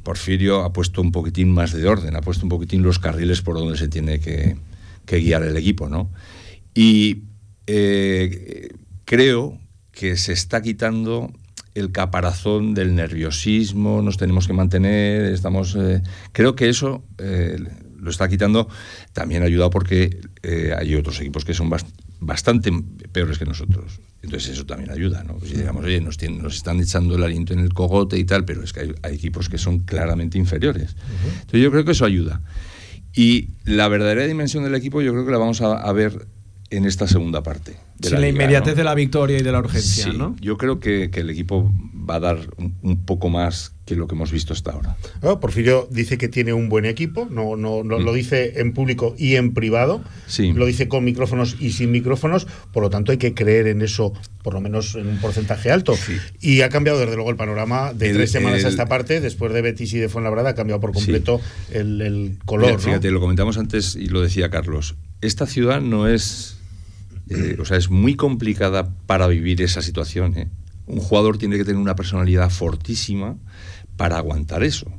[0.03, 3.57] Porfirio ha puesto un poquitín más de orden, ha puesto un poquitín los carriles por
[3.57, 4.57] donde se tiene que,
[5.07, 6.11] guiar el equipo, ¿no?
[6.75, 7.23] Y
[7.67, 8.69] eh,
[9.05, 9.59] creo
[9.93, 11.33] que se está quitando
[11.75, 15.77] el caparazón del nerviosismo, nos tenemos que mantener, estamos...
[16.33, 17.05] creo que eso
[18.07, 18.69] lo está quitando,
[19.13, 21.71] también ha ayudado porque eh, hay otros equipos que son
[22.21, 22.73] bastante
[23.13, 24.01] peores que nosotros.
[24.23, 25.39] Entonces eso también ayuda, ¿no?
[25.41, 26.17] Si digamos, oye, nos,
[26.55, 29.59] están echando el aliento en el cogote y tal, pero es que hay, equipos que
[29.59, 30.97] son claramente inferiores.
[31.41, 32.41] Entonces yo creo que eso ayuda.
[33.13, 36.27] Y la verdadera dimensión del equipo yo creo que la vamos a, ver
[36.71, 37.77] en esta segunda parte.
[37.99, 40.37] De la, inmediatez de la victoria y de la urgencia, ¿no?
[40.41, 41.73] Yo creo que, que el equipo
[42.09, 42.39] va a dar
[42.83, 44.97] un, poco más que lo que hemos visto hasta ahora.
[45.41, 48.15] Porfirio dice que tiene un buen equipo, no, no, lo mm.
[48.15, 50.53] dice en público y en privado, sí.
[50.53, 54.13] lo dice con micrófonos y sin micrófonos, por lo tanto hay que creer en eso,
[54.43, 55.95] por lo menos en un porcentaje alto.
[56.41, 59.63] Y ha cambiado desde luego el panorama de tres semanas a esta parte, después de
[59.63, 61.41] Betis y de Fuenlabrada, ha cambiado por completo
[61.73, 62.81] el, color.
[62.81, 66.59] fíjate, lo comentamos antes y lo decía Carlos, esta ciudad no es,
[67.31, 70.49] eh, o sea, es muy complicada para vivir esa situación, ¿eh?
[70.87, 73.37] un jugador tiene que tener una personalidad fortísima
[73.97, 74.91] para aguantar eso.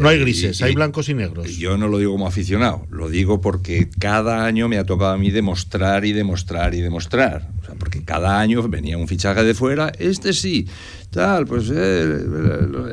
[0.00, 1.56] No hay grises, hay blancos y negros.
[1.56, 5.18] Yo no lo digo como aficionado, lo digo porque cada año me ha tocado a
[5.18, 7.48] mí demostrar y demostrar y demostrar.
[7.62, 10.66] O sea, porque cada año venía un fichaje de fuera, este sí,
[11.10, 12.18] tal, pues eh,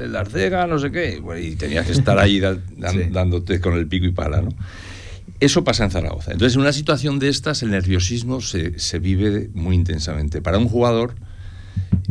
[0.03, 2.39] el, Arcega, no sé qué, y tenías que estar ahí
[3.11, 4.51] dándote con el pico y pala, ¿no?
[5.43, 6.31] Eso pasa en Zaragoza.
[6.31, 10.41] Entonces, en una situación de estas, el nerviosismo se, se vive muy intensamente.
[10.41, 11.15] Para un jugador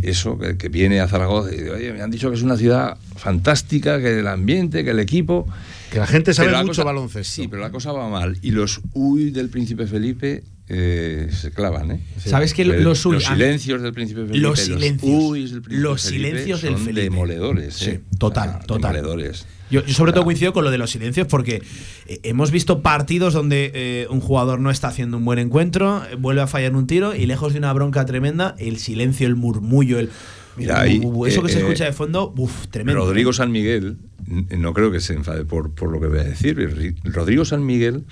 [0.03, 4.01] eso, que, viene a Zaragoza y oye, me han dicho que es una ciudad fantástica,
[4.01, 5.47] que el ambiente, que el equipo.
[5.91, 7.43] Que la gente sabe mucho baloncesto.
[7.43, 8.39] Sí, pero la cosa va mal.
[8.43, 10.43] Y los uy del príncipe Felipe
[10.75, 12.01] eh, se clavan, ¿eh?
[12.17, 16.79] ¿Sabes que los, los, silencios del príncipe Felipe, los silencios, del príncipe los silencios del
[16.79, 18.01] son demoledores, ¿eh?
[18.19, 18.95] total, total.
[18.95, 19.47] Demoledores.
[19.71, 21.63] Yo, sobre todo coincido con lo de los silencios porque
[22.07, 26.41] eh, hemos visto partidos donde eh, un jugador no está haciendo un buen encuentro, vuelve
[26.41, 30.09] a fallar un tiro y lejos de una bronca tremenda, el silencio, el murmullo, el
[30.57, 33.05] Mira, eso que se escucha de fondo, uff, tremendo.
[33.05, 36.95] Rodrigo San Miguel, no creo que se enfade por, por lo que voy a decir.
[37.05, 38.05] Rodrigo San Miguel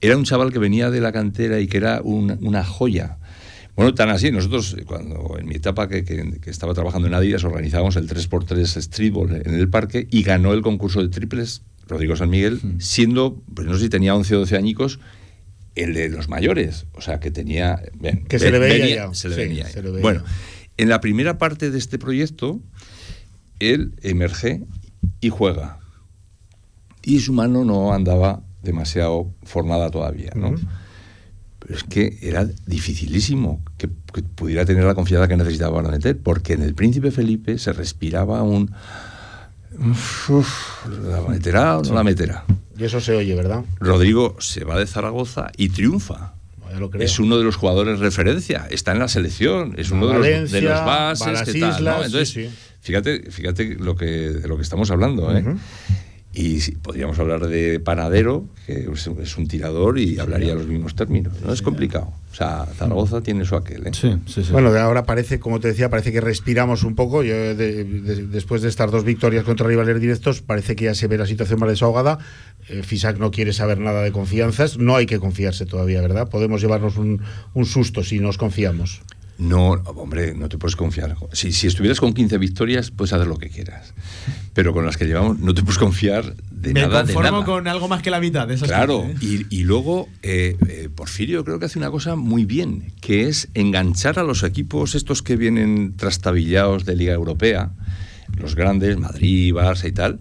[0.00, 3.18] era un chaval que venía de la cantera y que era una joya.
[3.76, 7.96] Bueno, tan así, nosotros eh, cuando en mi etapa que, estaba trabajando en Adidas organizábamos
[7.96, 12.58] el 3x3 streetball en el parque y ganó el concurso de triples Rodrigo San Miguel,
[12.62, 12.80] hmm.
[12.80, 14.98] siendo, pues no sé si tenía 11 o 12 añicos,
[15.74, 17.80] el de los mayores, o sea que tenía...
[18.28, 19.66] que se, le veía se le veía
[20.00, 20.24] Bueno,
[20.78, 22.60] en la primera parte de este proyecto,
[23.60, 24.62] él emerge
[25.20, 25.78] y juega.
[27.04, 30.54] Y su mano no andaba demasiado formada todavía, ¿no?
[31.58, 36.54] Pero es que era dificilísimo que, pudiera tener la confianza que necesitaba para meter, porque
[36.54, 38.72] en el príncipe Felipe se respiraba un
[39.78, 42.44] ¿La meterá o no la meterá?
[42.78, 43.64] Y eso se oye, ¿verdad?
[43.78, 46.34] Rodrigo se va de Zaragoza y triunfa.
[46.98, 50.62] Es uno de los jugadores referencia, está en la selección, es uno de los, de
[50.62, 55.44] los, bases que tal, Entonces, fíjate, fíjate lo que, de lo que estamos hablando, ¿eh?
[56.38, 58.86] Y podríamos hablar de Panadero, que
[59.22, 61.32] es un tirador y hablaría los mismos términos.
[61.42, 62.12] No es complicado.
[62.30, 63.86] O sea, Zaragoza tiene su aquel.
[63.86, 63.92] ¿eh?
[63.94, 67.22] Sí, sí, bueno, de ahora parece, como te decía, parece que respiramos un poco.
[67.22, 71.24] Yo, después de estas dos victorias contra rivales directos, parece que ya se ve la
[71.24, 72.18] situación más desahogada.
[72.68, 74.76] Eh, Fisac no quiere saber nada de confianzas.
[74.76, 76.28] No hay que confiarse todavía, ¿verdad?
[76.28, 77.22] Podemos llevarnos un,
[77.54, 79.00] un susto si nos confiamos.
[79.38, 81.16] No, hombre, no te puedes confiar.
[81.32, 83.92] Si, si, estuvieras con 15 victorias, puedes hacer lo que quieras.
[84.54, 87.02] Pero con las que llevamos, no te puedes confiar de nada.
[87.02, 89.14] Me conformo con algo más que la mitad de esas Claro, ¿eh?
[89.20, 93.48] y, y, luego eh, eh, Porfirio creo que hace una cosa muy bien, que es
[93.52, 97.72] enganchar a los equipos estos que vienen trastabillados de Liga Europea,
[98.38, 100.18] los grandes, Madrid, Barça y tal,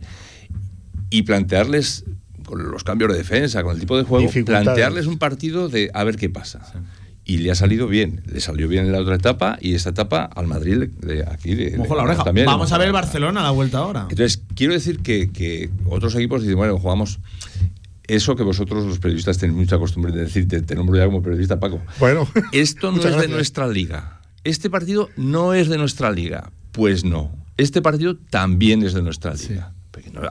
[1.10, 2.04] y plantearles
[2.46, 6.04] con los cambios de defensa, con el tipo de juego, plantearles un partido de a
[6.04, 6.62] ver qué pasa
[7.26, 8.22] y le ha salido bien.
[8.32, 11.78] Le salió bien en la otra etapa y esta etapa al Madrid de aquí le,
[11.78, 12.24] la oreja.
[12.24, 14.08] También Vamos a ver el Barcelona a la vuelta ahora.
[14.10, 17.20] Entonces, quiero decir que, otros equipos dicen, bueno, jugamos
[18.08, 21.60] eso que vosotros los periodistas tenéis mucha costumbre de decir, te, nombro ya como periodista
[21.60, 21.82] Paco.
[22.00, 22.28] Bueno.
[22.52, 24.22] Esto no es de nuestra liga.
[24.44, 26.52] Este partido no es de nuestra liga.
[26.72, 27.32] Pues no.
[27.58, 29.75] Este partido también es de nuestra liga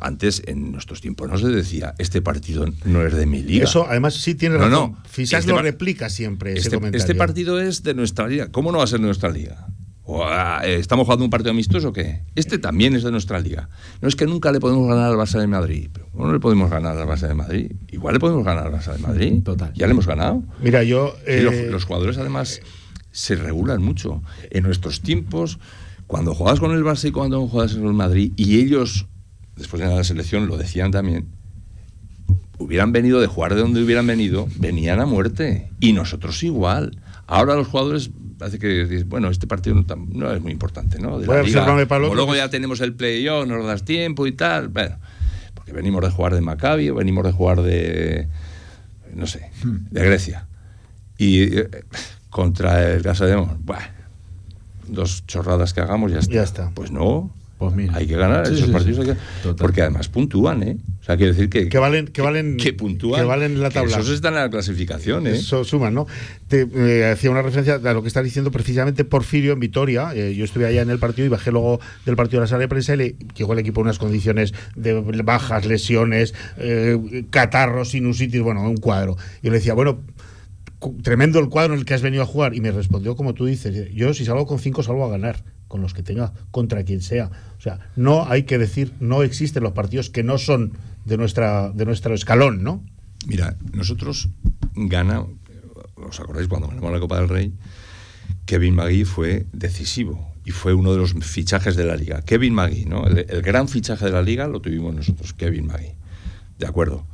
[0.01, 3.65] antes, en nuestros tiempos, no se decía, este partido no es de mi liga.
[3.65, 4.71] Eso, además, sí tiene razón.
[4.71, 5.03] No, no.
[5.17, 6.99] este lo replica siempre ese este, comentario.
[6.99, 8.49] Este partido es de nuestra liga.
[8.51, 9.67] ¿Cómo no va a ser de nuestra liga?
[10.07, 12.23] Ah, eh, ¿Estamos jugando un partido amistoso o qué?
[12.35, 13.71] Este también es de nuestra liga.
[14.03, 15.89] No es que nunca le podemos ganar al Barça de Madrid.
[15.93, 17.73] Pero ¿Cómo no le podemos ganar al Barça de Madrid?
[17.91, 19.43] Igual le podemos ganar al Barça de Madrid.
[19.43, 19.73] Total.
[19.75, 20.43] Ya le hemos ganado.
[20.61, 21.15] Mira, yo.
[21.27, 22.61] Eh, los, jugadores, además,
[23.13, 24.23] se regulan mucho.
[24.51, 25.59] En nuestros tiempos,
[26.07, 29.07] cuando juegas con el Barça y cuando juegas con el Madrid, y ellos
[29.57, 31.27] después de la selección lo decían también,
[32.59, 35.71] hubieran venido de jugar de donde hubieran venido, venían a muerte.
[35.81, 36.99] Y nosotros igual.
[37.27, 39.77] Ahora los jugadores parece que bueno, este partido
[40.09, 41.19] no, es muy importante, ¿no?
[41.19, 44.69] De luego ya tenemos el play-off, nos das tiempo y tal.
[44.69, 44.97] Bueno,
[45.55, 48.29] porque venimos de jugar de Maccabi o venimos de jugar de,
[49.15, 50.47] no sé, de Grecia.
[51.17, 51.69] Y eh,
[52.29, 53.85] contra el Casademón, bueno,
[54.89, 56.33] dos chorradas que hagamos ya está.
[56.33, 56.71] Ya está.
[56.75, 59.17] Pues no, pues hay que ganar esos partidos.
[59.57, 60.77] porque además puntúan, ¿eh?
[61.01, 61.69] O sea, quiere decir que.
[61.69, 63.21] Que valen, que valen, que puntúan.
[63.21, 63.93] Que valen la tabla.
[63.93, 65.37] Esos están en la clasificación, ¿eh?
[65.37, 66.07] Eso suman, ¿no?
[66.49, 70.13] Te eh, hacía una referencia a lo que está diciendo precisamente Porfirio en Vitoria.
[70.15, 72.61] Eh, yo estuve allá en el partido y bajé luego del partido a la sala
[72.61, 77.91] de prensa y le llegó el equipo en unas condiciones de bajas, lesiones, eh, catarros,
[77.91, 79.17] sinusitis, bueno, un cuadro.
[79.43, 80.01] Y le decía, bueno
[81.03, 82.55] tremendo el cuadro en el que has venido a jugar.
[82.55, 85.43] Y me respondió, como tú dices, yo si salgo con cinco salgo a ganar
[85.75, 87.33] con los que tenga, contra quien sea.
[87.59, 90.75] O sea, no hay que decir, no existen los partidos que no son
[91.05, 92.85] de, nuestra, de nuestro escalón, ¿no?
[93.27, 94.29] Mira, nosotros
[94.77, 95.31] ganamos,
[95.97, 97.53] ¿os acordáis cuando ganamos la Copa del Rey?
[98.47, 102.23] Kevin Magui fue decisivo y fue uno de los fichajes de la liga.
[102.23, 103.05] Kevin Magui, ¿no?
[103.09, 105.91] El, gran fichaje de la liga lo tuvimos nosotros, Kevin Magui.
[106.57, 107.05] De acuerdo.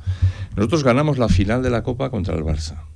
[0.55, 2.90] Nosotros ganamos la final de la Copa contra el Barça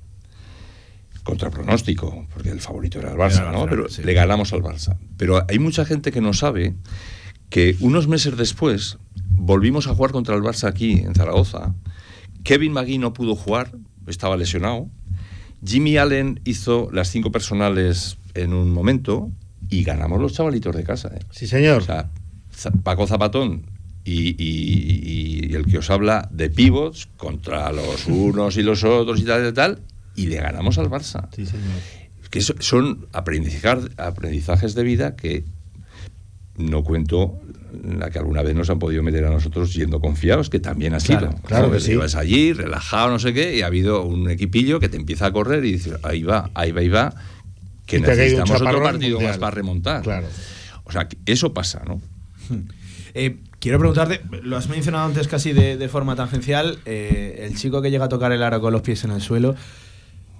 [1.26, 3.66] contra pronóstico, porque el favorito era el Barça, ¿no?
[3.66, 4.96] Pero le ganamos al Barça.
[5.16, 6.74] Pero hay mucha gente que no sabe
[7.50, 8.98] que unos meses después
[9.32, 11.74] volvimos a jugar contra el Barça aquí, en Zaragoza.
[12.44, 13.72] Kevin Magui no pudo jugar,
[14.06, 14.88] estaba lesionado.
[15.66, 19.32] Jimmy Allen hizo las cinco personales en un momento
[19.68, 21.10] y ganamos los chavalitos de casa.
[21.12, 21.18] ¿eh?
[21.32, 21.82] Sí, señor.
[21.82, 22.08] O sea,
[22.84, 23.66] Paco Zapatón
[24.04, 29.24] y, y, el que os habla de pivots contra los unos y los otros y
[29.24, 29.80] tal y tal,
[30.16, 31.28] y le ganamos al Barça.
[31.34, 31.64] Sí, señor.
[32.30, 35.44] Que son aprendizajes de vida que
[36.56, 37.40] no cuento
[37.82, 41.00] la que alguna vez nos han podido meter a nosotros yendo confiados, que también ha
[41.00, 41.34] sido.
[41.46, 41.96] Claro, que sí.
[42.16, 45.64] allí, relajado, no sé qué, y ha habido un equipillo que te empieza a correr
[45.64, 47.14] y dices, ahí va, ahí va, ahí va,
[47.84, 50.02] que necesitamos otro partido más para remontar.
[50.02, 50.26] Claro.
[50.84, 52.00] O sea, eso pasa, ¿no?
[53.18, 57.90] Eh, quiero preguntarte, lo has mencionado antes casi de, forma tangencial, eh, el chico que
[57.90, 59.56] llega a tocar el aro con los pies en el suelo,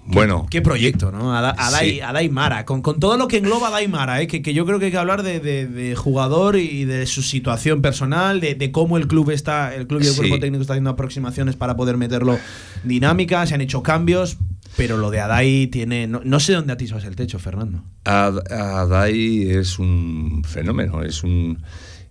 [0.06, 0.46] bueno.
[0.50, 1.34] Qué proyecto, ¿no?
[1.34, 4.26] Adai, Mara, con, todo lo que engloba Adai Mara, ¿eh?
[4.26, 8.70] que, yo creo que hay que hablar de, jugador y de su situación personal, de,
[8.72, 11.96] cómo el club está, el club y el cuerpo técnico está haciendo aproximaciones para poder
[11.96, 12.38] meterlo
[12.84, 14.36] dinámica, se han hecho cambios,
[14.76, 16.06] pero lo de Adai tiene.
[16.06, 17.82] No, sé dónde atisbas el techo, Fernando.
[18.04, 21.58] Adai es un fenómeno, es un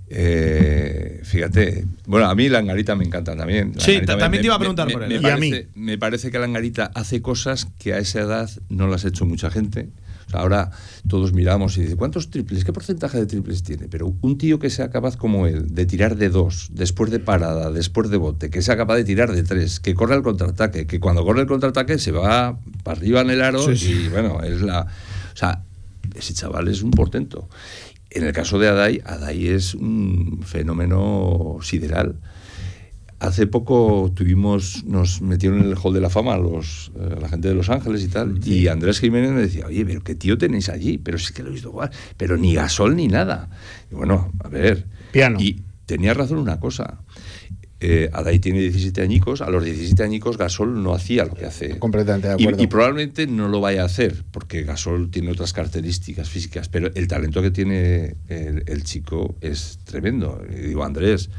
[0.08, 3.74] eh, fíjate, bueno, a mí la Angarita me encanta también.
[3.78, 5.10] sí, también te iba a preguntar por él.
[5.10, 9.06] Me, parece, me parece que la Angarita hace cosas que a esa edad no las
[9.06, 9.90] ha hecho mucha gente.
[10.34, 10.72] O Ahora
[11.08, 12.66] todos miramos y dice, ¿cuántos triples?
[12.66, 13.88] ¿Qué porcentaje de triples tiene?
[13.88, 17.72] Pero un tío que sea capaz como él de tirar de dos, después de parada,
[17.72, 21.00] después de bote, que sea capaz de tirar de tres, que corre el contraataque, que
[21.00, 24.82] cuando corre el contraataque se va para arriba en el aro y bueno, es la...
[24.82, 25.62] O sea,
[26.16, 27.48] ese chaval es un portento.
[28.16, 32.16] En el caso de Adai, Adai es un fenómeno sideral.
[33.20, 37.50] Hace poco tuvimos, nos metieron en el Hall de la Fama los, eh, la gente
[37.50, 40.70] de Los Ángeles y tal, y Andrés Jiménez me decía, oye, pero qué tío tenéis
[40.70, 43.50] allí, pero es que lo he visto jugar, pero ni gasol ni nada.
[43.92, 44.86] Y bueno, a ver.
[45.12, 45.38] Piano.
[45.42, 47.00] Y tenía razón una cosa.
[47.88, 51.78] Eh, Adai tiene 17 añicos, a los 17 añicos Gasol no hacía lo que hace.
[51.78, 52.64] Completamente de acuerdo.
[52.64, 57.08] Y, probablemente no lo vaya a hacer, porque Gasol tiene otras características físicas, pero el
[57.08, 60.42] talento que tiene el, el chico es tremendo.
[60.50, 61.30] Y digo, Andrés,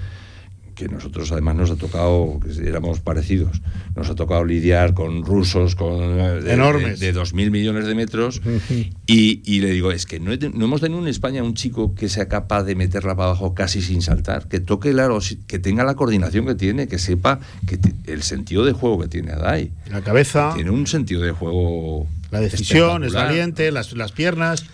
[0.76, 3.62] que nosotros además nos ha tocado, que éramos parecidos,
[3.96, 8.42] nos ha tocado lidiar con rusos con de, enormes de, dos mil millones de metros
[9.06, 12.10] y, y, le digo, es que no, no, hemos tenido en España un chico que
[12.10, 15.82] sea capaz de meterla para abajo casi sin saltar, que toque el aro, que tenga
[15.82, 17.80] la coordinación que tiene, que sepa que
[18.12, 19.72] el sentido de juego que tiene Adai.
[19.90, 20.52] La cabeza.
[20.54, 22.06] Tiene un sentido de juego.
[22.30, 24.66] La decisión, es valiente, las, las piernas.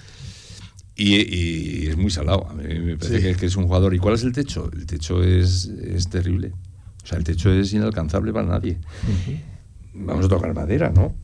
[1.05, 2.47] Y, es muy salado.
[2.49, 3.95] A mí me parece que, es un jugador.
[3.95, 4.71] ¿Y cuál es el techo?
[4.73, 6.53] El techo es, es terrible.
[7.03, 8.79] O sea, el techo es inalcanzable para nadie.
[9.95, 11.15] Vamos a tocar madera, ¿no?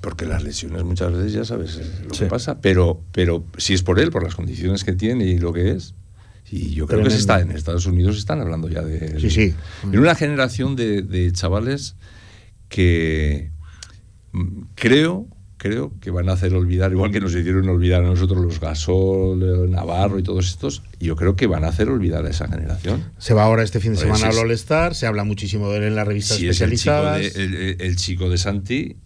[0.00, 2.60] Porque las lesiones muchas veces ya sabes lo que pasa.
[2.60, 5.94] Pero, pero si es por él, por las condiciones que tiene y lo que es.
[6.50, 9.20] Y yo creo que se está, en Estados Unidos están hablando ya de.
[9.20, 9.54] Sí, sí.
[9.84, 11.96] En una generación de, de chavales
[12.68, 13.50] que
[14.32, 15.26] mm, creo
[15.58, 19.70] creo que van a hacer olvidar, igual que nos hicieron olvidar a nosotros los Gasol,
[19.70, 23.04] Navarro y todos estos, yo creo que van a hacer olvidar a esa generación.
[23.18, 25.96] Se va ahora este fin de semana al All-Star, se habla muchísimo de él en
[25.96, 27.20] las revistas especializadas.
[27.20, 28.96] Es el, chico de, el, chico de Santi,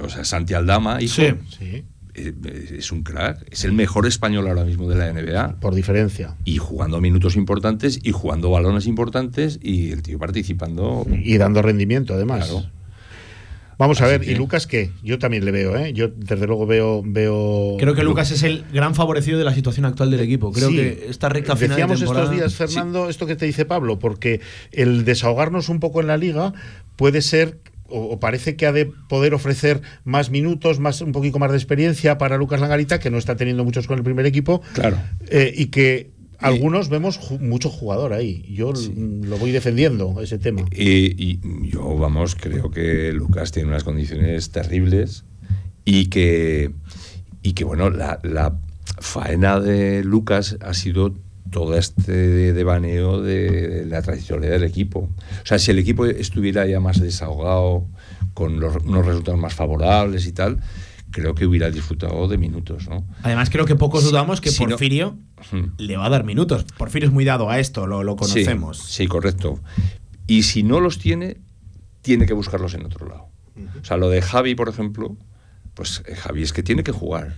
[0.00, 1.28] o sea, Santi Aldama, hijo, sí,
[1.58, 1.84] sí.
[2.14, 5.60] Eh, es un crack, es el mejor español ahora mismo de la NBA.
[5.60, 6.36] Por diferencia.
[6.44, 11.06] Y jugando minutos importantes y jugando balones importantes y el tío participando.
[11.10, 12.48] Y dando rendimiento, además.
[12.48, 12.81] Claro.
[13.78, 14.90] Vamos a ver, ¿y Lucas qué?
[15.02, 15.92] Yo también le veo, ¿eh?
[15.92, 17.02] Yo desde luego veo.
[17.04, 20.52] veo Creo que Lucas es el gran favorecido de la situación actual del equipo.
[20.52, 21.70] Creo que esta recta final.
[21.70, 24.40] Decíamos de estos días, Fernando, esto que te dice Pablo, porque
[24.70, 26.52] el desahogarnos un poco en la liga
[26.96, 27.58] puede ser
[27.94, 32.18] o, parece que ha de poder ofrecer más minutos, más un poquito más de experiencia
[32.18, 34.62] para Lucas Langarita, que no está teniendo muchos con el primer equipo.
[34.72, 34.96] Claro.
[35.28, 36.10] Eh, y que
[36.42, 38.44] algunos vemos mucho jugador ahí.
[38.48, 40.64] Yo lo voy defendiendo, ese tema.
[40.72, 45.24] Y, yo, vamos, creo que Lucas tiene unas condiciones terribles
[45.84, 46.72] y que,
[47.42, 48.20] y que bueno, la,
[48.98, 51.14] faena de Lucas ha sido
[51.50, 55.00] todo este devaneo de la trayectoria del equipo.
[55.00, 57.86] O sea, si el equipo estuviera ya más desahogado,
[58.34, 60.60] con unos resultados más favorables y tal,
[61.12, 62.88] creo que hubiera disfrutado de minutos.
[62.88, 63.06] ¿no?
[63.22, 65.16] Además, creo que pocos dudamos que Porfirio
[65.78, 66.64] le va a dar minutos.
[66.76, 68.78] Porfirio es muy dado a esto, lo, lo conocemos.
[68.78, 69.60] Sí, correcto.
[70.26, 71.36] Y si no los tiene,
[72.00, 73.28] tiene que buscarlos en otro lado.
[73.80, 75.16] O sea, lo de Javi, por ejemplo,
[75.74, 77.36] pues eh, Javi es que tiene que jugar.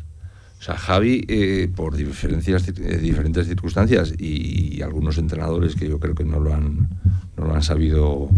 [0.59, 6.15] O sea, Javi, eh, por diferencias, eh, diferentes circunstancias y, algunos entrenadores que yo creo
[6.15, 6.89] que no lo han,
[7.37, 8.29] no lo han sabido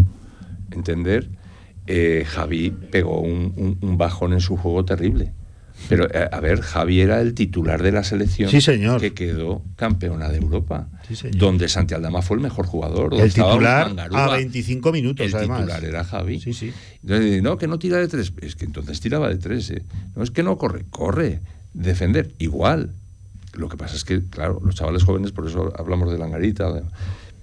[0.71, 1.29] entender,
[1.87, 5.33] eh, Javi pegó un, bajón en su juego terrible.
[5.89, 8.51] Pero, eh, a ver, Javi era el titular de la selección
[8.99, 10.89] que quedó campeona de Europa,
[11.33, 13.15] donde Santi Aldama fue el mejor jugador.
[13.15, 16.41] El titular a 25 minutos, el titular era Javi.
[16.41, 16.73] Sí, sí.
[17.03, 18.33] Entonces, no, que no tira de tres.
[18.41, 19.71] Es que entonces tiraba de tres.
[19.71, 19.83] ¿eh?
[20.15, 21.41] No, es que no corre, corre.
[21.75, 22.93] Defender, igual.
[23.53, 26.83] Lo que pasa es que, claro, los chavales jóvenes, por eso hablamos de Langarita,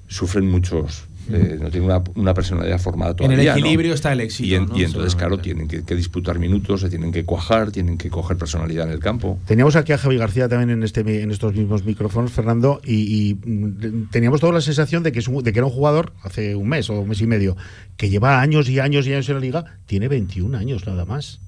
[0.07, 3.37] sufren muchos eh, no tiene una, personalidad formada todavía.
[3.37, 4.75] En el equilibrio está el éxito.
[4.75, 8.87] Y, entonces, claro, tienen que, disputar minutos, se tienen que cuajar, tienen que coger personalidad
[8.87, 9.39] en el campo.
[9.45, 14.09] Teníamos aquí a Javi García también en, este, en estos mismos micrófonos, Fernando, y, mm,
[14.11, 16.89] teníamos toda la sensación de que, es de que era un jugador hace un mes
[16.89, 17.55] o un mes y medio,
[17.97, 21.39] que lleva años y años y años en la liga, tiene 21 años nada más.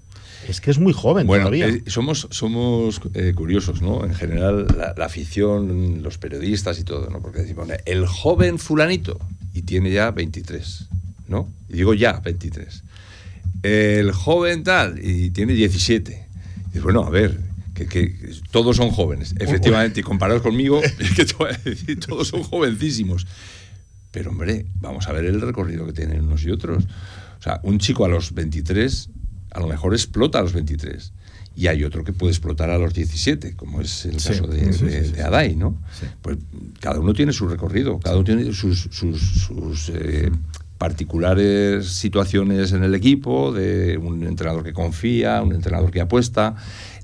[0.48, 1.68] Es que es muy joven bueno, todavía.
[1.68, 4.06] Eh, somos somos eh, curiosos, ¿no?
[4.06, 7.22] En general, la, afición, los periodistas y todo, ¿no?
[7.22, 9.20] Porque decimos, el joven fulanito,
[9.56, 10.90] y tiene ya 23,
[11.30, 11.50] ¿no?
[11.70, 12.84] Y digo ya, 23.
[13.64, 16.28] El joven tal, y tiene 17.
[16.74, 17.40] Y bueno, a ver,
[17.74, 18.14] que,
[18.52, 20.82] todos son jóvenes, efectivamente, y comparados conmigo,
[21.66, 23.26] es que todos son jovencísimos.
[24.12, 26.84] Pero hombre, vamos a ver el recorrido que tienen unos y otros.
[27.40, 29.10] O sea, un chico a los 23
[29.56, 31.14] a lo mejor explota a los 23
[31.56, 35.56] y hay otro que puede explotar a los 17, como es el caso de, Adai,
[35.56, 35.78] ¿no?
[36.22, 36.38] Pues
[36.80, 40.32] cada uno tiene su recorrido, cada uno tiene sus, sus, sus eh,
[40.78, 46.56] particulares situaciones en el equipo, de un entrenador que confía, un entrenador que apuesta,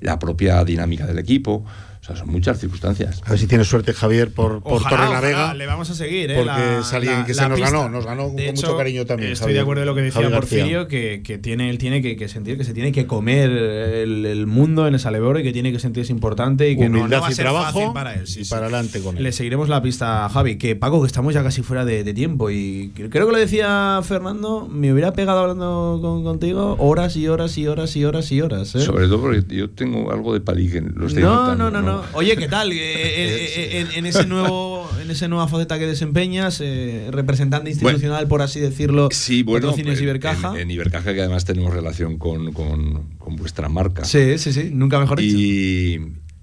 [0.02, 1.64] la propia dinámica del equipo.
[2.14, 3.22] Sea, son muchas circunstancias.
[3.26, 5.38] A ver si tienes suerte, Javier, por, por Ojalá, Torre la Vega.
[5.44, 6.36] ojalá, le vamos a seguir, ¿eh?
[6.36, 7.72] Porque La- es alguien la- que se nos pista.
[7.72, 9.32] ganó, nos ganó De con hecho, mucho cariño también.
[9.32, 10.40] Estoy de acuerdo con lo que decía Javier.
[10.40, 14.26] Porfirio, que, que tiene, él tiene que, que sentir que se tiene que comer el,
[14.26, 17.18] el mundo en el Saleboro y que tiene que sentirse importante y que no- Humildad
[17.18, 18.28] no, va a ser trabajo fácil para él.
[18.28, 18.50] sí, y sí.
[18.50, 19.24] para adelante con él.
[19.24, 20.58] Le seguiremos la pista a Javi.
[20.58, 22.50] Que Paco, que estamos ya casi fuera de, de tiempo.
[22.50, 27.58] Y creo que lo decía Fernando, me hubiera pegado hablando con- contigo horas y horas
[27.58, 28.76] y horas y horas y horas.
[28.76, 28.82] ¿eh?
[28.82, 30.94] Sobre todo porque yo tengo algo de paligen.
[30.96, 32.01] Lo estoy No, notando, no, no, no.
[32.14, 32.72] Oye, ¿qué tal?
[32.72, 37.70] Eh, eh, eh, en, en ese nuevo, en esa nueva faceta que desempeñas, eh, representante
[37.70, 40.52] institucional, por así decirlo, Sí, bueno, en- Ibercaja.
[40.56, 44.04] En, en Ibercaja, que además tenemos relación con, con- con vuestra marca.
[44.06, 45.38] Sí, sí, sí, nunca mejor dicho.
[45.38, 46.00] Y,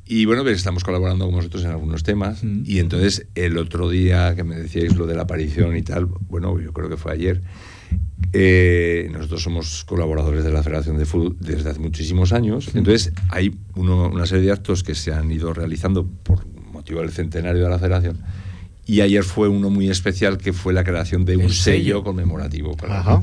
[0.07, 2.43] y bueno, pues estamos colaborando con vosotros en algunos temas.
[2.65, 6.59] Y entonces, el otro día que me decíais lo de la aparición y tal, bueno,
[6.61, 7.43] yo creo que fue ayer.
[8.32, 12.69] Eh, nosotros somos colaboradores de la Federación de Fútbol desde hace muchísimos años.
[12.74, 17.10] Entonces, hay uno- una serie de actos que se han ido realizando por motivo del
[17.10, 18.19] centenario de la Federación.
[18.90, 22.02] Y ayer fue uno muy especial que fue la creación de un El sello, sello.
[22.05, 22.74] conmemorativo.
[22.74, 23.20] para Ajá.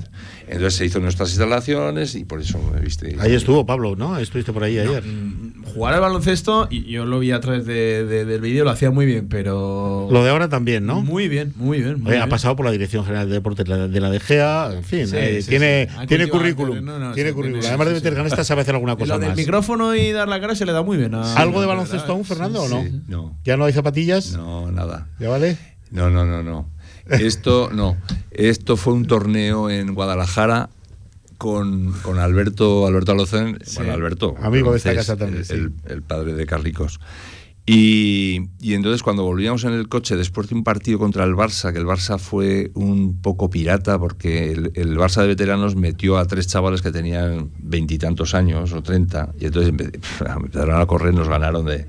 [0.47, 3.15] Entonces se hizo en nuestras instalaciones y por eso me viste.
[3.19, 4.15] Ahí estuvo Pablo, ¿no?
[4.19, 5.03] Estuviste por ahí ayer.
[5.73, 8.91] Jugar al baloncesto, y yo lo vi a través de- de- del vídeo, lo hacía
[8.91, 10.07] muy bien, pero.
[10.11, 11.01] Lo de ahora también, ¿no?
[11.01, 11.99] Muy bien, muy bien.
[11.99, 12.29] muy Oye, ha bien.
[12.29, 15.49] pasado por la Dirección General de Deportes de la, DGA, en fin, Sí, eh, sí,
[15.49, 15.95] tiene, sí.
[15.97, 16.85] Ha tiene currículum.
[16.85, 17.61] no, no, tiene sí, currículum.
[17.61, 18.17] tiene- Además de meter sí.
[18.17, 19.37] canastas, sabe hacer alguna cosa Lo del más.
[19.37, 21.15] micrófono y dar la cara se le da muy bien.
[21.15, 22.83] a- ¿Algo de baloncesto verdad, aún, sí, Fernando, o no?
[22.83, 23.01] sí.
[23.07, 23.35] No.
[23.43, 24.33] ¿Ya no hay zapatillas?
[24.33, 25.07] No, nada.
[25.19, 25.54] ¿Ya vale?
[25.95, 26.69] No, no, no, no.
[27.09, 27.97] Esto no.
[28.31, 30.69] Esto fue un torneo en Guadalajara
[31.37, 35.53] con, con Alberto Alberto Alocen, bueno, Alberto, Amigo de esta casa también, el, sí.
[35.53, 36.99] el- el padre de Carlicos.
[37.67, 41.73] Y, y entonces cuando volvíamos en el coche después de un partido contra el Barça,
[41.73, 46.25] que el Barça fue un poco pirata porque el, el Barça de veteranos metió a
[46.27, 49.99] tres chavales que tenían veintitantos años o treinta y entonces empe-
[50.37, 51.87] empezaron a correr, nos ganaron de...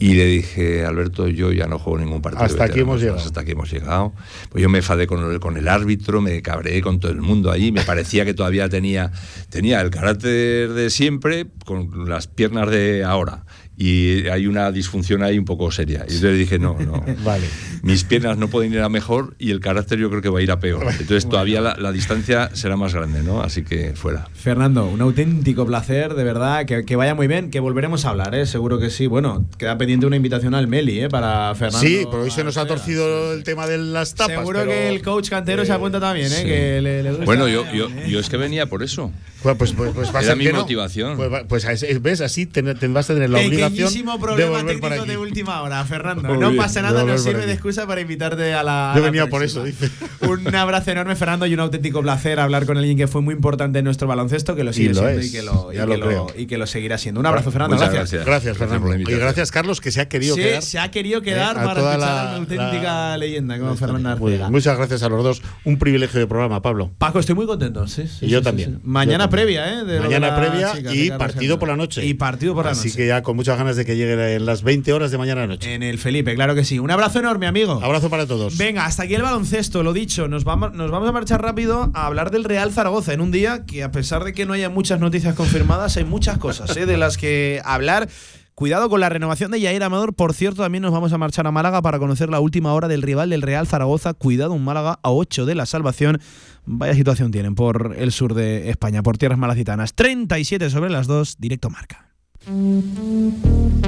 [0.00, 2.44] Y le dije, Alberto, yo ya no juego ningún partido.
[2.44, 3.18] Hasta aquí hemos llegado.
[3.18, 4.12] Hasta aquí hemos llegado.
[4.50, 7.50] Pues yo me enfadé con el, con el árbitro, me cabreé con todo el mundo
[7.50, 7.72] ahí.
[7.72, 9.10] Me parecía que todavía tenía,
[9.50, 13.44] tenía el carácter de siempre con las piernas de ahora.
[13.80, 15.98] Y hay una disfunción ahí un poco seria.
[16.08, 17.04] Y entonces dije, no, no.
[17.24, 17.44] Vale.
[17.82, 20.42] Mis piernas no pueden ir a mejor y el carácter yo creo que va a
[20.42, 20.82] ir a peor.
[20.90, 23.40] Entonces todavía la, la distancia será más grande, ¿no?
[23.40, 24.26] Así que fuera.
[24.34, 28.34] Fernando, un auténtico placer, de verdad, que, que vaya muy bien, que volveremos a hablar,
[28.34, 28.46] ¿eh?
[28.46, 29.06] seguro que sí.
[29.06, 31.08] Bueno, queda pendiente una invitación al Meli, ¿eh?
[31.08, 31.86] Para Fernando.
[31.86, 34.38] Sí, pero hoy se nos ha torcido el tema de las tapas.
[34.38, 36.30] Seguro pero- que el coach cantero se apunta también, ¿eh?
[36.30, 36.44] Sí.
[36.44, 37.24] Que le, le gusta.
[37.26, 39.12] Bueno, yo, yo, yo es que venía por eso.
[39.40, 40.60] Pues, pues, pues, pues va a Era ser mi que no.
[40.62, 41.16] motivación.
[41.16, 44.52] Pues, pues es- ves, así ten- ten- vas a tener la obligación Pequeñísimo de problema
[44.58, 45.08] para técnico aquí.
[45.10, 46.22] de última hora, Fernando.
[46.28, 48.92] Muy no bien, pasa de nada, nos sirve de excusa para invitarte a la.
[48.92, 49.90] a Yo la venía por eso, dice.
[50.28, 53.78] Un abrazo enorme, Fernando, y un auténtico placer hablar con alguien que fue muy importante
[53.78, 56.26] en nuestro baloncesto, que lo sigue lo siendo es, y, que lo, y, que lo
[56.36, 57.20] y que lo seguirá siendo.
[57.20, 57.76] Un abrazo, Fernando.
[57.76, 58.24] Muchas Gracias.
[58.24, 58.58] gracias.
[58.58, 58.86] Fernando.
[58.86, 60.62] por la y gracias, Carlos, que se ha querido Sí, quedar.
[60.62, 63.58] se ha querido eh, quedar a para toda escuchar la- a una auténtica la- leyenda
[63.58, 63.74] como.
[63.76, 64.08] Fernando.
[64.10, 64.50] Arcega.
[64.50, 65.42] Muchas gracias a los dos.
[65.64, 66.90] Un privilegio de programa, Pablo.
[66.98, 67.86] Paco, estoy muy contento.
[67.86, 68.70] Sí, sí, Y yo sí, también.
[68.70, 68.80] sí, sí.
[68.84, 69.84] Mañana previa, ¿eh?
[69.84, 72.04] de de Mañana previa de y partido por la noche.
[72.04, 72.96] Y partido por la Así noche.
[72.98, 75.74] que ya con muchas ganas de que lleguen en las 20 horas de mañana noche.
[75.74, 76.78] En el Felipe, claro que sí.
[76.78, 77.80] Un abrazo enorme, amigo.
[77.82, 78.56] Abrazo para todos.
[78.56, 80.28] Venga, hasta aquí el baloncesto, lo dicho.
[80.28, 83.66] Nos vamos, nos vamos a marchar rápido a hablar del Real Zaragoza en un día
[83.66, 86.86] que, a pesar de que no haya muchas noticias confirmadas, hay muchas cosas ¿eh?
[86.86, 88.08] de las que hablar.
[88.54, 90.14] Cuidado con la renovación de Yair Amador.
[90.14, 93.02] Por cierto, también nos vamos a marchar a Málaga para conocer la última hora del
[93.02, 94.14] rival del Real Zaragoza.
[94.14, 96.20] Cuidado, un Málaga a 8 de la salvación.
[96.64, 99.94] Vaya situación tienen por el sur de España, por tierras malacitanas.
[99.94, 102.07] 37 sobre las 2, directo marca.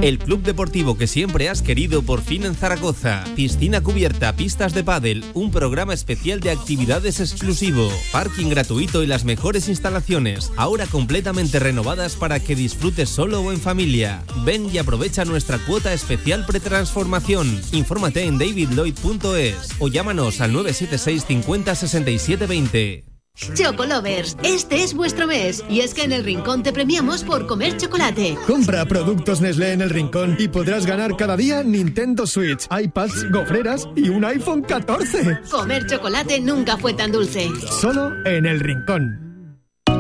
[0.03, 3.25] El club deportivo que siempre has querido por fin en Zaragoza.
[3.37, 9.25] Piscina cubierta, pistas de pádel, un programa especial de actividades exclusivo, parking gratuito y las
[9.25, 14.25] mejores instalaciones, ahora completamente renovadas para que disfrutes solo o en familia.
[14.45, 17.61] Ven y aprovecha nuestra cuota especial pretransformación.
[17.73, 23.10] Infórmate en davidlloyd.es o llámanos al 976 50 67 20.
[23.55, 27.77] Chocolovers, este es vuestro mes y es que en el Rincón te premiamos por comer
[27.77, 28.37] chocolate.
[28.47, 33.89] Compra productos Nestlé en el rincón y podrás ganar cada día Nintendo Switch, iPads, gofreras
[33.97, 35.41] y un iPhone 14.
[35.51, 37.49] Comer chocolate nunca fue tan dulce.
[37.81, 39.30] Solo en el rincón.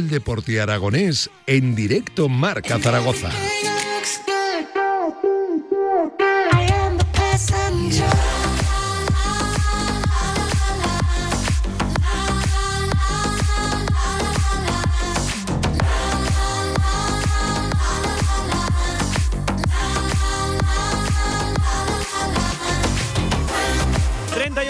[0.00, 3.30] El deporte aragonés en directo Marca Zaragoza.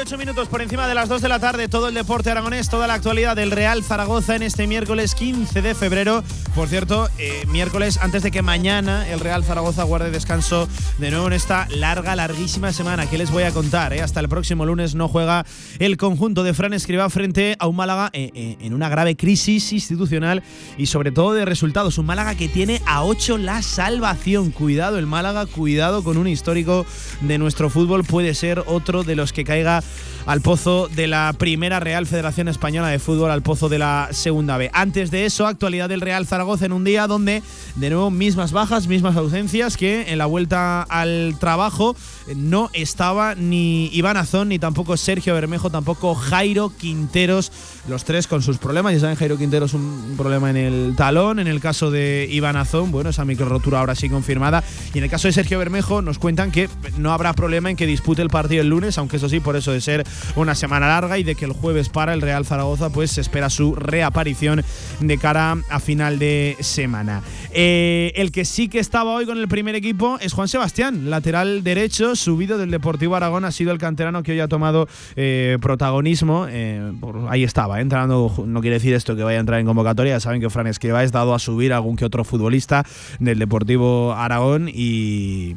[0.01, 2.87] 38 minutos por encima de las 2 de la tarde, todo el deporte aragonés, toda
[2.87, 6.25] la actualidad del Real Zaragoza en este miércoles 15 de febrero.
[6.55, 11.27] Por cierto, eh, miércoles antes de que mañana el Real Zaragoza guarde descanso de nuevo
[11.27, 13.11] en esta larga, larguísima semana.
[13.11, 13.93] ¿Qué les voy a contar?
[13.93, 14.01] Eh?
[14.01, 15.45] Hasta el próximo lunes no juega
[15.79, 20.43] el conjunto de Fran Escribá frente a un Málaga eh, en una grave crisis institucional
[20.79, 21.99] y sobre todo de resultados.
[21.99, 24.51] Un Málaga que tiene a 8 la salvación.
[24.51, 26.87] Cuidado el Málaga, cuidado con un histórico
[27.21, 28.03] de nuestro fútbol.
[28.05, 29.83] Puede ser otro de los que caiga
[30.27, 34.57] al pozo de la primera Real Federación Española de Fútbol, al pozo de la segunda
[34.57, 34.71] B.
[34.73, 37.43] Antes de eso, actualidad del Real Zaragoza en un día donde,
[37.77, 41.97] de nuevo, mismas bajas, mismas ausencias que en la vuelta al trabajo
[42.37, 47.53] no estaba ni Iván Azón, ni tampoco Sergio Bermejo, tampoco Jairo Quinteros,
[47.89, 48.93] los tres con sus problemas.
[48.93, 52.91] Ya saben, Jairo Quinteros un problema en el talón, en el caso de Iván Azón,
[52.93, 54.63] bueno, esa micro rotura ahora sí confirmada.
[54.95, 56.69] Y en el caso de Sergio Bermejo, nos cuentan que
[56.99, 59.73] no habrá problema en que dispute el partido el lunes, aunque eso sí, por eso
[59.73, 60.07] de ser
[60.37, 63.51] una semana larga y de que el jueves para el Real Zaragoza, pues se espera
[63.51, 64.65] su reaparición
[65.01, 67.23] de cara a final de semana.
[67.53, 71.65] Eh, el que sí que estaba hoy con el primer equipo es Juan Sebastián, lateral
[71.65, 74.87] derecho, subido del Deportivo Aragón, ha sido el canterano que hoy ha tomado
[75.17, 76.47] eh, protagonismo.
[76.49, 76.93] Eh,
[77.29, 80.49] ahí estaba, entrando, no quiere decir esto que vaya a entrar en convocatoria, saben que
[80.49, 82.85] Fran Escribá es dado a subir algún que otro futbolista
[83.19, 85.55] del Deportivo Aragón y,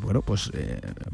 [0.00, 0.50] bueno, pues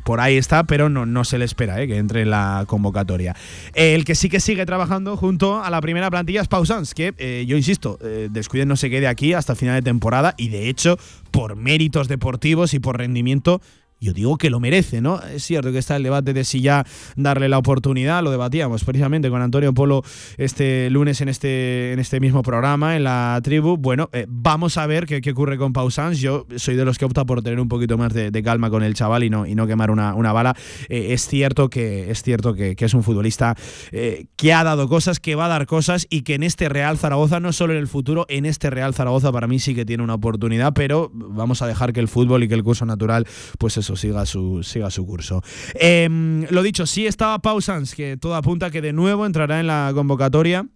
[0.05, 3.35] por ahí está, pero no, no se le espera que entre en la convocatoria.
[3.75, 7.57] El que sí que sigue trabajando junto a la primera plantilla es Pausans, que yo
[7.57, 7.99] insisto,
[8.31, 10.99] descuiden no se quede aquí hasta final de temporada y de hecho,
[11.31, 13.61] por méritos deportivos y por rendimiento,
[14.01, 15.21] yo digo que lo merece, ¿no?
[15.23, 16.87] Es cierto que está el debate de si ya
[17.17, 20.03] darle la oportunidad, lo debatíamos precisamente con Antonio Polo
[20.39, 23.77] este lunes en este, en este mismo programa, en la tribu.
[23.77, 26.19] Bueno, eh, vamos a ver qué, ocurre con Pausans.
[26.19, 28.95] Yo soy de los que opta por tener un poquito más de, calma con el
[28.95, 30.57] chaval y no, y no quemar una, una bala.
[30.89, 33.55] Eh, es cierto que es cierto que, es un futbolista
[33.93, 36.97] eh, que ha dado cosas, que va a dar cosas y que en este Real
[36.97, 40.03] Zaragoza, no solo en el futuro, en este Real Zaragoza para mí sí que tiene
[40.03, 43.27] una oportunidad, pero vamos a dejar que el fútbol y que el curso natural,
[43.59, 45.43] pues eso siga su, siga su curso.
[45.75, 49.93] Em, lo dicho, sí estaba Pausans, que todo apunta que de nuevo entrará en la
[49.95, 50.67] convocatoria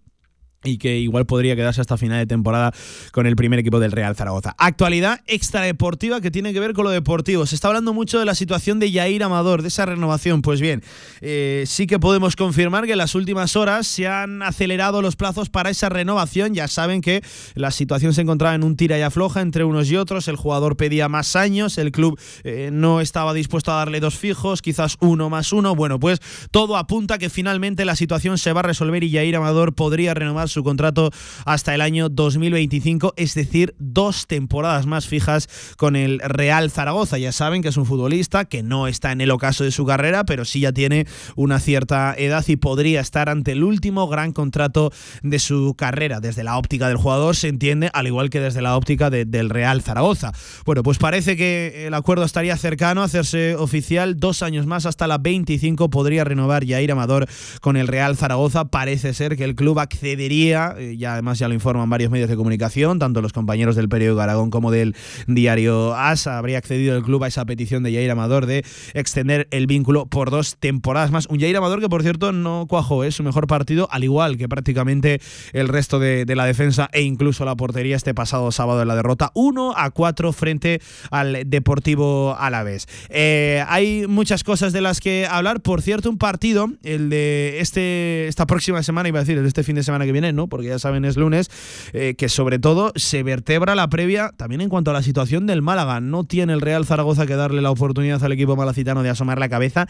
[0.64, 2.72] y que igual podría quedarse hasta final de temporada
[3.12, 4.54] con el primer equipo del Real Zaragoza.
[4.58, 7.46] Actualidad extradeportiva que tiene que ver con lo deportivo.
[7.46, 10.42] Se está hablando mucho de la situación de Yair Amador, de esa renovación.
[10.42, 10.82] Pues bien,
[11.20, 15.50] eh, sí que podemos confirmar que en las últimas horas se han acelerado los plazos
[15.50, 16.54] para esa renovación.
[16.54, 17.22] Ya saben que
[17.54, 20.28] la situación se encontraba en un tira y afloja entre unos y otros.
[20.28, 24.62] El jugador pedía más años, el club eh, no estaba dispuesto a darle dos fijos,
[24.62, 25.74] quizás uno más uno.
[25.74, 26.20] Bueno, pues
[26.50, 30.48] todo apunta que finalmente la situación se va a resolver y Yair Amador podría renovar
[30.54, 31.10] su contrato
[31.44, 37.18] hasta el año 2025, es decir, dos temporadas más fijas con el Real Zaragoza.
[37.18, 40.24] Ya saben que es un futbolista que no está en el ocaso de su carrera,
[40.24, 41.06] pero sí ya tiene
[41.36, 46.20] una cierta edad y podría estar ante el último gran contrato de su carrera.
[46.20, 49.82] Desde la óptica del jugador se entiende, al igual que desde la óptica del Real
[49.82, 50.32] Zaragoza.
[50.64, 54.20] Bueno, pues parece que el acuerdo estaría cercano a hacerse oficial.
[54.20, 57.26] Dos años más, hasta la 25, podría renovar Jair Amador
[57.60, 58.66] con el Real Zaragoza.
[58.66, 62.36] Parece ser que el club accedería eh, ya además ya lo informan varios medios de
[62.36, 64.94] comunicación, tanto los compañeros del periódico Aragón como del
[65.26, 68.64] diario AS, habría accedido el club a esa petición de Jair Amador de
[68.94, 71.26] extender el vínculo por dos temporadas más.
[71.26, 74.48] Un Jair Amador que, por cierto, no cuajó, es su mejor partido, al igual que
[74.48, 75.20] prácticamente
[75.52, 79.30] el resto de, la defensa e incluso la portería este pasado sábado en la derrota
[79.34, 80.80] 1 a 4 frente
[81.10, 82.88] al Deportivo Alavés.
[83.08, 85.60] Eh, hay muchas cosas de las que hablar.
[85.60, 89.48] Por cierto, un partido, el de este, esta próxima semana, iba a decir, el de
[89.48, 90.48] este fin de semana que viene, ¿no?
[90.48, 91.50] Porque ya saben, es lunes,
[91.92, 95.62] eh, que sobre todo se vertebra la previa también en cuanto a la situación del
[95.62, 96.00] Málaga.
[96.00, 99.48] No tiene el Real Zaragoza que darle la oportunidad al equipo malacitano de asomar la
[99.48, 99.88] cabeza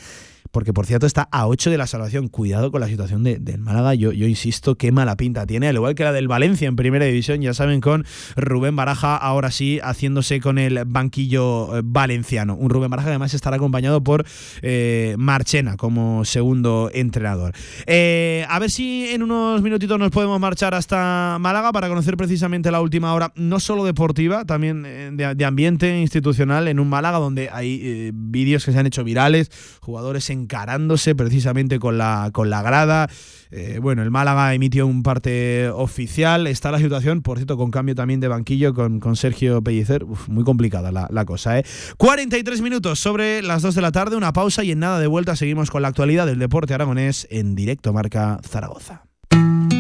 [0.55, 2.29] porque por cierto está a 8 de la salvación.
[2.29, 5.75] Cuidado con la situación de, del Málaga, yo, yo insisto, qué mala pinta tiene, al
[5.75, 8.07] igual que la del Valencia en primera división, ya saben, con
[8.37, 12.55] Rubén Baraja ahora sí haciéndose con el banquillo eh, valenciano.
[12.55, 14.25] Un Rubén Baraja además estará acompañado por
[14.63, 17.53] eh, Marchena como segundo entrenador.
[17.87, 22.71] Eh, a ver si en unos minutitos nos podemos marchar hasta Málaga para conocer precisamente
[22.71, 24.85] la última hora, no solo deportiva, también
[25.17, 29.51] de, de ambiente institucional en un Málaga donde hay vídeos que se han hecho virales,
[29.81, 33.09] jugadores en encarándose precisamente con la, con la grada.
[33.51, 36.47] Eh, bueno, el Málaga emitió un parte oficial.
[36.47, 40.05] Está la situación, por cierto, con cambio también de banquillo con, con Sergio Pellicer.
[40.29, 41.65] muy complicada la, la cosa, ¿eh?
[41.97, 45.37] 43 minutos sobre las 2 de la tarde, una pausa y en nada de vuelta
[45.37, 49.14] seguimos con la actualidad del deporte aragonés en directo Marca Zaragoza.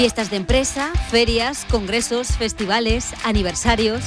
[0.00, 4.02] Fiestas de empresa, ferias, congresos, festivales, aniversarios.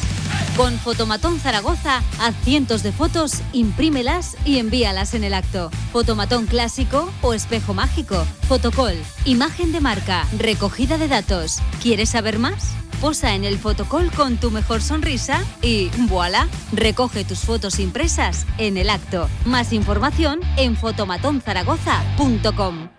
[0.58, 5.70] Con Fotomatón Zaragoza, haz cientos de fotos, imprímelas y envíalas en el acto.
[5.92, 8.26] Fotomatón clásico o espejo mágico.
[8.48, 8.96] Fotocol,
[9.26, 11.60] imagen de marca, recogida de datos.
[11.80, 12.74] ¿Quieres saber más?
[13.00, 18.78] Posa en el fotocol con tu mejor sonrisa y voilà, recoge tus fotos impresas en
[18.78, 19.30] el acto.
[19.46, 22.93] Más información en fotomatonzaragoza.com.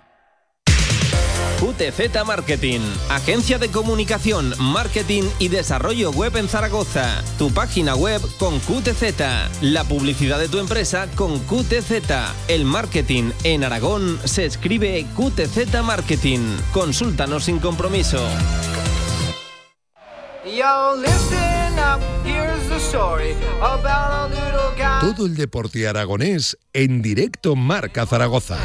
[1.65, 7.25] QTZ Marketing, agencia de comunicación, marketing y desarrollo web en Zaragoza.
[7.39, 12.03] Tu página web con QTZ, la publicidad de tu empresa con QTZ.
[12.49, 16.41] El marketing en Aragón se escribe QTZ Marketing.
[16.75, 18.23] Consúltanos sin compromiso.
[25.01, 28.59] Todo el deporte aragonés en directo Marca Zaragoza.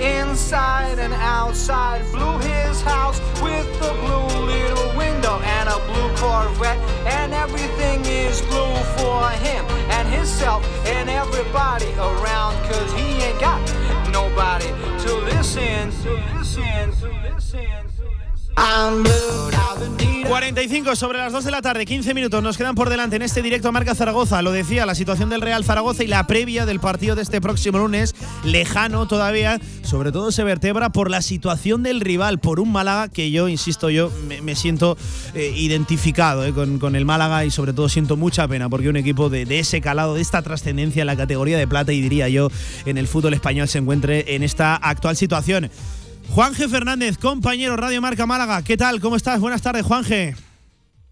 [0.00, 2.02] Inside and outside.
[2.12, 8.40] Blew his house with a blue little window and a blue Corvette, and everything is
[8.42, 13.60] blue for him and himself and everybody around, cause he ain't got
[14.10, 14.68] nobody
[15.04, 17.85] to listen, to listen, to listen.
[18.56, 19.46] I'm blue,
[20.28, 23.42] 45 sobre las 2 de la tarde, 15 minutos nos quedan por delante en este
[23.42, 24.42] directo a Marca Zaragoza.
[24.42, 27.78] Lo decía, la situación del Real Zaragoza y la previa del partido de este próximo
[27.78, 28.14] lunes,
[28.44, 33.30] lejano todavía, sobre todo se vertebra por la situación del rival, por un Málaga que
[33.30, 34.10] yo, insisto, yo
[34.42, 34.98] me, siento
[35.34, 39.30] eh, identificado eh, con, el Málaga y sobre todo siento mucha pena porque un equipo
[39.30, 42.50] de, de ese calado, de esta trascendencia en la categoría de plata y diría yo
[42.84, 45.70] en el fútbol español se encuentre en esta actual situación.
[46.28, 48.62] Juanje Fernández, compañero Radio Marca Málaga.
[48.62, 49.00] ¿Qué tal?
[49.00, 49.40] ¿Cómo estás?
[49.40, 50.34] Buenas tardes, Juanje.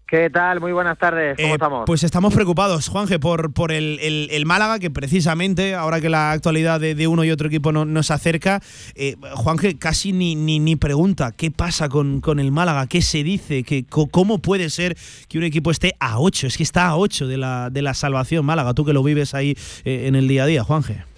[0.07, 0.61] ¿Qué tal?
[0.61, 1.35] Muy buenas tardes.
[1.35, 1.83] ¿Cómo eh, estamos?
[1.87, 7.07] Pues estamos preocupados, Juanje, por, por el, Málaga, que precisamente, ahora que la actualidad de,
[7.07, 8.61] uno y otro equipo no, nos acerca,
[8.93, 13.63] eh, Juanje casi ni, ni, pregunta qué pasa con, con el Málaga, qué se dice,
[13.63, 14.95] que, cómo puede ser
[15.27, 17.95] que un equipo esté a 8, es que está a 8 de la, de la
[17.95, 21.14] salvación Málaga, tú que lo vives ahí eh, en el día a día, Juanje.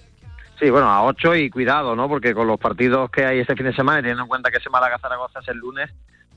[0.58, 2.08] Sí, bueno, a ocho y cuidado, ¿no?
[2.08, 4.70] Porque con los partidos que hay este fin de semana, teniendo en cuenta que ese
[4.70, 5.90] Málaga-Zaragoza es el lunes,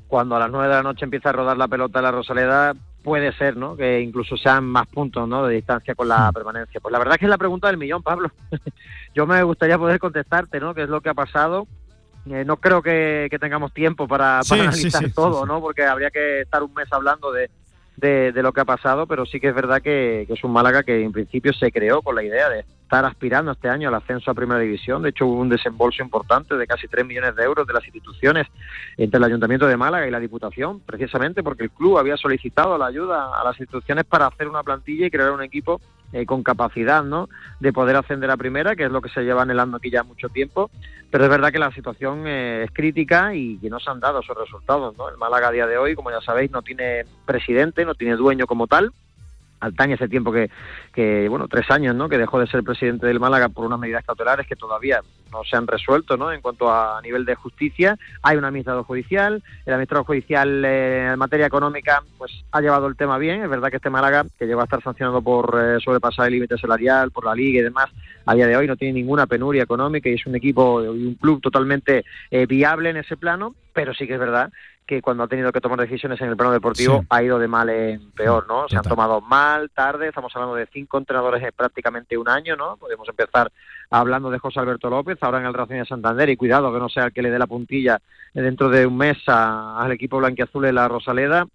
[0.07, 2.73] cuando a las nueve de la noche empieza a rodar la pelota de la Rosaleda,
[3.03, 3.75] puede ser, ¿no?
[3.75, 5.47] Que incluso sean más puntos, ¿no?
[5.47, 6.79] De distancia con la permanencia.
[6.79, 8.29] Pues la verdad es que es la pregunta del millón, Pablo.
[9.15, 10.75] Yo me gustaría poder contestarte, ¿no?
[10.75, 11.65] ¿Qué es lo que ha pasado?
[12.29, 15.59] Eh, no creo que, tengamos tiempo para, analizar todo, ¿no?
[15.59, 17.49] Porque habría que estar un mes hablando de,
[18.01, 21.03] de, lo que ha pasado, pero sí que es verdad que, es un Málaga que
[21.03, 24.33] en principio se creó con la idea de estar aspirando este año al ascenso a
[24.33, 25.03] Primera División.
[25.03, 28.47] De hecho, hubo un desembolso importante de casi 3 millones de euros de las instituciones
[28.97, 32.87] entre el Ayuntamiento de Málaga y la Diputación, precisamente porque el club había solicitado la
[32.87, 35.79] ayuda a las instituciones para hacer una plantilla y crear un equipo
[36.13, 37.29] eh, con capacidad ¿no?
[37.59, 40.29] de poder ascender a primera, que es lo que se lleva anhelando aquí ya mucho
[40.29, 40.69] tiempo.
[41.09, 44.19] Pero es verdad que la situación eh, es crítica y que no se han dado
[44.19, 44.97] esos resultados.
[44.97, 45.09] ¿no?
[45.09, 48.47] El Málaga a día de hoy, como ya sabéis, no tiene presidente, no tiene dueño
[48.47, 48.91] como tal.
[49.61, 50.49] Altaña ese tiempo que,
[50.93, 52.09] que, bueno, tres años, ¿no?
[52.09, 55.01] Que dejó de ser presidente del Málaga por unas medidas cautelares que todavía
[55.31, 56.31] no se han resuelto, ¿no?
[56.31, 61.19] En cuanto a nivel de justicia, hay un administrador judicial, el administrador judicial eh, en
[61.19, 63.41] materia económica, pues ha llevado el tema bien.
[63.41, 66.57] Es verdad que este Málaga, que llegó a estar sancionado por eh, sobrepasar el límite
[66.57, 67.89] salarial, por la liga y demás,
[68.25, 71.15] a día de hoy no tiene ninguna penuria económica y es un equipo y un
[71.15, 74.51] club totalmente eh, viable en ese plano, pero sí que es verdad
[74.91, 77.69] que cuando ha tenido que tomar decisiones en el plano deportivo ha ido de mal
[77.69, 78.67] en peor, ¿no?
[78.67, 82.75] Se han tomado mal, tarde, estamos hablando de cinco entrenadores en prácticamente un año, ¿no?
[82.75, 83.53] Podemos empezar
[83.89, 86.89] hablando de José Alberto López, ahora en el Racing de Santander, y cuidado que no
[86.89, 88.01] sea el que le dé la puntilla
[88.33, 91.47] dentro de un mes al equipo blanquiazul de la Rosaleda,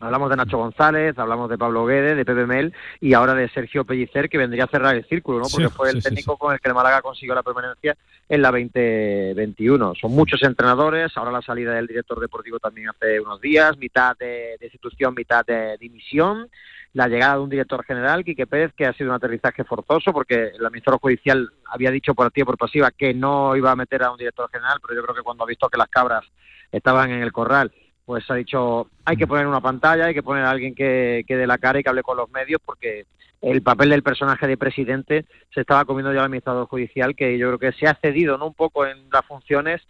[0.00, 2.72] Hablamos de Nacho González, hablamos de Pablo Guedes, de Pepe Mel
[3.02, 5.44] y ahora de Sergio Pellicer, que vendría a cerrar el círculo, ¿no?
[5.52, 7.94] Porque fue el técnico con el que el Málaga consiguió la permanencia
[8.26, 9.94] en la 2021.
[10.00, 14.56] Son muchos entrenadores, ahora la salida del director deportivo también hace unos días, mitad de,
[14.62, 16.48] institución, mitad de dimisión.
[16.94, 20.52] La llegada de un director general, Quique Pérez, que ha sido un aterrizaje forzoso, porque
[20.54, 24.02] el administrador judicial había dicho por activa y por pasiva que no iba a meter
[24.02, 26.24] a un director general, pero yo creo que cuando ha visto que las cabras
[26.72, 27.70] estaban en el corral,
[28.10, 31.36] pues ha dicho, hay que poner una pantalla, hay que poner a alguien que, que
[31.36, 33.06] dé la cara y que hable con los medios, porque
[33.40, 37.46] el papel del personaje de presidente se estaba comiendo ya el administrador judicial, que yo
[37.46, 38.48] creo que se ha cedido ¿no?
[38.48, 39.80] un poco en las funciones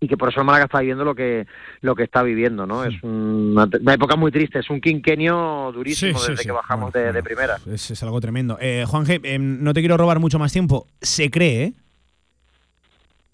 [0.00, 1.46] y que por eso el Málaga está viviendo lo que
[1.80, 2.84] lo que está viviendo, ¿no?
[2.84, 7.56] Es una, época muy triste, es un quinquenio durísimo desde que bajamos de, primera.
[7.72, 8.58] Es, algo tremendo.
[8.60, 10.86] Eh, Juan G, em, no te quiero robar mucho más tiempo.
[11.00, 11.72] Se cree, ¿eh?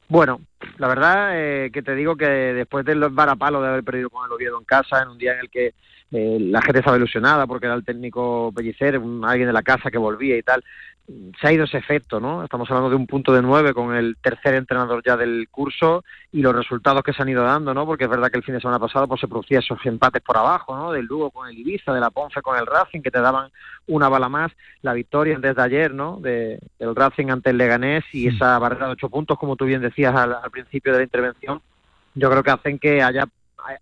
[0.06, 0.40] Bueno,
[0.78, 4.32] la verdad eh, que te digo que después del varapalo de haber perdido con el
[4.32, 5.74] Oviedo en casa, en un día en el que
[6.12, 9.98] eh, la gente estaba ilusionada porque era el técnico Pellicer, alguien de la casa que
[9.98, 10.62] volvía y tal,
[11.40, 12.44] se ha ido ese efecto, ¿no?
[12.44, 16.40] Estamos hablando de un punto de nueve con el tercer entrenador ya del curso y
[16.42, 17.84] los resultados que se han ido dando, ¿no?
[17.84, 20.36] Porque es verdad que el fin de semana pasado pues se producía esos empates por
[20.36, 20.92] abajo, ¿no?
[20.92, 23.50] Del Lugo con el Ibiza, de la Ponce con el Racing, que te daban
[23.88, 24.52] una bala más.
[24.82, 26.18] La victoria desde ayer, ¿no?
[26.20, 29.82] De, del Racing ante el Leganés y esa barrera de ocho puntos, como tú bien
[29.82, 31.60] decías al, al principio de la intervención,
[32.14, 33.26] yo creo que hacen que haya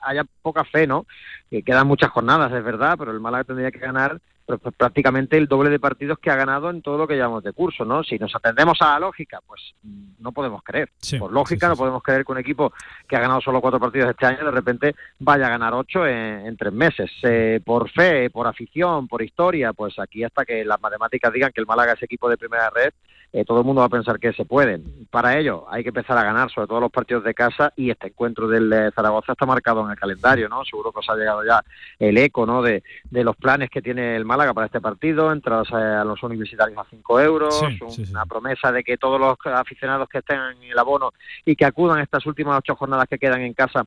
[0.01, 1.07] haya poca fe, ¿no?
[1.49, 4.21] Que quedan muchas jornadas, es verdad, pero el Málaga tendría que ganar
[4.59, 7.53] pues, prácticamente el doble de partidos que ha ganado en todo lo que llamamos de
[7.53, 8.03] curso, ¿no?
[8.03, 9.75] Si nos atendemos a la lógica, pues
[10.19, 10.91] no podemos creer.
[11.19, 12.73] por lógica, no podemos creer que un equipo
[13.09, 16.57] que ha ganado solo cuatro partidos este año de repente vaya a ganar ocho en,
[16.57, 17.11] tres meses.
[17.23, 21.61] Eh, por fe, por afición, por historia, pues aquí hasta que las matemáticas digan que
[21.61, 22.93] el Málaga es equipo de primera red,
[23.33, 25.07] eh, todo el mundo va a pensar que se pueden.
[25.11, 28.09] Para ello hay que empezar a ganar, sobre todo los partidos de casa, y este
[28.09, 30.65] encuentro del eh, Zaragoza está marcado en el calendario, ¿no?
[30.65, 31.63] Seguro que os ha llegado ya
[31.99, 32.61] el eco, ¿no?
[32.63, 36.23] De, de los planes que tiene el Málaga para este partido, entradas eh, a los
[36.23, 37.63] universitarios a 5 euros,
[38.11, 41.13] una promesa de que todos los aficionados que estén en el abono
[41.45, 43.85] y que acudan a estas últimas ocho jornadas que quedan en casa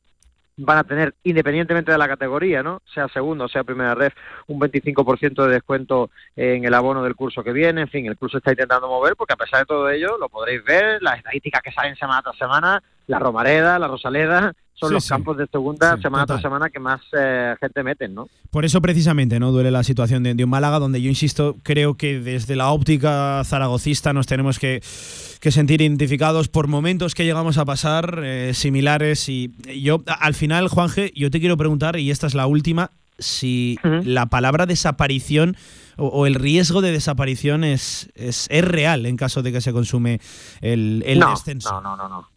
[0.58, 2.82] van a tener, independientemente de la categoría, ¿no?
[2.94, 4.12] Sea segundo, sea primera red,
[4.48, 7.82] un 25% de descuento en el abono del curso que viene.
[7.82, 10.64] En fin, el curso está intentando mover porque a pesar de todo ello, lo podréis
[10.64, 15.38] ver, las estadísticas que salen semana tras semana, la Romareda, la Rosaleda, son los campos
[15.38, 18.28] de segunda semana tras semana que más eh, gente meten, ¿no?
[18.50, 22.20] Por eso precisamente no duele la situación de, un Málaga, donde yo insisto, creo que
[22.20, 28.22] desde la óptica zaragocista nos tenemos que, sentir identificados por momentos que llegamos a pasar
[28.24, 29.30] eh, similares.
[29.30, 33.78] Y yo, al final, Juanje, yo te quiero preguntar, y esta es la última, si
[33.84, 35.56] la palabra desaparición
[35.98, 40.20] o, el riesgo de desaparición es, es, real en caso de que se consume
[40.62, 41.72] el, el descenso.
[41.72, 42.33] No, no, no, no.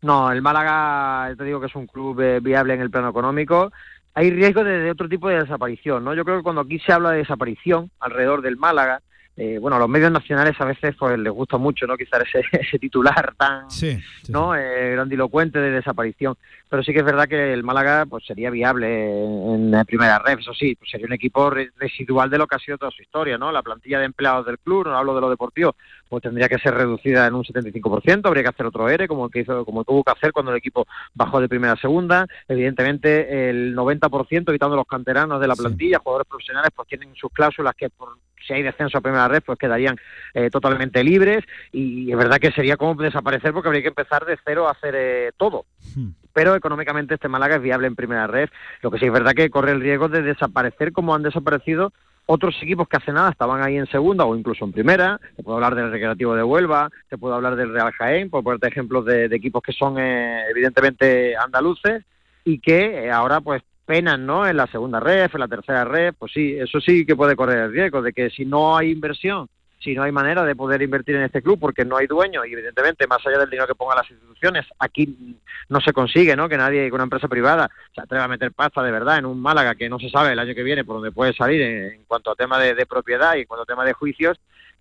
[0.00, 3.72] No, el Málaga, te digo que es un club eh, viable en el plano económico.
[4.14, 6.14] Hay riesgo de, otro tipo de desaparición, ¿no?
[6.14, 9.00] Yo creo que cuando aquí se habla de desaparición alrededor del Málaga,
[9.40, 11.96] eh, bueno, a los medios nacionales a veces pues les gusta mucho, ¿no?
[11.96, 13.68] Quizás ese, ese titular tan,
[14.28, 14.56] ¿no?
[14.56, 16.34] Eh, grandilocuente de desaparición.
[16.68, 20.40] Pero sí que es verdad que el Málaga pues sería viable en, la primera red,
[20.40, 23.38] eso sí, pues sería un equipo residual de lo que ha sido toda su historia,
[23.38, 23.52] ¿no?
[23.52, 25.76] La plantilla de empleados del club, no hablo de lo deportivo,
[26.08, 29.40] pues tendría que ser reducida en un 75%, habría que hacer otro ERE, como que
[29.40, 32.26] hizo, como tuvo que hacer cuando el equipo bajó de primera a segunda.
[32.48, 37.74] Evidentemente, el 90%, quitando los canteranos de la plantilla, jugadores profesionales, pues tienen sus cláusulas
[37.76, 38.18] que por
[38.48, 39.96] si hay descenso a primera red, pues quedarían
[40.34, 44.38] eh, totalmente libres y es verdad que sería como desaparecer porque habría que empezar de
[44.44, 45.66] cero a hacer eh, todo.
[45.94, 46.08] Hmm.
[46.32, 48.48] Pero económicamente este Málaga es viable en primera red,
[48.82, 51.92] lo que sí es verdad que corre el riesgo de desaparecer como han desaparecido
[52.30, 55.18] otros equipos que hace nada estaban ahí en segunda o incluso en primera.
[55.34, 58.68] Te puedo hablar del Recreativo de Huelva, te puedo hablar del Real Jaén, por ponerte
[58.68, 62.04] ejemplos de, equipos que son eh, evidentemente andaluces
[62.44, 64.46] y que ahora pues penan ¿no?
[64.46, 67.56] en la segunda red, en la tercera red, pues sí, eso sí que puede correr
[67.60, 69.48] el riesgo de que si no hay inversión,
[69.80, 72.52] si no hay manera de poder invertir en este club porque no hay dueño y
[72.52, 75.38] evidentemente más allá del dinero que pongan las instituciones, aquí
[75.70, 76.50] no se consigue ¿no?
[76.50, 79.40] que nadie, que una empresa privada se atreva a meter pasta de verdad en un
[79.40, 82.30] Málaga que no se sabe el año que viene por dónde puede salir en, cuanto
[82.30, 84.38] a tema de, de propiedad y en cuanto a tema de juicios,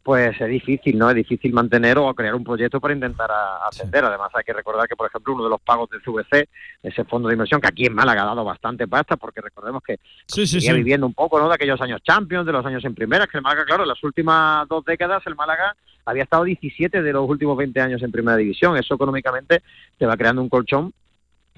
[0.07, 1.09] pues es difícil, ¿no?
[1.09, 3.29] Es difícil mantener o crear un proyecto para intentar
[3.69, 4.05] ascender.
[4.05, 6.47] Además, hay que recordar que, por ejemplo, uno de los pagos del CVC,
[6.81, 9.99] ese fondo de inversión, que aquí en Málaga ha dado bastante pasta, porque recordemos que
[10.27, 11.49] sigue viviendo un poco, ¿no?
[11.49, 14.01] De aquellos años Champions, de los años en primera, que el Málaga, claro, en las
[14.01, 15.75] últimas dos décadas el Málaga
[16.05, 18.77] había estado 17 de los últimos 20 años en primera división.
[18.77, 19.61] Eso económicamente
[19.97, 20.93] te va creando un colchón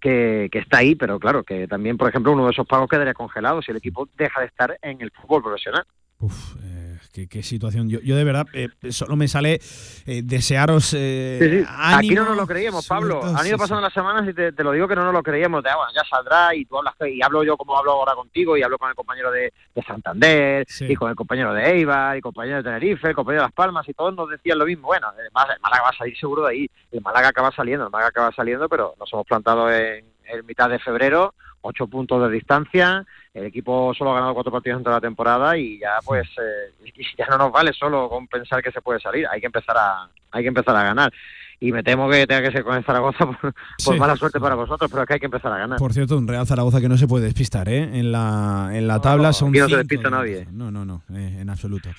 [0.02, 3.14] que, que, está ahí, pero claro, que también, por ejemplo, uno de esos pagos quedaría
[3.14, 5.86] congelado si el equipo deja de estar en el fútbol profesional.
[6.18, 6.79] Uf, eh,
[7.12, 7.90] qué, situación.
[7.90, 9.60] Yo, yo de verdad eh, solo me sale
[10.06, 10.94] eh, desearos.
[10.98, 13.22] Eh, Aquí no nos lo creíamos, Pablo.
[13.24, 15.64] Han ido pasando las semanas y te, lo digo que no nos lo creíamos.
[15.64, 18.58] De, ah, bueno, ya saldrá y tú hablas y hablo yo como hablo ahora contigo
[18.58, 19.54] y hablo con el compañero de,
[19.86, 23.54] Santander y con el compañero de Eibar y compañero de Tenerife, el compañero de Las
[23.54, 24.88] Palmas y todos nos decían lo mismo.
[24.88, 26.70] Bueno, el Málaga va a salir seguro de ahí.
[26.92, 30.70] El Málaga acaba saliendo, el Málaga acaba saliendo, pero nos hemos plantado en, en mitad
[30.70, 33.06] de febrero ocho puntos de distancia.
[33.34, 36.92] El equipo solo ha ganado cuatro partidos en toda la temporada y ya pues eh,
[37.18, 39.26] ya no nos vale solo con pensar que se puede salir.
[39.30, 41.12] Hay que empezar a hay que empezar a ganar.
[41.60, 43.26] y me temo que tenga que ser con el Zaragoza
[43.86, 45.80] por, mala suerte para vosotros, pero es que hay que empezar a ganar.
[45.80, 48.00] Por cierto, un Real Zaragoza que no se puede despistar, ¿eh?
[48.00, 50.48] En la, en la tabla son Aquí no se despista nadie.
[50.52, 51.90] No, no, no, eh, en absoluto.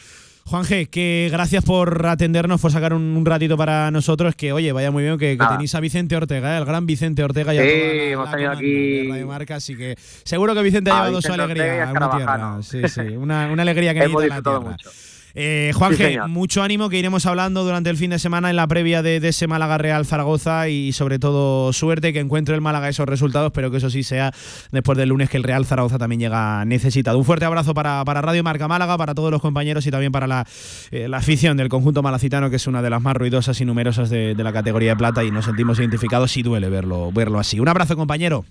[0.51, 4.35] Juan G, que gracias por atendernos, por sacar un, ratito para nosotros.
[4.35, 6.59] Que oye, vaya muy bien que, tenéis a Vicente Ortega, ¿eh?
[6.59, 7.55] el gran Vicente Ortega.
[7.55, 9.09] Ya sí, hemos tenido aquí.
[9.09, 9.95] Radio Marca, así que
[10.25, 12.59] seguro que Vicente ha llevado su alegría a una tierra.
[12.63, 14.59] Sí, sí, una, alegría que necesita la tierra.
[14.59, 14.91] Mucho.
[15.35, 19.03] Eh, Juanje, mucho ánimo que iremos hablando durante el fin de semana en la previa
[19.03, 23.53] de, ese Málaga Real Zaragoza y sobre todo suerte que encuentre el Málaga esos resultados,
[23.53, 24.33] pero que eso sí sea
[24.73, 27.19] después del lunes que el Real Zaragoza también llega necesitado.
[27.19, 30.47] Un fuerte abrazo para, Radio Marca Málaga, para todos los compañeros y también para la,
[30.91, 34.35] eh, afición del conjunto malacitano, que es una de las más ruidosas y numerosas de,
[34.35, 37.61] de, la categoría de plata y nos sentimos identificados y duele verlo, verlo así.
[37.61, 38.45] Un abrazo, compañero.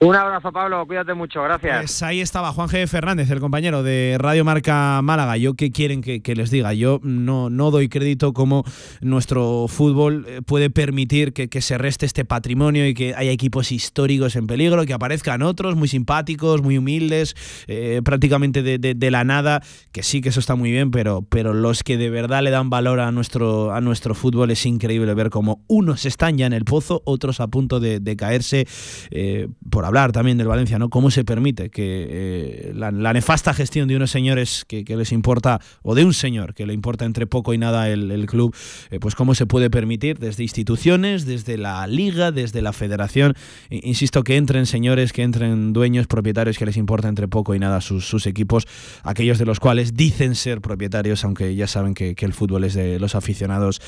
[0.00, 0.86] Un abrazo, Pablo.
[0.86, 1.42] Cuídate mucho.
[1.42, 1.76] Gracias.
[1.76, 2.86] Pues ahí estaba Juan G.
[2.86, 5.36] Fernández, el compañero de Radio Marca Málaga.
[5.36, 6.72] Yo, ¿qué quieren que, les diga?
[6.72, 8.62] Yo no, no doy crédito como
[9.00, 14.36] nuestro fútbol eh, puede permitir que, se reste este patrimonio y que haya equipos históricos
[14.36, 17.34] en peligro, que aparezcan otros muy simpáticos, muy humildes,
[17.66, 19.60] eh, prácticamente de, la nada,
[19.90, 22.70] que sí que eso está muy bien, pero, pero los que de verdad le dan
[22.70, 26.64] valor a nuestro, a nuestro fútbol es increíble ver cómo unos están ya en el
[26.64, 28.66] pozo, otros a punto de, caerse
[29.10, 30.88] eh, por hablar también del Valencia, ¿no?
[30.88, 35.94] ¿Cómo se permite que eh, la, nefasta gestión de unos señores que, les importa, o
[35.94, 38.54] de un señor que le importa entre poco y nada el, club,
[38.90, 43.34] eh, pues cómo se puede permitir desde instituciones, desde la liga, desde la federación,
[43.70, 47.80] insisto, que entren señores, que entren dueños, propietarios que les importa entre poco y nada
[47.80, 48.66] sus, equipos,
[49.02, 52.98] aquellos de los cuales dicen ser propietarios, aunque ya saben que, el fútbol es de
[52.98, 53.80] los aficionados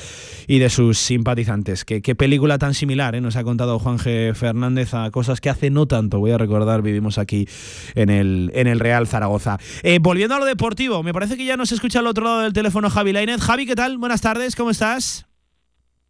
[0.47, 1.85] y de sus simpatizantes.
[1.85, 3.21] Qué, película tan similar, ¿eh?
[3.21, 4.33] nos ha contado Juan G.
[4.33, 7.47] Fernández a cosas que hace no tanto, voy a recordar, vivimos aquí
[7.95, 9.59] en el, en el Real Zaragoza.
[9.83, 12.53] Eh, volviendo a lo deportivo, me parece que ya nos escucha al otro lado del
[12.53, 13.41] teléfono Javi Lainez.
[13.41, 13.97] Javi, ¿qué tal?
[13.97, 15.30] Buenas tardes, ¿cómo estás?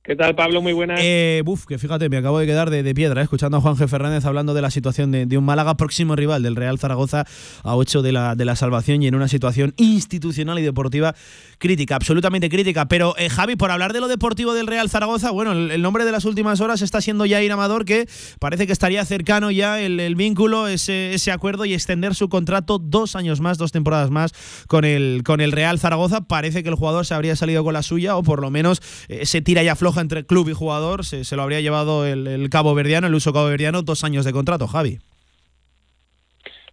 [0.04, 0.64] ¿Qué tal, Pablo?
[0.64, 1.00] Muy buenas.
[1.00, 3.88] Eh, buf, que fíjate, me acabo de quedar de, piedra, eh, escuchando a Juan G.
[3.88, 7.28] Fernández hablando de la situación de, un Málaga próximo rival del Real Zaragoza
[7.62, 11.14] a 8 de la, de la salvación y en una situación institucional y deportiva
[11.60, 12.88] crítica, absolutamente crítica.
[12.88, 16.12] Pero, eh, Javi, por hablar de lo deportivo del Real Zaragoza, bueno, el, nombre de
[16.12, 18.10] las últimas horas está siendo Jair Amador, que
[18.40, 23.40] parece que estaría cercano ya el, vínculo, ese, acuerdo y extender su contrato dos años
[23.40, 24.32] más, dos temporadas más
[24.68, 26.22] con el, con el Real Zaragoza.
[26.22, 28.82] Parece que el jugador se habría salido con la suya o por lo menos
[29.22, 33.08] se tira ya floja entre club y jugador, se, lo habría llevado el, cabo verdiano,
[33.08, 35.00] el uso cabo verdiano, dos años de contrato, Javi.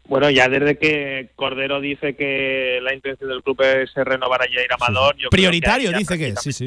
[0.07, 4.73] Bueno, ya desde que Cordero dice que la intención del club es renovar a Jair
[4.73, 5.17] Amador.
[5.31, 6.65] Prioritario, dice que sí, sí.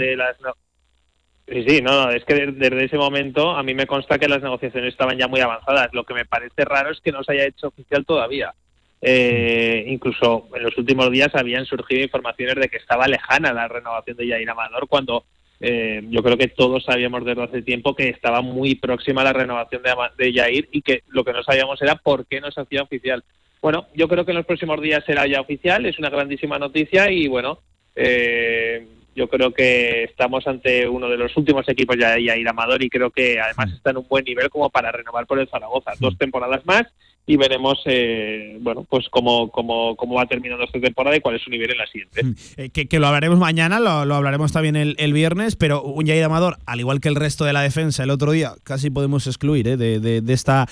[1.48, 4.94] Sí, sí, no, es que desde ese momento a mí me consta que las negociaciones
[4.94, 5.90] estaban ya muy avanzadas.
[5.94, 8.54] Lo que me parece raro es que no se haya hecho oficial todavía.
[9.02, 14.16] Eh, incluso en los últimos días habían surgido informaciones de que estaba lejana la renovación
[14.16, 15.26] de Jair Amador cuando
[15.64, 19.84] eh, yo creo que todos sabíamos desde hace tiempo que estaba muy próxima la renovación
[19.84, 22.82] de, de Yair y que lo que no sabíamos era por qué no se hacía
[22.82, 23.24] oficial.
[23.62, 27.12] Bueno, yo creo que en los próximos días será ya oficial, es una grandísima noticia
[27.12, 27.60] y bueno,
[27.96, 32.82] eh, yo creo que estamos ante uno de los últimos equipos ya de Yair Amador
[32.82, 35.92] y creo que además está en un buen nivel como para renovar por el Zaragoza.
[36.00, 36.88] Dos temporadas más
[37.26, 41.44] y veremos eh, bueno pues cómo, cómo, cómo, va terminando esta temporada y cuál es
[41.44, 42.24] su nivel en la siguiente.
[42.24, 42.36] Mm.
[42.58, 46.80] Eh, que, lo hablaremos mañana, lo, hablaremos también el, viernes, pero un Jair Amador, al
[46.80, 50.34] igual que el resto de la defensa el otro día, casi podemos excluir eh, de,
[50.34, 50.68] esta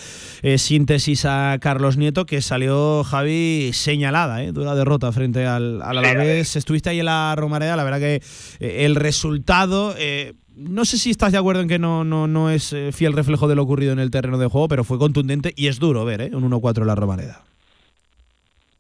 [0.58, 6.56] síntesis a Carlos Nieto, que salió Javi señalada, de una derrota frente al, al Alavés.
[6.56, 8.22] Estuviste ahí en la Romareda, la verdad que
[8.60, 9.96] el resultado
[10.60, 13.48] no sé si estás de acuerdo en que no, no, no es eh, fiel reflejo
[13.48, 16.22] de lo ocurrido en el terreno de juego, pero fue contundente y es duro ver
[16.22, 16.30] ¿eh?
[16.34, 17.44] un 1-4 en la Romareda.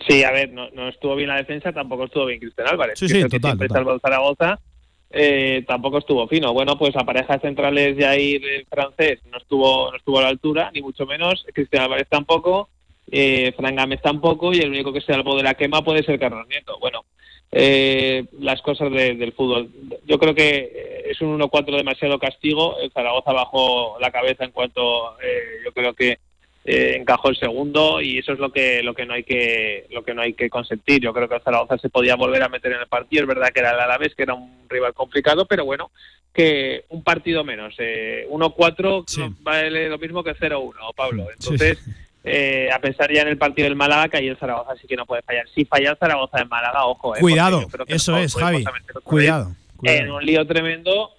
[0.07, 2.97] Sí, a ver, no, estuvo bien la defensa, tampoco estuvo bien Cristian Álvarez.
[2.97, 3.57] Sí, sí, total,
[4.01, 4.59] Zaragoza,
[5.11, 6.53] eh, tampoco estuvo fino.
[6.53, 10.29] Bueno, pues a parejas centrales de ahí el francés no estuvo, no estuvo a la
[10.29, 11.45] altura, ni mucho menos.
[11.53, 12.69] Cristian Álvarez tampoco,
[13.11, 16.19] eh, Fran Gámez tampoco, y el único que se salvó de la quema puede ser
[16.19, 16.77] Carlos Nieto.
[16.79, 17.03] Bueno,
[17.51, 19.69] eh, las cosas del fútbol.
[20.05, 22.77] Yo creo que es un 1-4 demasiado castigo.
[22.79, 26.19] El Zaragoza bajó la cabeza en cuanto eh, yo creo que
[26.65, 30.03] eh, encajó el segundo y eso es lo que lo que no hay que lo
[30.03, 31.01] que no hay que consentir.
[31.01, 33.23] Yo creo que el Zaragoza se podía volver a meter en el partido.
[33.23, 35.89] Es verdad que era el Alavés, que era un rival complicado, pero bueno,
[36.31, 37.75] que un partido menos.
[37.77, 41.27] 1-4 vale lo mismo que 0-1, Pablo.
[41.31, 41.79] Entonces.
[42.23, 44.95] Eh, a pensar ya en el partido del Málaga, que ahí el Zaragoza sí que
[44.95, 45.47] no puede fallar.
[45.55, 47.15] Si falla el Zaragoza en Málaga, ojo.
[47.15, 48.65] Eh, cuidado, eso es, Javi.
[49.03, 51.11] Cuidado, En un lío tremendo,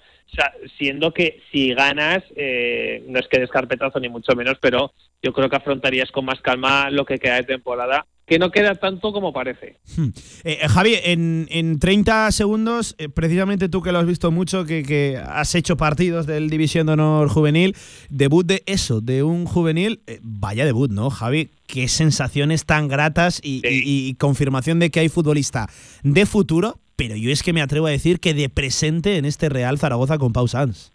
[0.78, 4.93] siendo que si ganas, eh, no es que descarpetazo ni mucho menos, pero
[5.23, 8.77] yo creo que afrontarías con más calma lo que queda de temporada que no queda
[8.77, 9.81] tanto como parece.
[9.97, 10.11] Hmm.
[10.44, 14.65] Eh, eh, Javi, en, en, 30 segundos, eh, precisamente tú que lo has visto mucho,
[14.65, 17.74] que, que, has hecho partidos del División de Honor Juvenil,
[18.09, 21.51] debut de eso, de un juvenil, vaya debut, ¿no, Javi?
[21.66, 25.66] Qué sensaciones tan gratas y, y, confirmación de que hay futbolista
[26.05, 29.48] de futuro, pero yo es que me atrevo a decir que de presente en este
[29.48, 30.93] Real Zaragoza con Pau Sanz.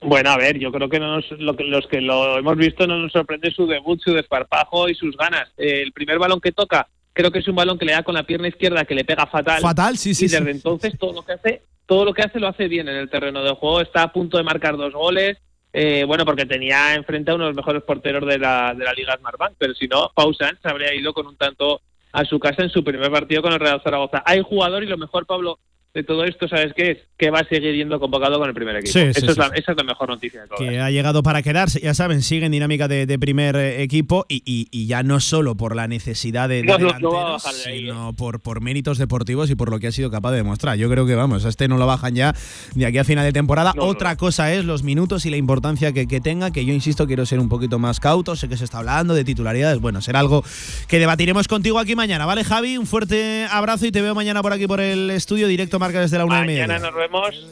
[0.00, 2.98] Bueno, a ver, yo creo que, no lo que los que lo hemos visto no
[2.98, 5.48] nos sorprende su debut, su desparpajo y sus ganas.
[5.58, 8.24] el primer balón que toca, creo que es un balón que le da con la
[8.24, 9.60] pierna izquierda que le pega fatal.
[9.60, 10.24] Fatal, sí, sí.
[10.24, 12.96] Y desde entonces todo lo que hace, todo lo que hace lo hace bien en
[12.96, 13.80] el terreno de juego.
[13.80, 15.38] Está a punto de marcar dos goles.
[15.72, 18.92] Eh, bueno, porque tenía enfrente a uno de los mejores porteros de la, de la
[18.92, 21.80] Liga Smartbank, pero si no, Pausan se habría ido con un tanto
[22.12, 24.22] a su casa en su primer partido con el Real Zaragoza.
[24.24, 25.58] Hay jugador y lo mejor, Pablo,
[25.94, 26.98] de todo esto, ¿sabes qué es?
[27.16, 28.98] Que va a seguir yendo convocado con el primer equipo.
[28.98, 30.58] esa es la mejor noticia de todo.
[30.58, 34.86] Que ha llegado para quedarse, ya saben, sigue en dinámica de, primer eh, equipo y,
[34.86, 38.12] ya no solo por la necesidad de, delanteros, sino ¿eh?
[38.16, 40.76] por, por méritos deportivos y por lo que ha sido capaz de demostrar.
[40.76, 42.34] Yo creo que, vamos, a este no lo bajan ya
[42.74, 43.72] de aquí a final de temporada.
[43.78, 47.26] Otra cosa es los minutos y la importancia que, que, tenga, que yo insisto, quiero
[47.26, 50.44] ser un poquito más cauto, sé que se está hablando de titularidades, bueno, será algo
[50.86, 52.76] que debatiremos contigo aquí mañana, ¿vale, Javi?
[52.76, 56.18] Un fuerte abrazo y te veo mañana por aquí por el estudio directo marca desde
[56.18, 57.46] la una y Mañana nos vemos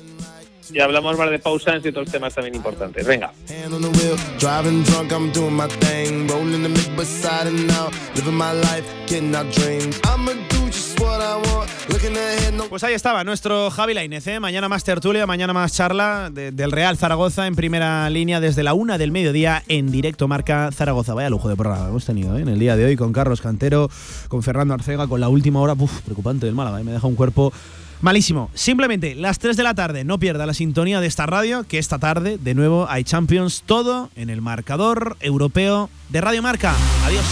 [0.72, 3.06] y hablamos más de pausas y otros temas también importantes.
[3.06, 3.32] Venga.
[12.68, 14.38] Pues ahí estaba nuestro Javi Lainez, ¿eh?
[14.38, 18.98] mañana más tertulia, mañana más charla del Real Zaragoza en primera línea desde la una
[18.98, 21.14] del mediodía en directo marca Zaragoza.
[21.14, 22.42] Vaya lujo de programa hemos tenido ¿eh?
[22.42, 23.88] en el día de hoy con Carlos Cantero,
[24.28, 26.84] con Fernando Arcega, con la última hora, uf, preocupante del Málaga, ¿eh?
[26.84, 27.52] me deja un cuerpo
[28.00, 28.50] Malísimo.
[28.54, 31.98] Simplemente las 3 de la tarde, no pierda la sintonía de esta radio, que esta
[31.98, 36.74] tarde de nuevo hay Champions, todo en el marcador europeo de Radio Marca.
[37.04, 37.24] Adiós.